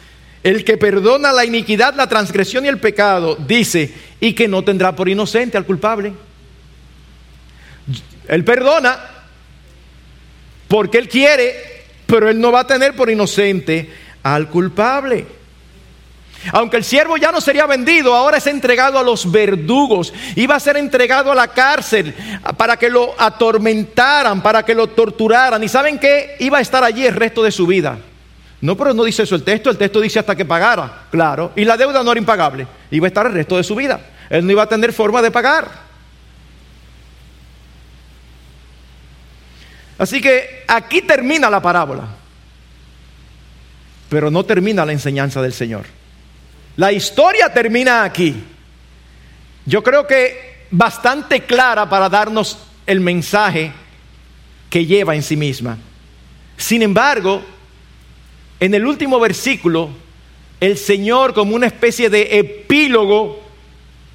el 0.43 0.65
que 0.65 0.77
perdona 0.77 1.31
la 1.31 1.45
iniquidad, 1.45 1.95
la 1.95 2.07
transgresión 2.07 2.65
y 2.65 2.67
el 2.67 2.79
pecado, 2.79 3.35
dice, 3.35 3.93
y 4.19 4.33
que 4.33 4.47
no 4.47 4.63
tendrá 4.63 4.95
por 4.95 5.07
inocente 5.07 5.57
al 5.57 5.65
culpable. 5.65 6.13
Él 8.27 8.43
perdona 8.43 8.99
porque 10.67 10.97
él 10.97 11.07
quiere, 11.07 11.55
pero 12.05 12.29
él 12.29 12.39
no 12.39 12.51
va 12.51 12.61
a 12.61 12.67
tener 12.67 12.95
por 12.95 13.09
inocente 13.09 13.89
al 14.23 14.49
culpable. 14.49 15.25
Aunque 16.51 16.77
el 16.77 16.83
siervo 16.83 17.17
ya 17.17 17.31
no 17.31 17.39
sería 17.39 17.65
vendido, 17.65 18.13
ahora 18.13 18.37
es 18.37 18.47
entregado 18.47 18.99
a 18.99 19.03
los 19.03 19.31
verdugos. 19.31 20.13
Iba 20.35 20.55
a 20.55 20.59
ser 20.59 20.77
entregado 20.77 21.31
a 21.31 21.35
la 21.35 21.47
cárcel 21.47 22.13
para 22.57 22.77
que 22.77 22.89
lo 22.89 23.15
atormentaran, 23.17 24.41
para 24.41 24.63
que 24.63 24.75
lo 24.75 24.87
torturaran. 24.87 25.63
¿Y 25.63 25.69
saben 25.69 25.99
qué? 25.99 26.35
Iba 26.39 26.57
a 26.57 26.61
estar 26.61 26.83
allí 26.83 27.05
el 27.05 27.15
resto 27.15 27.43
de 27.43 27.51
su 27.51 27.65
vida. 27.65 27.97
No, 28.61 28.77
pero 28.77 28.93
no 28.93 29.03
dice 29.03 29.23
eso 29.23 29.35
el 29.35 29.43
texto. 29.43 29.69
El 29.69 29.77
texto 29.77 30.01
dice 30.01 30.19
hasta 30.19 30.35
que 30.35 30.45
pagara, 30.45 31.03
claro. 31.11 31.51
Y 31.55 31.65
la 31.65 31.77
deuda 31.77 32.03
no 32.03 32.11
era 32.11 32.19
impagable. 32.19 32.67
Iba 32.91 33.07
a 33.07 33.09
estar 33.09 33.25
el 33.25 33.33
resto 33.33 33.57
de 33.57 33.63
su 33.63 33.75
vida. 33.75 33.99
Él 34.29 34.45
no 34.45 34.51
iba 34.51 34.63
a 34.63 34.69
tener 34.69 34.93
forma 34.93 35.21
de 35.21 35.31
pagar. 35.31 35.69
Así 39.97 40.21
que 40.21 40.63
aquí 40.67 41.01
termina 41.01 41.49
la 41.49 41.61
parábola. 41.61 42.07
Pero 44.09 44.29
no 44.29 44.43
termina 44.43 44.85
la 44.85 44.91
enseñanza 44.91 45.41
del 45.41 45.53
Señor. 45.53 45.85
La 46.75 46.91
historia 46.91 47.53
termina 47.53 48.03
aquí. 48.03 48.35
Yo 49.65 49.83
creo 49.83 50.07
que 50.07 50.65
bastante 50.71 51.41
clara 51.41 51.87
para 51.87 52.09
darnos 52.09 52.57
el 52.85 52.99
mensaje 52.99 53.71
que 54.69 54.85
lleva 54.85 55.15
en 55.15 55.23
sí 55.23 55.37
misma. 55.37 55.77
Sin 56.57 56.81
embargo, 56.81 57.43
en 58.59 58.73
el 58.73 58.85
último 58.85 59.19
versículo, 59.19 59.89
el 60.59 60.77
Señor 60.77 61.33
como 61.33 61.55
una 61.55 61.67
especie 61.67 62.09
de 62.09 62.39
epílogo 62.39 63.41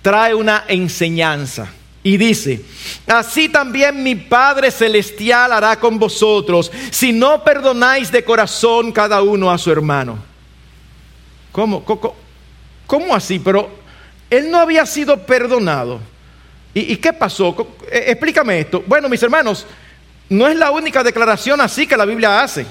trae 0.02 0.34
una 0.34 0.64
enseñanza. 0.68 1.68
Y 2.02 2.16
dice, 2.16 2.64
así 3.06 3.48
también 3.48 4.02
mi 4.02 4.14
Padre 4.14 4.70
Celestial 4.70 5.52
hará 5.52 5.78
con 5.78 5.98
vosotros 5.98 6.70
si 6.90 7.12
no 7.12 7.44
perdonáis 7.44 8.11
de 8.11 8.24
corazón 8.24 8.92
cada 8.92 9.20
uno 9.22 9.50
a 9.50 9.59
su 9.59 9.70
hermano. 9.70 10.18
¿Cómo? 11.52 11.84
¿Cómo? 11.84 12.28
¿Cómo 12.89 13.14
así? 13.14 13.39
Pero 13.39 13.70
él 14.30 14.51
no 14.51 14.59
había 14.59 14.86
sido 14.86 15.18
perdonado. 15.24 16.01
¿Y, 16.72 16.97
qué 16.97 17.12
pasó? 17.12 17.76
Eh, 17.91 18.05
explícame 18.09 18.61
esto. 18.61 18.82
Bueno, 18.86 19.09
mis 19.09 19.22
hermanos, 19.22 19.66
no 20.30 20.49
es 20.49 20.57
la 20.57 20.70
única 20.70 21.05
declaración 21.05 21.61
así 21.61 21.86
que 21.86 21.97
la 21.97 22.07
Biblia 22.07 22.43
hace. 22.43 22.64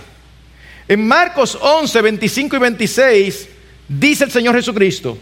En 0.87 1.07
Marcos 1.07 1.57
11, 1.61 2.01
25 2.01 2.55
y 2.55 2.59
26 2.59 3.49
dice 3.87 4.23
el 4.23 4.31
Señor 4.31 4.55
Jesucristo, 4.55 5.17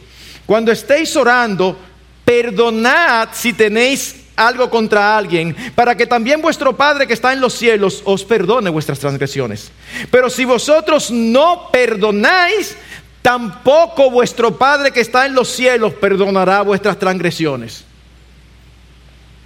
cuando 0.46 0.72
estéis 0.72 1.14
orando, 1.18 1.78
perdonad 2.24 3.30
si 3.34 3.52
tenéis 3.52 4.16
algo 4.38 4.70
contra 4.70 5.18
alguien, 5.18 5.54
para 5.76 5.96
que 5.98 6.06
también 6.06 6.42
vuestro 6.42 6.76
Padre 6.76 7.06
que 7.06 7.14
está 7.14 7.34
en 7.34 7.42
los 7.42 7.54
cielos 7.54 8.02
os 8.06 8.24
perdone 8.24 8.70
vuestras 8.70 9.00
transgresiones. 9.00 9.72
Pero 10.10 10.30
si 10.30 10.46
vosotros 10.46 11.12
no 11.12 11.70
perdonáis, 11.72 12.78
tampoco 13.26 14.12
vuestro 14.12 14.56
Padre 14.56 14.92
que 14.92 15.00
está 15.00 15.26
en 15.26 15.34
los 15.34 15.50
cielos 15.50 15.96
perdonará 15.96 16.62
vuestras 16.62 17.00
transgresiones. 17.00 17.84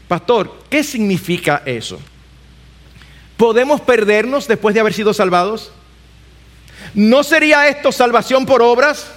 Pastor, 0.06 0.54
¿qué 0.70 0.84
significa 0.84 1.62
eso? 1.66 1.98
¿Podemos 3.38 3.80
perdernos 3.80 4.50
después 4.50 4.76
de 4.76 4.82
haber 4.82 4.94
sido 4.94 5.14
salvados? 5.14 5.72
¿No 6.94 7.24
sería 7.24 7.70
esto 7.70 7.94
salvación 7.94 8.46
por 8.46 8.62
obras? 8.62 9.12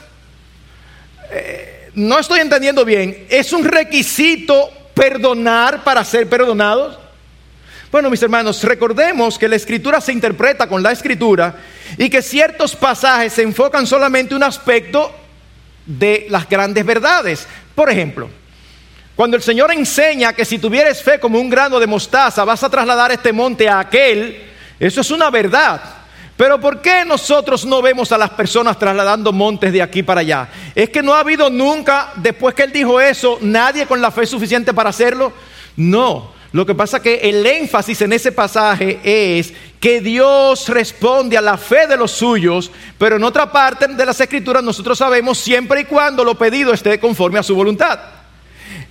eh, 1.33 1.91
no 1.95 2.21
estoy 2.21 2.39
entendiendo 2.39 2.85
bien. 2.85 3.27
¿Es 3.31 3.53
un 3.53 3.65
requisito 3.65 4.71
perdonar 4.95 5.83
para 5.83 6.05
ser 6.05 6.29
perdonados? 6.29 7.02
Bueno, 7.93 8.09
mis 8.09 8.23
hermanos, 8.23 8.65
recordemos 8.65 9.39
que 9.39 9.47
la 9.47 9.57
escritura 9.57 10.01
se 10.01 10.15
interpreta 10.15 10.67
con 10.67 10.83
la 10.83 10.93
escritura 10.93 11.57
y 11.99 12.09
que 12.09 12.23
ciertos 12.23 12.75
pasajes 12.75 13.35
se 13.35 13.43
enfocan 13.43 13.87
solamente 13.87 14.35
un 14.35 14.43
aspecto 14.43 15.15
de 15.85 16.25
las 16.31 16.49
grandes 16.49 16.87
verdades. 16.87 17.47
Por 17.75 17.91
ejemplo, 17.91 18.31
cuando 19.15 19.37
el 19.37 19.43
Señor 19.43 19.71
enseña 19.73 20.33
que 20.33 20.47
si 20.47 20.59
tuvieres 20.59 21.03
fe 21.03 21.21
como 21.21 21.39
un 21.39 21.51
grano 21.51 21.79
de 21.79 21.87
mostaza 21.87 22.47
vas 22.47 22.63
a 22.63 22.71
trasladar 22.71 23.13
este 23.13 23.31
monte 23.31 23.69
a 23.69 23.81
aquel, 23.81 24.43
eso 24.81 25.03
es 25.03 25.11
una 25.11 25.29
verdad. 25.29 25.83
Pero 26.35 26.59
¿por 26.59 26.81
qué 26.81 27.05
nosotros 27.05 27.67
no 27.67 27.83
vemos 27.83 28.11
a 28.11 28.17
las 28.17 28.31
personas 28.31 28.79
trasladando 28.79 29.35
montes 29.35 29.71
de 29.71 29.83
aquí 29.83 30.03
para 30.03 30.23
allá? 30.23 30.49
¿Es 30.75 30.89
que 30.89 31.03
no 31.03 31.13
ha 31.13 31.21
habido 31.21 31.51
nunca, 31.51 32.15
después 32.17 32.55
que 32.55 32.63
Él 32.63 32.73
dijo 32.73 32.99
eso, 33.03 33.37
nadie 33.43 33.85
con 33.85 34.01
la 34.01 34.11
fe 34.11 34.25
suficiente 34.25 34.73
para 34.73 34.89
hacerlo? 34.89 35.31
No. 35.77 36.41
Lo 36.53 36.67
que 36.67 36.75
pasa 36.75 37.01
que 37.01 37.15
el 37.15 37.45
énfasis 37.47 38.03
en 38.03 38.13
ese 38.13 38.31
pasaje 38.31 39.01
es 39.03 39.55
que 39.81 40.03
Dios 40.03 40.69
responde 40.69 41.39
a 41.39 41.41
la 41.41 41.57
fe 41.57 41.87
de 41.87 41.97
los 41.97 42.13
suyos, 42.13 42.71
pero 42.99 43.17
en 43.17 43.25
otra 43.25 43.51
parte 43.51 43.89
de 43.89 44.07
las 44.07 44.21
escrituras 44.21 44.63
nosotros 44.63 44.99
sabemos 44.99 45.39
siempre 45.39 45.81
y 45.81 45.85
cuando 45.85 46.23
lo 46.23 46.37
pedido 46.37 46.75
esté 46.75 47.01
conforme 47.01 47.39
a 47.39 47.43
su 47.43 47.55
voluntad. 47.55 47.99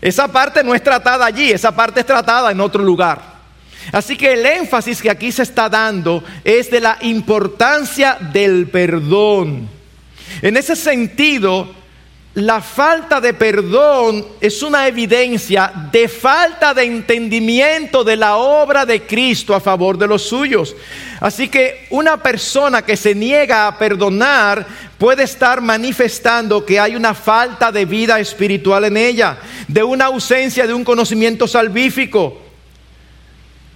Esa 0.01 0.27
parte 0.27 0.63
no 0.63 0.73
es 0.73 0.83
tratada 0.83 1.23
allí, 1.23 1.51
esa 1.51 1.75
parte 1.75 1.99
es 1.99 2.05
tratada 2.05 2.51
en 2.51 2.59
otro 2.59 2.83
lugar. 2.83 3.21
Así 3.91 4.17
que 4.17 4.33
el 4.33 4.45
énfasis 4.45 4.99
que 4.99 5.11
aquí 5.11 5.31
se 5.31 5.43
está 5.43 5.69
dando 5.69 6.23
es 6.43 6.71
de 6.71 6.79
la 6.79 6.97
importancia 7.01 8.17
del 8.33 8.67
perdón. 8.69 9.69
En 10.41 10.57
ese 10.57 10.75
sentido, 10.75 11.80
la 12.33 12.61
falta 12.61 13.19
de 13.19 13.33
perdón 13.33 14.25
es 14.39 14.63
una 14.63 14.87
evidencia 14.87 15.89
de 15.91 16.07
falta 16.07 16.73
de 16.73 16.83
entendimiento 16.83 18.05
de 18.05 18.15
la 18.15 18.37
obra 18.37 18.85
de 18.85 19.05
Cristo 19.05 19.53
a 19.53 19.59
favor 19.59 19.97
de 19.97 20.07
los 20.07 20.21
suyos. 20.21 20.73
Así 21.19 21.49
que 21.49 21.87
una 21.89 22.23
persona 22.23 22.83
que 22.83 22.95
se 22.95 23.13
niega 23.13 23.67
a 23.67 23.77
perdonar 23.77 24.65
puede 24.97 25.23
estar 25.23 25.59
manifestando 25.59 26.65
que 26.65 26.79
hay 26.79 26.95
una 26.95 27.13
falta 27.13 27.69
de 27.69 27.83
vida 27.83 28.17
espiritual 28.17 28.85
en 28.85 28.95
ella, 28.95 29.37
de 29.67 29.83
una 29.83 30.05
ausencia 30.05 30.65
de 30.65 30.73
un 30.73 30.85
conocimiento 30.85 31.49
salvífico. 31.49 32.41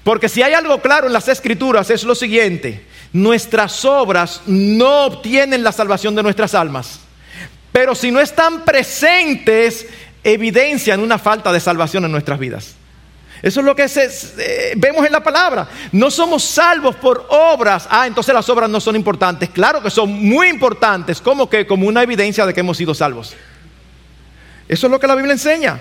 Porque 0.06 0.30
si 0.30 0.42
hay 0.42 0.54
algo 0.54 0.80
claro 0.80 1.08
en 1.08 1.14
las 1.14 1.28
escrituras 1.28 1.90
es 1.90 2.06
lo 2.06 2.16
siguiente, 2.16 2.86
nuestras 3.12 3.84
obras 3.84 4.44
no 4.46 5.08
obtienen 5.08 5.62
la 5.62 5.74
salvación 5.74 6.16
de 6.16 6.24
nuestras 6.24 6.56
almas. 6.56 7.05
Pero 7.76 7.94
si 7.94 8.10
no 8.10 8.22
están 8.22 8.64
presentes, 8.64 9.86
evidencian 10.24 11.02
una 11.02 11.20
falta 11.20 11.52
de 11.52 11.60
salvación 11.60 12.06
en 12.06 12.12
nuestras 12.14 12.40
vidas. 12.40 12.74
Eso 13.42 13.60
es 13.60 13.66
lo 13.66 13.76
que 13.76 13.86
vemos 14.78 15.06
en 15.06 15.12
la 15.12 15.22
palabra. 15.22 15.68
No 15.92 16.10
somos 16.10 16.42
salvos 16.42 16.96
por 16.96 17.28
obras. 17.28 17.86
Ah, 17.92 18.08
entonces 18.08 18.34
las 18.34 18.48
obras 18.48 18.70
no 18.70 18.80
son 18.80 18.96
importantes. 18.96 19.50
Claro 19.50 19.84
que 19.84 19.90
son 19.90 20.10
muy 20.10 20.48
importantes, 20.48 21.20
como 21.20 21.50
que 21.50 21.68
como 21.68 21.86
una 21.86 22.02
evidencia 22.02 22.46
de 22.46 22.54
que 22.54 22.62
hemos 22.62 22.78
sido 22.78 22.94
salvos. 22.94 23.36
Eso 24.70 24.88
es 24.88 24.92
lo 24.92 24.98
que 24.98 25.08
la 25.08 25.16
Biblia 25.16 25.34
enseña. 25.34 25.78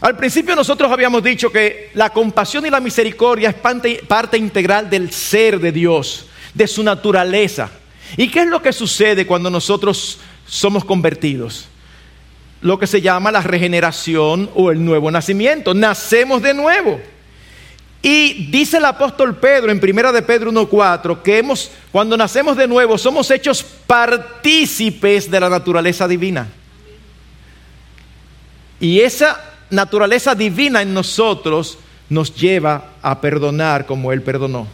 Al 0.00 0.16
principio 0.16 0.54
nosotros 0.54 0.92
habíamos 0.92 1.24
dicho 1.24 1.50
que 1.50 1.90
la 1.94 2.10
compasión 2.10 2.64
y 2.64 2.70
la 2.70 2.78
misericordia 2.78 3.50
es 3.50 3.56
parte 3.56 4.38
integral 4.38 4.88
del 4.88 5.10
ser 5.10 5.58
de 5.58 5.72
Dios, 5.72 6.28
de 6.54 6.68
su 6.68 6.84
naturaleza. 6.84 7.70
¿Y 8.16 8.28
qué 8.28 8.42
es 8.42 8.46
lo 8.46 8.62
que 8.62 8.72
sucede 8.72 9.26
cuando 9.26 9.50
nosotros 9.50 10.20
somos 10.50 10.84
convertidos. 10.84 11.68
Lo 12.60 12.78
que 12.78 12.88
se 12.88 13.00
llama 13.00 13.30
la 13.30 13.40
regeneración 13.40 14.50
o 14.54 14.70
el 14.70 14.84
nuevo 14.84 15.10
nacimiento. 15.10 15.72
Nacemos 15.72 16.42
de 16.42 16.52
nuevo. 16.52 17.00
Y 18.02 18.50
dice 18.50 18.78
el 18.78 18.84
apóstol 18.84 19.36
Pedro 19.36 19.70
en 19.70 19.78
primera 19.78 20.10
de 20.10 20.22
Pedro 20.22 20.50
1:4 20.50 21.22
que 21.22 21.38
hemos 21.38 21.70
cuando 21.92 22.16
nacemos 22.16 22.56
de 22.56 22.66
nuevo 22.66 22.96
somos 22.96 23.30
hechos 23.30 23.62
partícipes 23.62 25.30
de 25.30 25.40
la 25.40 25.48
naturaleza 25.48 26.08
divina. 26.08 26.48
Y 28.80 29.00
esa 29.00 29.38
naturaleza 29.68 30.34
divina 30.34 30.82
en 30.82 30.92
nosotros 30.92 31.78
nos 32.08 32.34
lleva 32.34 32.94
a 33.02 33.20
perdonar 33.20 33.86
como 33.86 34.12
él 34.12 34.22
perdonó. 34.22 34.66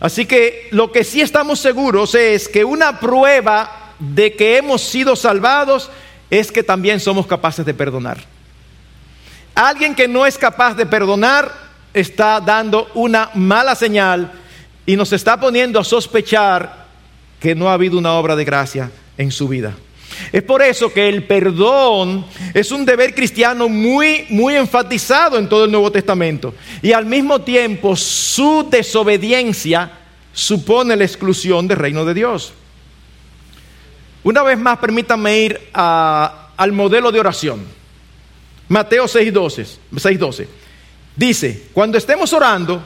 Así 0.00 0.24
que 0.24 0.68
lo 0.70 0.92
que 0.92 1.04
sí 1.04 1.20
estamos 1.20 1.58
seguros 1.58 2.14
es 2.14 2.48
que 2.48 2.64
una 2.64 3.00
prueba 3.00 3.83
de 4.12 4.34
que 4.34 4.56
hemos 4.56 4.82
sido 4.82 5.16
salvados 5.16 5.90
es 6.30 6.50
que 6.50 6.62
también 6.62 7.00
somos 7.00 7.26
capaces 7.26 7.64
de 7.64 7.74
perdonar. 7.74 8.18
Alguien 9.54 9.94
que 9.94 10.08
no 10.08 10.26
es 10.26 10.36
capaz 10.36 10.74
de 10.74 10.84
perdonar 10.84 11.52
está 11.92 12.40
dando 12.40 12.90
una 12.94 13.30
mala 13.34 13.74
señal 13.74 14.32
y 14.84 14.96
nos 14.96 15.12
está 15.12 15.38
poniendo 15.38 15.78
a 15.78 15.84
sospechar 15.84 16.86
que 17.38 17.54
no 17.54 17.68
ha 17.68 17.74
habido 17.74 17.98
una 17.98 18.14
obra 18.14 18.34
de 18.34 18.44
gracia 18.44 18.90
en 19.16 19.30
su 19.30 19.48
vida. 19.48 19.74
Es 20.32 20.42
por 20.42 20.62
eso 20.62 20.92
que 20.92 21.08
el 21.08 21.24
perdón 21.24 22.24
es 22.52 22.70
un 22.72 22.84
deber 22.84 23.14
cristiano 23.14 23.68
muy, 23.68 24.26
muy 24.28 24.54
enfatizado 24.54 25.38
en 25.38 25.48
todo 25.48 25.64
el 25.64 25.70
Nuevo 25.70 25.90
Testamento. 25.90 26.54
Y 26.82 26.92
al 26.92 27.06
mismo 27.06 27.40
tiempo 27.40 27.96
su 27.96 28.66
desobediencia 28.70 29.90
supone 30.32 30.96
la 30.96 31.04
exclusión 31.04 31.68
del 31.68 31.78
reino 31.78 32.04
de 32.04 32.14
Dios. 32.14 32.52
Una 34.24 34.42
vez 34.42 34.58
más, 34.58 34.78
permítanme 34.78 35.38
ir 35.38 35.60
al 35.72 36.72
modelo 36.72 37.12
de 37.12 37.20
oración. 37.20 37.64
Mateo 38.68 39.04
6:12. 39.04 40.48
Dice, 41.14 41.68
cuando 41.72 41.98
estemos 41.98 42.32
orando, 42.32 42.82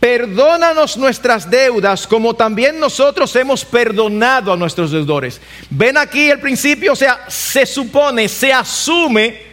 perdónanos 0.00 0.96
nuestras 0.96 1.48
deudas 1.48 2.06
como 2.06 2.34
también 2.34 2.80
nosotros 2.80 3.36
hemos 3.36 3.64
perdonado 3.64 4.52
a 4.52 4.56
nuestros 4.56 4.90
deudores. 4.90 5.40
Ven 5.68 5.98
aquí 5.98 6.30
el 6.30 6.40
principio, 6.40 6.94
o 6.94 6.96
sea, 6.96 7.26
se 7.28 7.66
supone, 7.66 8.26
se 8.26 8.52
asume 8.52 9.49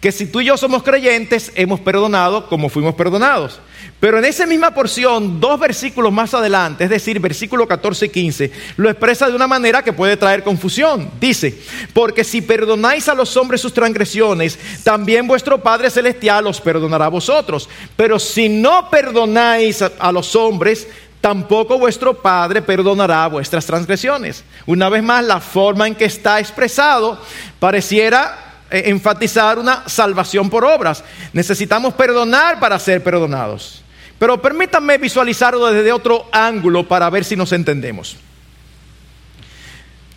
que 0.00 0.12
si 0.12 0.26
tú 0.26 0.40
y 0.40 0.44
yo 0.44 0.56
somos 0.56 0.82
creyentes, 0.82 1.50
hemos 1.56 1.80
perdonado 1.80 2.48
como 2.48 2.68
fuimos 2.68 2.94
perdonados. 2.94 3.60
Pero 4.00 4.18
en 4.18 4.24
esa 4.24 4.46
misma 4.46 4.72
porción, 4.72 5.40
dos 5.40 5.58
versículos 5.58 6.12
más 6.12 6.32
adelante, 6.32 6.84
es 6.84 6.90
decir, 6.90 7.18
versículo 7.18 7.66
14 7.66 8.06
y 8.06 8.08
15, 8.08 8.52
lo 8.76 8.88
expresa 8.88 9.28
de 9.28 9.34
una 9.34 9.48
manera 9.48 9.82
que 9.82 9.92
puede 9.92 10.16
traer 10.16 10.44
confusión. 10.44 11.10
Dice, 11.20 11.58
porque 11.92 12.22
si 12.22 12.40
perdonáis 12.40 13.08
a 13.08 13.14
los 13.14 13.36
hombres 13.36 13.60
sus 13.60 13.74
transgresiones, 13.74 14.56
también 14.84 15.26
vuestro 15.26 15.60
Padre 15.60 15.90
Celestial 15.90 16.46
os 16.46 16.60
perdonará 16.60 17.06
a 17.06 17.10
vosotros. 17.10 17.68
Pero 17.96 18.20
si 18.20 18.48
no 18.48 18.88
perdonáis 18.88 19.82
a 19.82 20.12
los 20.12 20.36
hombres, 20.36 20.86
tampoco 21.20 21.76
vuestro 21.76 22.22
Padre 22.22 22.62
perdonará 22.62 23.26
vuestras 23.26 23.66
transgresiones. 23.66 24.44
Una 24.64 24.88
vez 24.88 25.02
más, 25.02 25.24
la 25.24 25.40
forma 25.40 25.88
en 25.88 25.96
que 25.96 26.04
está 26.04 26.38
expresado 26.38 27.20
pareciera 27.58 28.47
enfatizar 28.70 29.58
una 29.58 29.88
salvación 29.88 30.50
por 30.50 30.64
obras. 30.64 31.04
Necesitamos 31.32 31.94
perdonar 31.94 32.60
para 32.60 32.78
ser 32.78 33.02
perdonados. 33.02 33.82
Pero 34.18 34.40
permítanme 34.42 34.98
visualizarlo 34.98 35.66
desde 35.66 35.92
otro 35.92 36.28
ángulo 36.32 36.86
para 36.86 37.08
ver 37.10 37.24
si 37.24 37.36
nos 37.36 37.52
entendemos. 37.52 38.16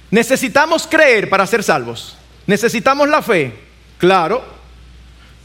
Necesitamos 0.10 0.88
creer 0.88 1.30
para 1.30 1.48
ser 1.48 1.64
salvos. 1.64 2.18
Necesitamos 2.48 3.08
la 3.08 3.22
fe. 3.22 3.54
Claro. 3.98 4.44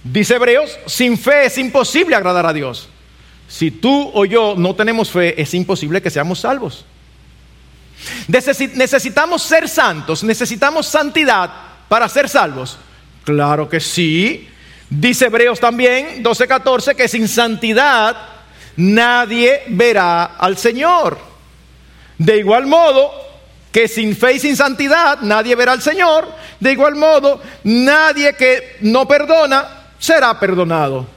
Dice 0.03 0.37
Hebreos, 0.37 0.79
sin 0.87 1.19
fe 1.19 1.47
es 1.47 1.59
imposible 1.59 2.17
agradar 2.17 2.47
a 2.47 2.53
Dios. 2.53 2.89
Si 3.49 3.71
tú 3.71 4.11
o 4.15 4.25
yo 4.25 4.55
no 4.57 4.75
tenemos 4.75 5.11
fe, 5.11 5.41
es 5.41 5.53
imposible 5.55 6.03
que 6.03 6.11
seamos 6.11 6.41
salvos. 6.41 6.85
Necesitamos 8.29 9.43
ser 9.43 9.69
santos, 9.69 10.23
necesitamos 10.23 10.87
santidad 10.87 11.51
para 11.89 12.09
ser 12.09 12.29
salvos. 12.29 12.79
Claro 13.27 13.69
que 13.69 13.81
sí. 13.81 14.49
Dice 14.89 15.25
Hebreos 15.25 15.59
también, 15.59 16.23
12:14, 16.23 16.95
que 16.95 17.09
sin 17.09 17.27
santidad 17.27 18.17
nadie 18.77 19.63
verá 19.67 20.37
al 20.39 20.57
Señor. 20.57 21.19
De 22.19 22.39
igual 22.39 22.67
modo 22.67 23.11
que 23.73 23.89
sin 23.89 24.17
fe 24.17 24.35
y 24.35 24.39
sin 24.39 24.57
santidad 24.57 25.19
nadie 25.23 25.57
verá 25.57 25.73
al 25.73 25.83
Señor. 25.83 26.29
De 26.61 26.71
igual 26.71 26.95
modo, 26.95 27.43
nadie 27.65 28.35
que 28.35 28.77
no 28.83 29.09
perdona 29.09 29.89
será 29.99 30.39
perdonado. 30.39 31.16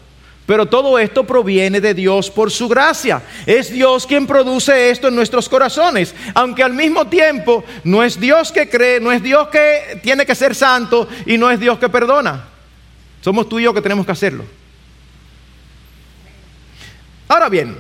Pero 0.50 0.66
todo 0.66 0.98
esto 0.98 1.26
proviene 1.26 1.80
de 1.80 1.94
Dios 1.94 2.32
por 2.32 2.50
su 2.50 2.68
gracia. 2.68 3.22
Es 3.46 3.72
Dios 3.72 4.08
quien 4.08 4.26
produce 4.26 4.90
esto 4.90 5.08
en 5.08 5.14
nuestros 5.16 5.48
corazones. 5.48 6.16
Aunque 6.34 6.64
al 6.64 6.74
mismo 6.74 7.06
tiempo 7.06 7.64
no 7.84 8.04
es 8.04 8.20
Dios 8.20 8.52
que 8.52 8.68
cree, 8.68 9.00
no 9.00 9.12
es 9.12 9.22
Dios 9.22 9.50
que 9.50 10.00
tiene 10.02 10.26
que 10.26 10.34
ser 10.34 10.56
santo 10.56 11.08
y 11.28 11.38
no 11.38 11.52
es 11.52 11.60
Dios 11.60 11.78
que 11.78 11.88
perdona. 11.88 12.48
Somos 13.22 13.48
tú 13.48 13.60
y 13.60 13.64
yo 13.66 13.76
que 13.76 13.82
tenemos 13.84 14.08
que 14.08 14.12
hacerlo. 14.12 14.44
Ahora 17.28 17.48
bien, 17.48 17.78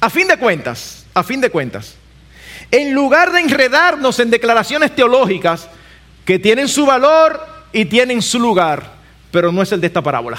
a 0.00 0.08
fin 0.08 0.26
de 0.26 0.38
cuentas, 0.38 1.04
a 1.12 1.22
fin 1.22 1.42
de 1.42 1.50
cuentas, 1.50 1.96
En 2.70 2.94
lugar 2.94 3.30
de 3.30 3.40
enredarnos 3.40 4.20
en 4.20 4.30
declaraciones 4.30 4.94
teológicas 4.94 5.68
que 6.24 6.38
tienen 6.38 6.66
su 6.66 6.86
valor 6.86 7.46
y 7.74 7.84
tienen 7.84 8.22
su 8.22 8.40
lugar, 8.40 8.94
pero 9.30 9.52
no 9.52 9.60
es 9.60 9.70
el 9.72 9.82
de 9.82 9.88
esta 9.88 10.00
parábola. 10.00 10.38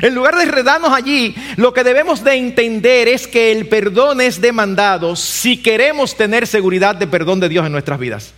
En 0.00 0.14
lugar 0.14 0.36
de 0.36 0.44
enredarnos 0.44 0.92
allí, 0.92 1.34
lo 1.56 1.74
que 1.74 1.84
debemos 1.84 2.24
de 2.24 2.34
entender 2.34 3.08
es 3.08 3.26
que 3.26 3.52
el 3.52 3.68
perdón 3.68 4.20
es 4.20 4.40
demandado 4.40 5.16
si 5.16 5.58
queremos 5.58 6.16
tener 6.16 6.46
seguridad 6.46 6.94
de 6.94 7.06
perdón 7.06 7.40
de 7.40 7.48
Dios 7.48 7.66
en 7.66 7.72
nuestras 7.72 7.98
vidas. 7.98 8.32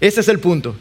Ese 0.00 0.20
es 0.20 0.28
el 0.28 0.40
punto. 0.40 0.74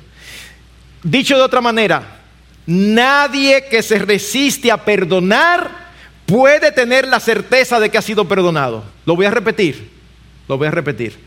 Dicho 1.03 1.37
de 1.37 1.43
otra 1.43 1.61
manera, 1.61 2.21
nadie 2.65 3.65
que 3.69 3.83
se 3.83 3.99
resiste 3.99 4.71
a 4.71 4.83
perdonar 4.83 5.87
puede 6.25 6.71
tener 6.71 7.07
la 7.07 7.19
certeza 7.19 7.79
de 7.79 7.89
que 7.89 7.97
ha 7.97 8.01
sido 8.01 8.27
perdonado. 8.27 8.83
Lo 9.05 9.15
voy 9.15 9.27
a 9.27 9.31
repetir, 9.31 9.89
lo 10.47 10.57
voy 10.57 10.67
a 10.67 10.71
repetir. 10.71 11.17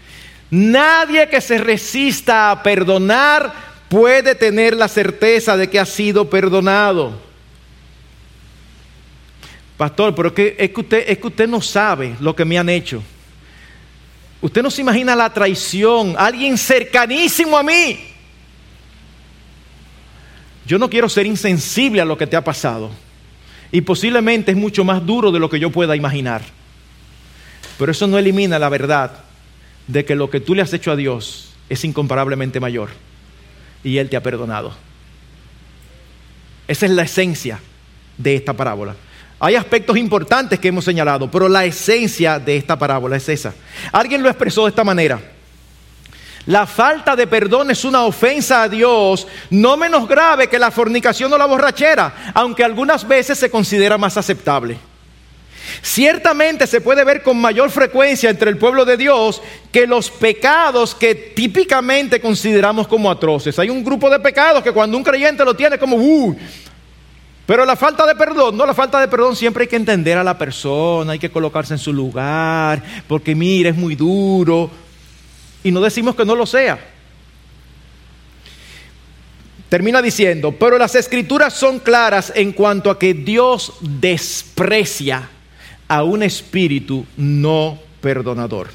Nadie 0.50 1.28
que 1.28 1.40
se 1.40 1.58
resista 1.58 2.50
a 2.50 2.62
perdonar 2.62 3.52
puede 3.88 4.34
tener 4.34 4.74
la 4.76 4.88
certeza 4.88 5.56
de 5.56 5.70
que 5.70 5.78
ha 5.78 5.86
sido 5.86 6.28
perdonado. 6.28 7.29
Pastor, 9.80 10.14
pero 10.14 10.28
es 10.28 10.34
que, 10.34 10.56
es 10.58 10.70
que, 10.72 10.80
usted, 10.82 11.04
es 11.08 11.16
que 11.16 11.26
usted 11.28 11.48
no 11.48 11.62
sabe 11.62 12.14
lo 12.20 12.36
que 12.36 12.44
me 12.44 12.58
han 12.58 12.68
hecho. 12.68 13.02
Usted 14.42 14.62
no 14.62 14.70
se 14.70 14.82
imagina 14.82 15.16
la 15.16 15.32
traición, 15.32 16.16
alguien 16.18 16.58
cercanísimo 16.58 17.56
a 17.56 17.62
mí. 17.62 17.98
Yo 20.66 20.78
no 20.78 20.90
quiero 20.90 21.08
ser 21.08 21.24
insensible 21.24 22.02
a 22.02 22.04
lo 22.04 22.18
que 22.18 22.26
te 22.26 22.36
ha 22.36 22.44
pasado. 22.44 22.90
Y 23.72 23.80
posiblemente 23.80 24.50
es 24.50 24.56
mucho 24.58 24.84
más 24.84 25.06
duro 25.06 25.32
de 25.32 25.38
lo 25.38 25.48
que 25.48 25.58
yo 25.58 25.70
pueda 25.70 25.96
imaginar. 25.96 26.42
Pero 27.78 27.90
eso 27.90 28.06
no 28.06 28.18
elimina 28.18 28.58
la 28.58 28.68
verdad 28.68 29.24
de 29.86 30.04
que 30.04 30.14
lo 30.14 30.28
que 30.28 30.40
tú 30.40 30.54
le 30.54 30.60
has 30.60 30.74
hecho 30.74 30.92
a 30.92 30.96
Dios 30.96 31.54
es 31.70 31.82
incomparablemente 31.86 32.60
mayor. 32.60 32.90
Y 33.82 33.96
Él 33.96 34.10
te 34.10 34.18
ha 34.18 34.22
perdonado. 34.22 34.74
Esa 36.68 36.84
es 36.84 36.92
la 36.92 37.04
esencia 37.04 37.60
de 38.18 38.36
esta 38.36 38.52
parábola. 38.52 38.94
Hay 39.42 39.54
aspectos 39.54 39.96
importantes 39.96 40.58
que 40.58 40.68
hemos 40.68 40.84
señalado, 40.84 41.30
pero 41.30 41.48
la 41.48 41.64
esencia 41.64 42.38
de 42.38 42.56
esta 42.56 42.78
parábola 42.78 43.16
es 43.16 43.26
esa. 43.28 43.54
Alguien 43.90 44.22
lo 44.22 44.28
expresó 44.28 44.64
de 44.64 44.68
esta 44.68 44.84
manera. 44.84 45.18
La 46.44 46.66
falta 46.66 47.16
de 47.16 47.26
perdón 47.26 47.70
es 47.70 47.84
una 47.84 48.04
ofensa 48.04 48.62
a 48.62 48.68
Dios, 48.68 49.26
no 49.50 49.78
menos 49.78 50.06
grave 50.06 50.48
que 50.48 50.58
la 50.58 50.70
fornicación 50.70 51.32
o 51.32 51.38
la 51.38 51.46
borrachera, 51.46 52.32
aunque 52.34 52.64
algunas 52.64 53.06
veces 53.08 53.38
se 53.38 53.50
considera 53.50 53.96
más 53.96 54.16
aceptable. 54.18 54.76
Ciertamente 55.82 56.66
se 56.66 56.80
puede 56.80 57.04
ver 57.04 57.22
con 57.22 57.40
mayor 57.40 57.70
frecuencia 57.70 58.28
entre 58.28 58.50
el 58.50 58.58
pueblo 58.58 58.84
de 58.84 58.96
Dios 58.96 59.40
que 59.70 59.86
los 59.86 60.10
pecados 60.10 60.94
que 60.94 61.14
típicamente 61.14 62.20
consideramos 62.20 62.88
como 62.88 63.10
atroces. 63.10 63.58
Hay 63.58 63.70
un 63.70 63.84
grupo 63.84 64.10
de 64.10 64.20
pecados 64.20 64.62
que 64.62 64.72
cuando 64.72 64.96
un 64.96 65.04
creyente 65.04 65.44
lo 65.44 65.54
tiene 65.54 65.78
como, 65.78 65.96
uh, 65.96 66.36
pero 67.50 67.64
la 67.64 67.74
falta 67.74 68.06
de 68.06 68.14
perdón, 68.14 68.56
no, 68.56 68.64
la 68.64 68.74
falta 68.74 69.00
de 69.00 69.08
perdón 69.08 69.34
siempre 69.34 69.64
hay 69.64 69.68
que 69.68 69.74
entender 69.74 70.16
a 70.16 70.22
la 70.22 70.38
persona, 70.38 71.14
hay 71.14 71.18
que 71.18 71.32
colocarse 71.32 71.74
en 71.74 71.80
su 71.80 71.92
lugar, 71.92 72.80
porque 73.08 73.34
mira, 73.34 73.70
es 73.70 73.76
muy 73.76 73.96
duro. 73.96 74.70
Y 75.64 75.72
no 75.72 75.80
decimos 75.80 76.14
que 76.14 76.24
no 76.24 76.36
lo 76.36 76.46
sea. 76.46 76.78
Termina 79.68 80.00
diciendo, 80.00 80.52
pero 80.52 80.78
las 80.78 80.94
escrituras 80.94 81.52
son 81.52 81.80
claras 81.80 82.32
en 82.36 82.52
cuanto 82.52 82.88
a 82.88 82.96
que 82.96 83.14
Dios 83.14 83.72
desprecia 83.80 85.28
a 85.88 86.04
un 86.04 86.22
espíritu 86.22 87.04
no 87.16 87.80
perdonador. 88.00 88.68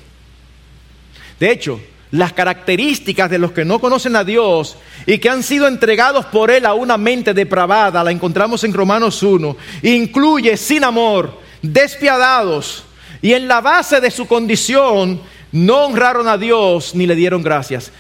De 1.40 1.50
hecho, 1.50 1.80
las 2.16 2.34
características 2.34 3.30
de 3.30 3.38
los 3.38 3.52
que 3.52 3.66
no 3.66 3.80
conocen 3.80 4.16
a 4.16 4.24
Dios 4.24 4.78
y 5.06 5.18
que 5.18 5.30
han 5.30 5.44
sido 5.44 5.68
entregados 5.68 6.26
por 6.26 6.50
Él 6.50 6.66
a 6.66 6.74
una 6.74 6.98
mente 6.98 7.34
depravada, 7.34 8.04
la 8.04 8.12
encontramos 8.12 8.64
en 8.64 8.74
Romanos 8.74 9.22
1, 9.22 9.58
incluye 9.84 10.56
sin 10.56 10.86
amor, 10.86 11.40
despiadados 11.62 12.86
y 13.22 13.34
en 13.34 13.48
la 13.48 13.60
base 13.60 14.00
de 14.00 14.12
su 14.12 14.28
condición 14.28 15.22
no 15.52 15.86
honraron 15.86 16.28
a 16.28 16.38
Dios 16.38 16.96
ni 16.96 17.06
le 17.06 17.16
dieron 17.16 17.44
gracias. 17.44 17.92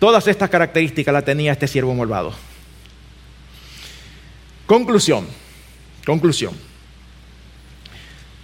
Todas 0.00 0.26
estas 0.26 0.50
características 0.50 1.12
las 1.12 1.24
tenía 1.24 1.52
este 1.52 1.68
siervo 1.68 1.94
malvado. 1.94 2.32
Conclusión, 4.66 5.26
conclusión. 6.04 6.54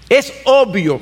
Es 0.08 0.32
obvio 0.44 1.00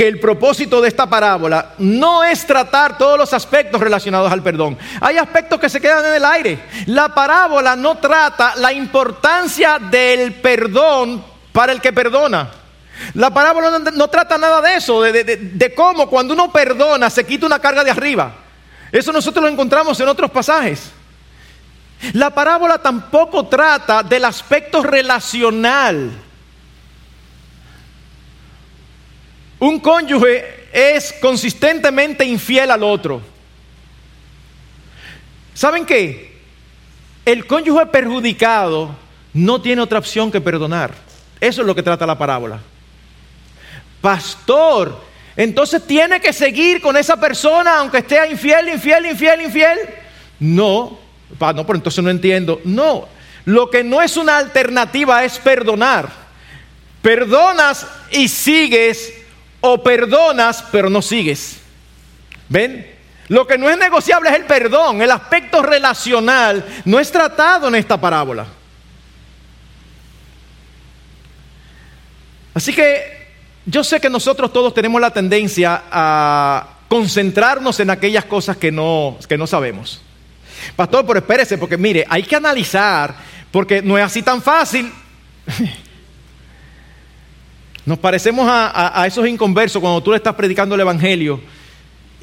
que 0.00 0.08
el 0.08 0.18
propósito 0.18 0.80
de 0.80 0.88
esta 0.88 1.04
parábola 1.04 1.74
no 1.76 2.24
es 2.24 2.46
tratar 2.46 2.96
todos 2.96 3.18
los 3.18 3.34
aspectos 3.34 3.78
relacionados 3.78 4.32
al 4.32 4.42
perdón. 4.42 4.78
Hay 4.98 5.18
aspectos 5.18 5.60
que 5.60 5.68
se 5.68 5.78
quedan 5.78 6.06
en 6.06 6.14
el 6.14 6.24
aire. 6.24 6.58
La 6.86 7.14
parábola 7.14 7.76
no 7.76 7.98
trata 7.98 8.56
la 8.56 8.72
importancia 8.72 9.78
del 9.78 10.36
perdón 10.36 11.22
para 11.52 11.72
el 11.72 11.82
que 11.82 11.92
perdona. 11.92 12.50
La 13.12 13.28
parábola 13.28 13.78
no, 13.78 14.08
trata 14.08 14.38
nada 14.38 14.62
de 14.62 14.76
eso, 14.76 15.02
de, 15.02 15.22
de 15.22 15.74
cómo 15.74 16.08
cuando 16.08 16.32
uno 16.32 16.50
perdona 16.50 17.10
se 17.10 17.26
quita 17.26 17.44
una 17.44 17.58
carga 17.58 17.84
de 17.84 17.90
arriba. 17.90 18.32
Eso 18.90 19.12
nosotros 19.12 19.44
lo 19.44 19.50
encontramos 19.50 20.00
en 20.00 20.08
otros 20.08 20.30
pasajes. 20.30 20.92
La 22.14 22.30
parábola 22.30 22.78
tampoco 22.78 23.48
trata 23.48 24.02
del 24.02 24.24
aspecto 24.24 24.82
relacional 24.82 26.29
Un 29.60 29.78
cónyuge 29.78 30.68
es 30.72 31.12
consistentemente 31.20 32.24
infiel 32.24 32.70
al 32.70 32.82
otro. 32.82 33.20
¿Saben 35.54 35.84
qué? 35.84 36.40
El 37.26 37.46
cónyuge 37.46 37.86
perjudicado 37.86 38.96
no 39.34 39.60
tiene 39.60 39.82
otra 39.82 39.98
opción 39.98 40.32
que 40.32 40.40
perdonar. 40.40 40.94
Eso 41.38 41.60
es 41.60 41.66
lo 41.66 41.74
que 41.74 41.82
trata 41.82 42.06
la 42.06 42.16
parábola. 42.16 42.58
Pastor, 44.00 44.98
entonces 45.36 45.86
tiene 45.86 46.20
que 46.20 46.32
seguir 46.32 46.80
con 46.80 46.96
esa 46.96 47.20
persona 47.20 47.78
aunque 47.78 47.98
esté 47.98 48.30
infiel, 48.30 48.70
infiel, 48.70 49.06
infiel, 49.06 49.42
infiel. 49.42 49.78
No, 50.38 50.98
no, 51.38 51.66
pero 51.66 51.76
entonces 51.76 52.02
no 52.02 52.08
entiendo. 52.08 52.62
No, 52.64 53.08
lo 53.44 53.68
que 53.68 53.84
no 53.84 54.00
es 54.00 54.16
una 54.16 54.38
alternativa 54.38 55.22
es 55.22 55.38
perdonar. 55.38 56.08
Perdonas 57.02 57.86
y 58.10 58.28
sigues 58.28 59.19
o 59.60 59.82
perdonas 59.82 60.64
pero 60.70 60.90
no 60.90 61.02
sigues. 61.02 61.60
¿Ven? 62.48 62.98
Lo 63.28 63.46
que 63.46 63.56
no 63.56 63.70
es 63.70 63.78
negociable 63.78 64.28
es 64.30 64.36
el 64.36 64.44
perdón. 64.44 65.00
El 65.02 65.10
aspecto 65.10 65.62
relacional 65.62 66.64
no 66.84 66.98
es 66.98 67.12
tratado 67.12 67.68
en 67.68 67.76
esta 67.76 68.00
parábola. 68.00 68.46
Así 72.54 72.72
que 72.72 73.28
yo 73.64 73.84
sé 73.84 74.00
que 74.00 74.10
nosotros 74.10 74.52
todos 74.52 74.74
tenemos 74.74 75.00
la 75.00 75.12
tendencia 75.12 75.84
a 75.92 76.78
concentrarnos 76.88 77.78
en 77.78 77.90
aquellas 77.90 78.24
cosas 78.24 78.56
que 78.56 78.72
no, 78.72 79.16
que 79.28 79.38
no 79.38 79.46
sabemos. 79.46 80.02
Pastor, 80.74 81.06
pero 81.06 81.20
espérese, 81.20 81.56
porque 81.56 81.76
mire, 81.76 82.04
hay 82.08 82.24
que 82.24 82.34
analizar, 82.34 83.14
porque 83.52 83.80
no 83.80 83.96
es 83.96 84.04
así 84.04 84.22
tan 84.22 84.42
fácil. 84.42 84.92
Nos 87.86 87.98
parecemos 87.98 88.46
a, 88.48 89.04
esos 89.06 89.26
inconversos 89.26 89.80
cuando 89.80 90.02
tú 90.02 90.10
le 90.10 90.18
estás 90.18 90.34
predicando 90.34 90.74
el 90.74 90.80
Evangelio 90.82 91.40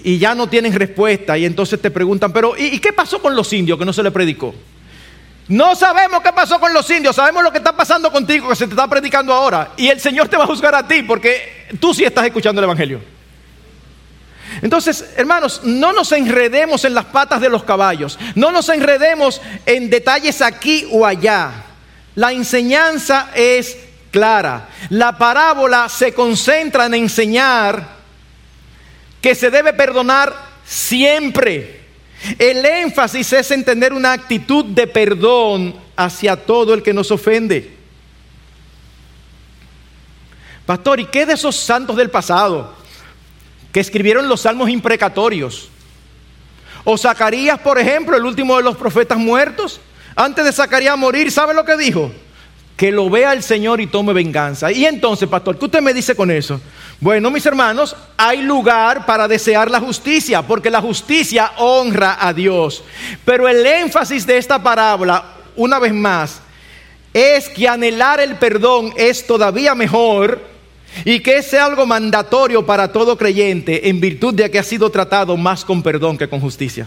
y 0.03 0.19
ya 0.19 0.35
no 0.35 0.47
tienen 0.47 0.73
respuesta 0.73 1.37
y 1.37 1.45
entonces 1.45 1.81
te 1.81 1.89
preguntan, 1.89 2.31
pero 2.31 2.55
¿y, 2.57 2.79
qué 2.79 2.93
pasó 2.93 3.21
con 3.21 3.35
los 3.35 3.51
indios 3.53 3.79
que 3.79 3.85
no 3.85 3.93
se 3.93 4.03
le 4.03 4.11
predicó? 4.11 4.53
No 5.47 5.75
sabemos 5.75 6.21
qué 6.21 6.31
pasó 6.31 6.59
con 6.59 6.73
los 6.73 6.89
indios, 6.91 7.15
sabemos 7.15 7.41
lo 7.41 7.51
que 7.51 7.57
está 7.57 7.75
pasando 7.75 8.11
contigo 8.11 8.49
que 8.49 8.55
se 8.55 8.67
te 8.67 8.73
está 8.73 8.87
predicando 8.87 9.33
ahora 9.33 9.71
y 9.77 9.87
el 9.87 9.99
Señor 9.99 10.27
te 10.27 10.37
va 10.37 10.43
a 10.43 10.47
juzgar 10.47 10.75
a 10.75 10.87
ti 10.87 11.03
porque 11.03 11.67
tú 11.79 11.93
sí 11.93 12.03
estás 12.03 12.25
escuchando 12.25 12.59
el 12.61 12.65
Evangelio. 12.65 12.99
Entonces, 14.61 15.13
hermanos, 15.15 15.61
no 15.63 15.93
nos 15.93 16.11
enredemos 16.11 16.85
en 16.85 16.93
las 16.93 17.05
patas 17.05 17.41
de 17.41 17.49
los 17.49 17.63
caballos, 17.63 18.19
no 18.35 18.51
nos 18.51 18.69
enredemos 18.69 19.41
en 19.65 19.89
detalles 19.89 20.41
aquí 20.41 20.87
o 20.91 21.05
allá. 21.05 21.51
La 22.15 22.31
enseñanza 22.31 23.29
es 23.35 23.77
clara. 24.11 24.69
La 24.89 25.17
parábola 25.17 25.89
se 25.89 26.13
concentra 26.13 26.85
en 26.85 26.93
enseñar 26.95 27.97
que 29.21 29.35
se 29.35 29.49
debe 29.49 29.73
perdonar 29.73 30.33
siempre. 30.65 31.81
El 32.37 32.65
énfasis 32.65 33.33
es 33.33 33.51
en 33.51 33.63
tener 33.63 33.93
una 33.93 34.13
actitud 34.13 34.65
de 34.65 34.87
perdón 34.87 35.75
hacia 35.95 36.35
todo 36.35 36.73
el 36.73 36.83
que 36.83 36.93
nos 36.93 37.11
ofende. 37.11 37.75
Pastor, 40.65 40.99
¿y 40.99 41.05
qué 41.05 41.25
de 41.25 41.33
esos 41.33 41.55
santos 41.55 41.95
del 41.95 42.09
pasado 42.09 42.73
que 43.71 43.79
escribieron 43.79 44.27
los 44.27 44.41
salmos 44.41 44.69
imprecatorios? 44.69 45.69
O 46.83 46.97
Zacarías, 46.97 47.59
por 47.59 47.79
ejemplo, 47.79 48.17
el 48.17 48.25
último 48.25 48.57
de 48.57 48.63
los 48.63 48.75
profetas 48.75 49.17
muertos, 49.17 49.79
antes 50.15 50.43
de 50.43 50.51
Zacarías 50.51 50.97
morir, 50.97 51.31
¿sabe 51.31 51.53
lo 51.53 51.63
que 51.63 51.77
dijo? 51.77 52.11
Que 52.78 52.91
lo 52.91 53.09
vea 53.09 53.34
el 53.34 53.41
Señor 53.41 53.82
y 53.82 53.88
tome 53.88 54.13
venganza. 54.13 54.71
Y 54.71 54.86
entonces, 54.86 55.28
pastor, 55.28 55.57
¿qué 55.57 55.65
usted 55.65 55.82
me 55.82 55.95
dice 55.95 56.15
con 56.15 56.30
eso? 56.30 56.61
Bueno, 57.01 57.32
mis 57.32 57.45
hermanos, 57.45 57.95
hay 58.15 58.43
lugar 58.43 59.03
para 59.07 59.28
desear 59.28 59.71
la 59.71 59.80
justicia, 59.80 60.43
porque 60.43 60.69
la 60.69 60.80
justicia 60.80 61.53
honra 61.57 62.17
a 62.19 62.32
Dios. 62.34 62.84
Pero 63.25 63.47
el 63.47 63.65
énfasis 63.65 64.28
de 64.28 64.38
esta 64.38 64.61
parábola, 64.61 65.25
una 65.55 65.80
vez 65.80 65.91
más, 65.91 66.39
es 67.13 67.49
que 67.49 67.67
anhelar 67.67 68.19
el 68.19 68.36
perdón 68.36 68.93
es 68.95 69.25
todavía 69.25 69.73
mejor 69.73 70.39
y 71.03 71.19
que 71.19 71.38
es 71.38 71.51
algo 71.55 71.88
mandatorio 71.88 72.63
para 72.63 72.91
todo 72.91 73.17
creyente 73.17 73.89
en 73.89 73.99
virtud 73.99 74.36
de 74.36 74.51
que 74.51 74.59
ha 74.59 74.63
sido 74.63 74.91
tratado 74.91 75.36
más 75.36 75.65
con 75.65 75.82
perdón 75.82 76.15
que 76.15 76.30
con 76.30 76.39
justicia. 76.39 76.86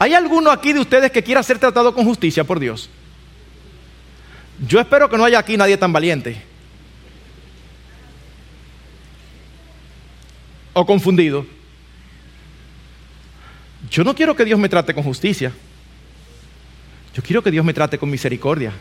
¿Hay 0.00 0.14
alguno 0.14 0.50
aquí 0.50 0.72
de 0.72 0.80
ustedes 0.80 1.12
que 1.12 1.22
quiera 1.22 1.44
ser 1.44 1.60
tratado 1.60 1.94
con 1.94 2.04
justicia 2.04 2.42
por 2.42 2.58
Dios? 2.58 2.90
Yo 4.66 4.80
espero 4.80 5.08
que 5.08 5.16
no 5.16 5.24
haya 5.24 5.38
aquí 5.38 5.56
nadie 5.56 5.76
tan 5.76 5.92
valiente. 5.92 6.52
o 10.72 10.86
confundido. 10.86 11.46
Yo 13.90 14.04
no 14.04 14.14
quiero 14.14 14.34
que 14.34 14.44
Dios 14.44 14.58
me 14.58 14.68
trate 14.68 14.94
con 14.94 15.04
justicia. 15.04 15.52
Yo 17.14 17.22
quiero 17.22 17.42
que 17.42 17.50
Dios 17.50 17.64
me 17.64 17.74
trate 17.74 17.98
con 17.98 18.10
misericordia. 18.10 18.72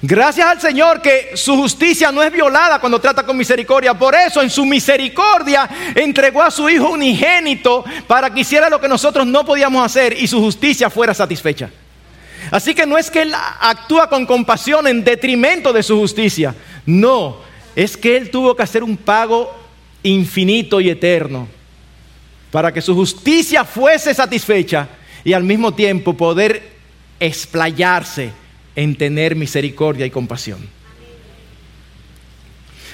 Gracias 0.00 0.46
al 0.46 0.60
Señor 0.60 1.02
que 1.02 1.32
su 1.34 1.56
justicia 1.56 2.12
no 2.12 2.22
es 2.22 2.32
violada 2.32 2.78
cuando 2.78 3.00
trata 3.00 3.26
con 3.26 3.36
misericordia. 3.36 3.94
Por 3.94 4.14
eso 4.14 4.40
en 4.40 4.50
su 4.50 4.64
misericordia 4.64 5.68
entregó 5.96 6.42
a 6.42 6.50
su 6.50 6.68
Hijo 6.68 6.90
unigénito 6.90 7.84
para 8.06 8.30
que 8.30 8.40
hiciera 8.40 8.70
lo 8.70 8.80
que 8.80 8.88
nosotros 8.88 9.26
no 9.26 9.44
podíamos 9.44 9.84
hacer 9.84 10.16
y 10.16 10.28
su 10.28 10.40
justicia 10.40 10.88
fuera 10.88 11.12
satisfecha. 11.12 11.70
Así 12.50 12.74
que 12.74 12.86
no 12.86 12.98
es 12.98 13.10
que 13.10 13.22
Él 13.22 13.32
actúa 13.60 14.08
con 14.08 14.26
compasión 14.26 14.86
en 14.86 15.04
detrimento 15.04 15.72
de 15.72 15.82
su 15.82 15.96
justicia. 15.98 16.54
No, 16.84 17.38
es 17.76 17.96
que 17.96 18.16
Él 18.16 18.30
tuvo 18.30 18.54
que 18.54 18.62
hacer 18.62 18.82
un 18.82 18.96
pago 18.96 19.54
infinito 20.02 20.80
y 20.80 20.90
eterno, 20.90 21.48
para 22.50 22.72
que 22.72 22.82
su 22.82 22.94
justicia 22.94 23.64
fuese 23.64 24.12
satisfecha 24.12 24.88
y 25.24 25.32
al 25.32 25.44
mismo 25.44 25.72
tiempo 25.72 26.14
poder 26.14 26.72
explayarse 27.20 28.32
en 28.74 28.96
tener 28.96 29.36
misericordia 29.36 30.04
y 30.04 30.10
compasión. 30.10 30.68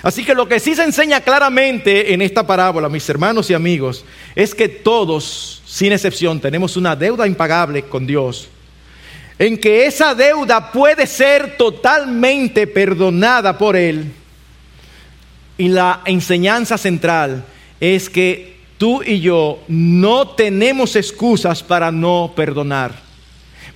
Así 0.03 0.25
que 0.25 0.35
lo 0.35 0.47
que 0.47 0.61
sí 0.61 0.75
se 0.75 0.85
enseña 0.85 1.23
claramente 1.23 2.13
en 2.13 2.23
esta 2.23 2.47
parábola, 2.47 2.89
mis 2.89 3.09
hermanos 3.09 3.51
y 3.51 3.55
amigos, 3.55 4.05
es 4.37 4.55
que 4.55 4.69
todos, 4.69 5.63
sin 5.67 5.93
excepción, 5.93 6.41
tenemos 6.41 6.77
una 6.77 6.95
deuda 6.95 7.27
impagable 7.27 7.83
con 7.83 8.07
Dios, 8.07 8.49
en 9.39 9.59
que 9.59 9.87
esa 9.87 10.15
deuda 10.15 10.73
puede 10.73 11.07
ser 11.07 11.57
totalmente 11.57 12.67
perdonada 12.67 13.57
por 13.57 13.77
Él 13.77 14.13
y 15.59 15.69
la 15.69 16.03
enseñanza 16.05 16.79
central 16.79 17.45
es 17.81 18.09
que 18.09 18.57
tú 18.79 19.03
y 19.03 19.21
yo 19.21 19.61
no 19.69 20.29
tenemos 20.29 20.97
excusas 20.97 21.63
para 21.63 21.91
no 21.91 22.33
perdonar. 22.35 22.93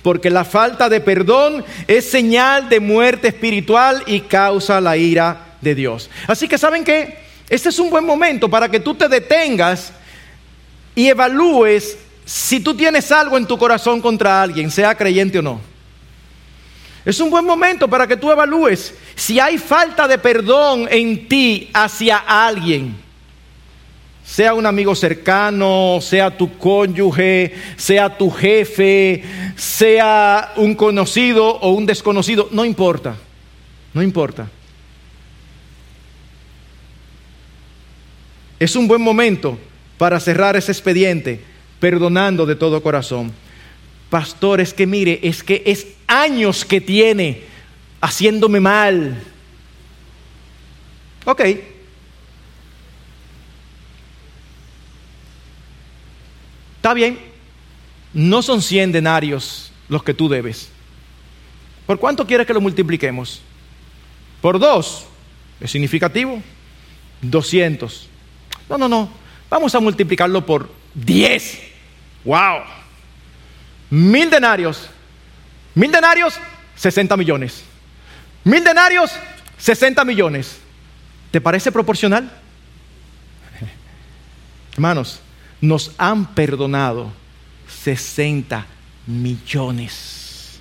Porque 0.01 0.29
la 0.29 0.43
falta 0.43 0.89
de 0.89 0.99
perdón 0.99 1.63
es 1.87 2.09
señal 2.09 2.67
de 2.67 2.79
muerte 2.79 3.29
espiritual 3.29 4.03
y 4.05 4.21
causa 4.21 4.81
la 4.81 4.97
ira 4.97 5.55
de 5.61 5.75
Dios. 5.75 6.09
Así 6.27 6.47
que 6.47 6.57
saben 6.57 6.83
que 6.83 7.17
este 7.49 7.69
es 7.69 7.79
un 7.79 7.89
buen 7.89 8.05
momento 8.05 8.49
para 8.49 8.69
que 8.69 8.79
tú 8.79 8.95
te 8.95 9.07
detengas 9.07 9.93
y 10.95 11.07
evalúes 11.07 11.97
si 12.25 12.59
tú 12.59 12.73
tienes 12.75 13.11
algo 13.11 13.37
en 13.37 13.45
tu 13.45 13.57
corazón 13.57 14.01
contra 14.01 14.41
alguien, 14.41 14.71
sea 14.71 14.95
creyente 14.95 15.39
o 15.39 15.41
no. 15.41 15.73
Es 17.05 17.19
un 17.19 17.29
buen 17.29 17.45
momento 17.45 17.89
para 17.89 18.07
que 18.07 18.15
tú 18.15 18.31
evalúes 18.31 18.93
si 19.15 19.39
hay 19.39 19.57
falta 19.57 20.07
de 20.07 20.17
perdón 20.17 20.87
en 20.89 21.27
ti 21.27 21.69
hacia 21.73 22.17
alguien. 22.17 22.95
Sea 24.23 24.53
un 24.53 24.65
amigo 24.65 24.95
cercano, 24.95 25.99
sea 26.01 26.35
tu 26.35 26.57
cónyuge, 26.57 27.53
sea 27.75 28.17
tu 28.17 28.31
jefe, 28.31 29.21
sea 29.57 30.53
un 30.55 30.75
conocido 30.75 31.45
o 31.45 31.71
un 31.71 31.85
desconocido, 31.85 32.47
no 32.51 32.63
importa, 32.63 33.17
no 33.93 34.01
importa. 34.01 34.49
Es 38.59 38.77
un 38.77 38.87
buen 38.87 39.01
momento 39.01 39.59
para 39.97 40.21
cerrar 40.21 40.55
ese 40.55 40.71
expediente 40.71 41.52
perdonando 41.83 42.45
de 42.45 42.55
todo 42.55 42.81
corazón. 42.81 43.33
Pastor, 44.09 44.61
es 44.61 44.73
que 44.73 44.87
mire, 44.87 45.19
es 45.21 45.43
que 45.43 45.63
es 45.65 45.85
años 46.07 46.63
que 46.63 46.79
tiene 46.79 47.43
haciéndome 47.99 48.61
mal. 48.61 49.21
Ok. 51.25 51.41
Está 56.77 56.93
bien. 56.93 57.19
No 58.13 58.41
son 58.41 58.61
100 58.61 58.93
denarios 58.93 59.73
los 59.89 60.03
que 60.03 60.13
tú 60.13 60.29
debes. 60.29 60.69
¿Por 61.85 61.99
cuánto 61.99 62.25
quieres 62.25 62.47
que 62.47 62.53
lo 62.53 62.61
multipliquemos? 62.61 63.41
Por 64.39 64.57
dos. 64.57 65.05
¿Es 65.59 65.69
significativo? 65.69 66.41
200. 67.23 68.07
No, 68.69 68.77
no, 68.77 68.87
no. 68.87 69.09
Vamos 69.49 69.75
a 69.75 69.81
multiplicarlo 69.81 70.45
por 70.45 70.71
10. 70.93 71.72
¡Wow! 72.23 72.63
Mil 73.89 74.29
denarios. 74.29 74.89
Mil 75.75 75.91
denarios, 75.91 76.35
60 76.75 77.17
millones. 77.17 77.63
Mil 78.43 78.63
denarios, 78.63 79.11
60 79.57 80.03
millones. 80.05 80.57
¿Te 81.31 81.41
parece 81.41 81.71
proporcional? 81.71 82.31
Hermanos, 84.73 85.19
nos 85.61 85.91
han 85.97 86.33
perdonado 86.33 87.11
60 87.83 88.65
millones. 89.07 90.59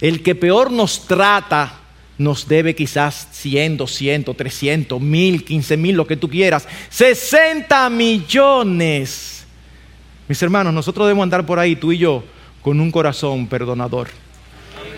El 0.00 0.22
que 0.22 0.34
peor 0.34 0.70
nos 0.70 1.06
trata 1.06 1.78
nos 2.18 2.46
debe 2.46 2.74
quizás 2.74 3.28
100, 3.32 3.78
200, 3.78 4.36
300, 4.36 5.00
1000, 5.00 5.44
15 5.44 5.76
mil, 5.76 5.96
lo 5.96 6.06
que 6.06 6.16
tú 6.16 6.28
quieras. 6.28 6.68
60 6.90 7.90
millones. 7.90 9.41
Mis 10.28 10.42
hermanos, 10.42 10.72
nosotros 10.72 11.06
debemos 11.06 11.24
andar 11.24 11.44
por 11.44 11.58
ahí, 11.58 11.76
tú 11.76 11.92
y 11.92 11.98
yo, 11.98 12.24
con 12.62 12.80
un 12.80 12.90
corazón 12.90 13.46
perdonador, 13.46 14.08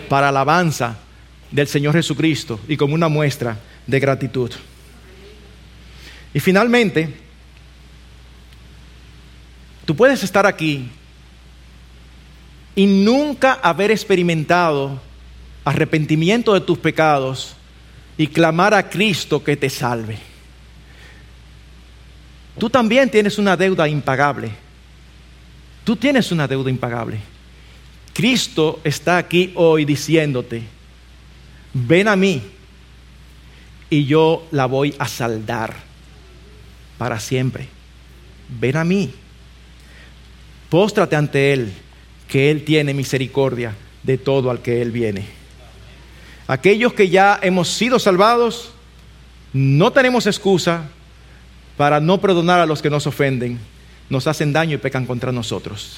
para 0.07 0.29
alabanza 0.29 0.97
del 1.51 1.67
Señor 1.67 1.93
Jesucristo 1.93 2.59
y 2.67 2.77
como 2.77 2.93
una 2.93 3.09
muestra 3.09 3.57
de 3.87 3.99
gratitud. 3.99 4.51
Y 6.33 6.39
finalmente, 6.39 7.13
tú 9.85 9.95
puedes 9.95 10.21
estar 10.23 10.45
aquí 10.45 10.89
y 12.75 12.85
nunca 12.85 13.53
haber 13.53 13.91
experimentado 13.91 14.99
arrepentimiento 15.63 16.53
de 16.53 16.61
tus 16.61 16.77
pecados 16.77 17.55
y 18.17 18.27
clamar 18.27 18.73
a 18.73 18.89
Cristo 18.89 19.43
que 19.43 19.57
te 19.57 19.69
salve. 19.69 20.17
Tú 22.59 22.69
también 22.69 23.09
tienes 23.09 23.37
una 23.37 23.57
deuda 23.57 23.87
impagable. 23.87 24.51
Tú 25.85 25.95
tienes 25.95 26.31
una 26.31 26.47
deuda 26.47 26.69
impagable. 26.69 27.19
Cristo 28.11 28.81
está 28.83 29.17
aquí 29.17 29.51
hoy 29.55 29.85
diciéndote, 29.85 30.63
ven 31.73 32.07
a 32.07 32.15
mí 32.15 32.41
y 33.89 34.05
yo 34.05 34.47
la 34.51 34.65
voy 34.65 34.95
a 34.97 35.07
saldar 35.07 35.75
para 36.97 37.19
siempre. 37.19 37.67
Ven 38.59 38.77
a 38.77 38.83
mí. 38.83 39.13
Póstrate 40.69 41.15
ante 41.15 41.53
Él, 41.53 41.71
que 42.27 42.49
Él 42.49 42.63
tiene 42.63 42.93
misericordia 42.93 43.75
de 44.01 44.17
todo 44.17 44.49
al 44.49 44.61
que 44.61 44.81
Él 44.81 44.91
viene. 44.91 45.25
Aquellos 46.47 46.93
que 46.93 47.09
ya 47.09 47.39
hemos 47.43 47.69
sido 47.69 47.99
salvados, 47.99 48.71
no 49.53 49.91
tenemos 49.91 50.25
excusa 50.25 50.89
para 51.77 51.99
no 51.99 52.19
perdonar 52.19 52.59
a 52.59 52.65
los 52.65 52.81
que 52.81 52.89
nos 52.89 53.05
ofenden, 53.05 53.59
nos 54.09 54.27
hacen 54.27 54.53
daño 54.53 54.75
y 54.75 54.79
pecan 54.79 55.05
contra 55.05 55.31
nosotros. 55.31 55.97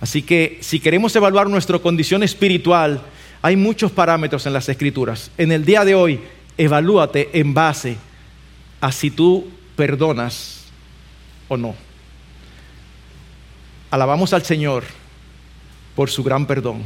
Así 0.00 0.22
que 0.22 0.58
si 0.60 0.80
queremos 0.80 1.14
evaluar 1.14 1.48
nuestra 1.48 1.78
condición 1.78 2.22
espiritual, 2.22 3.02
hay 3.40 3.56
muchos 3.56 3.92
parámetros 3.92 4.46
en 4.46 4.52
las 4.52 4.68
escrituras. 4.68 5.30
En 5.38 5.52
el 5.52 5.64
día 5.64 5.84
de 5.84 5.94
hoy, 5.94 6.20
evalúate 6.58 7.30
en 7.32 7.54
base 7.54 7.96
a 8.80 8.90
si 8.92 9.10
tú 9.10 9.48
perdonas 9.76 10.64
o 11.48 11.56
no. 11.56 11.74
Alabamos 13.90 14.32
al 14.32 14.42
Señor 14.42 14.84
por 15.94 16.10
su 16.10 16.22
gran 16.22 16.46
perdón. 16.46 16.82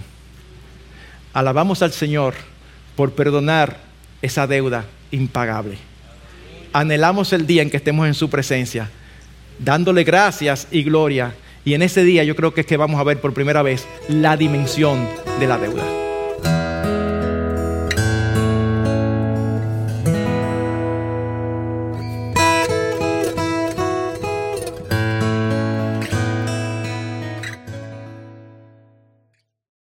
Alabamos 1.33 1.83
al 1.83 1.93
Señor 1.93 2.35
por 2.97 3.13
perdonar 3.13 3.79
esa 4.23 4.47
deuda 4.47 4.87
impagable. 5.11 5.79
Anhelamos 6.73 7.33
el 7.33 7.47
día 7.47 7.63
en 7.63 7.71
que 7.71 7.77
estemos 7.77 8.07
en 8.07 8.15
su 8.15 8.29
presencia, 8.29 8.91
dándole 9.59 10.05
gracias 10.05 10.69
y 10.71 10.83
gloria 10.83 11.35
y 11.65 11.75
en 11.75 11.83
ese 11.83 12.05
día 12.05 12.23
yo 12.23 12.37
creo 12.37 12.55
que 12.55 12.61
es 12.61 12.67
que 12.67 12.77
vamos 12.77 13.01
a 13.01 13.05
ver 13.05 13.21
por 13.21 13.35
primera 13.35 13.63
vez 13.63 13.87
la 14.09 14.37
dimensión 14.37 15.09
de 15.41 15.47
la 15.49 15.59
deuda. 15.59 16.06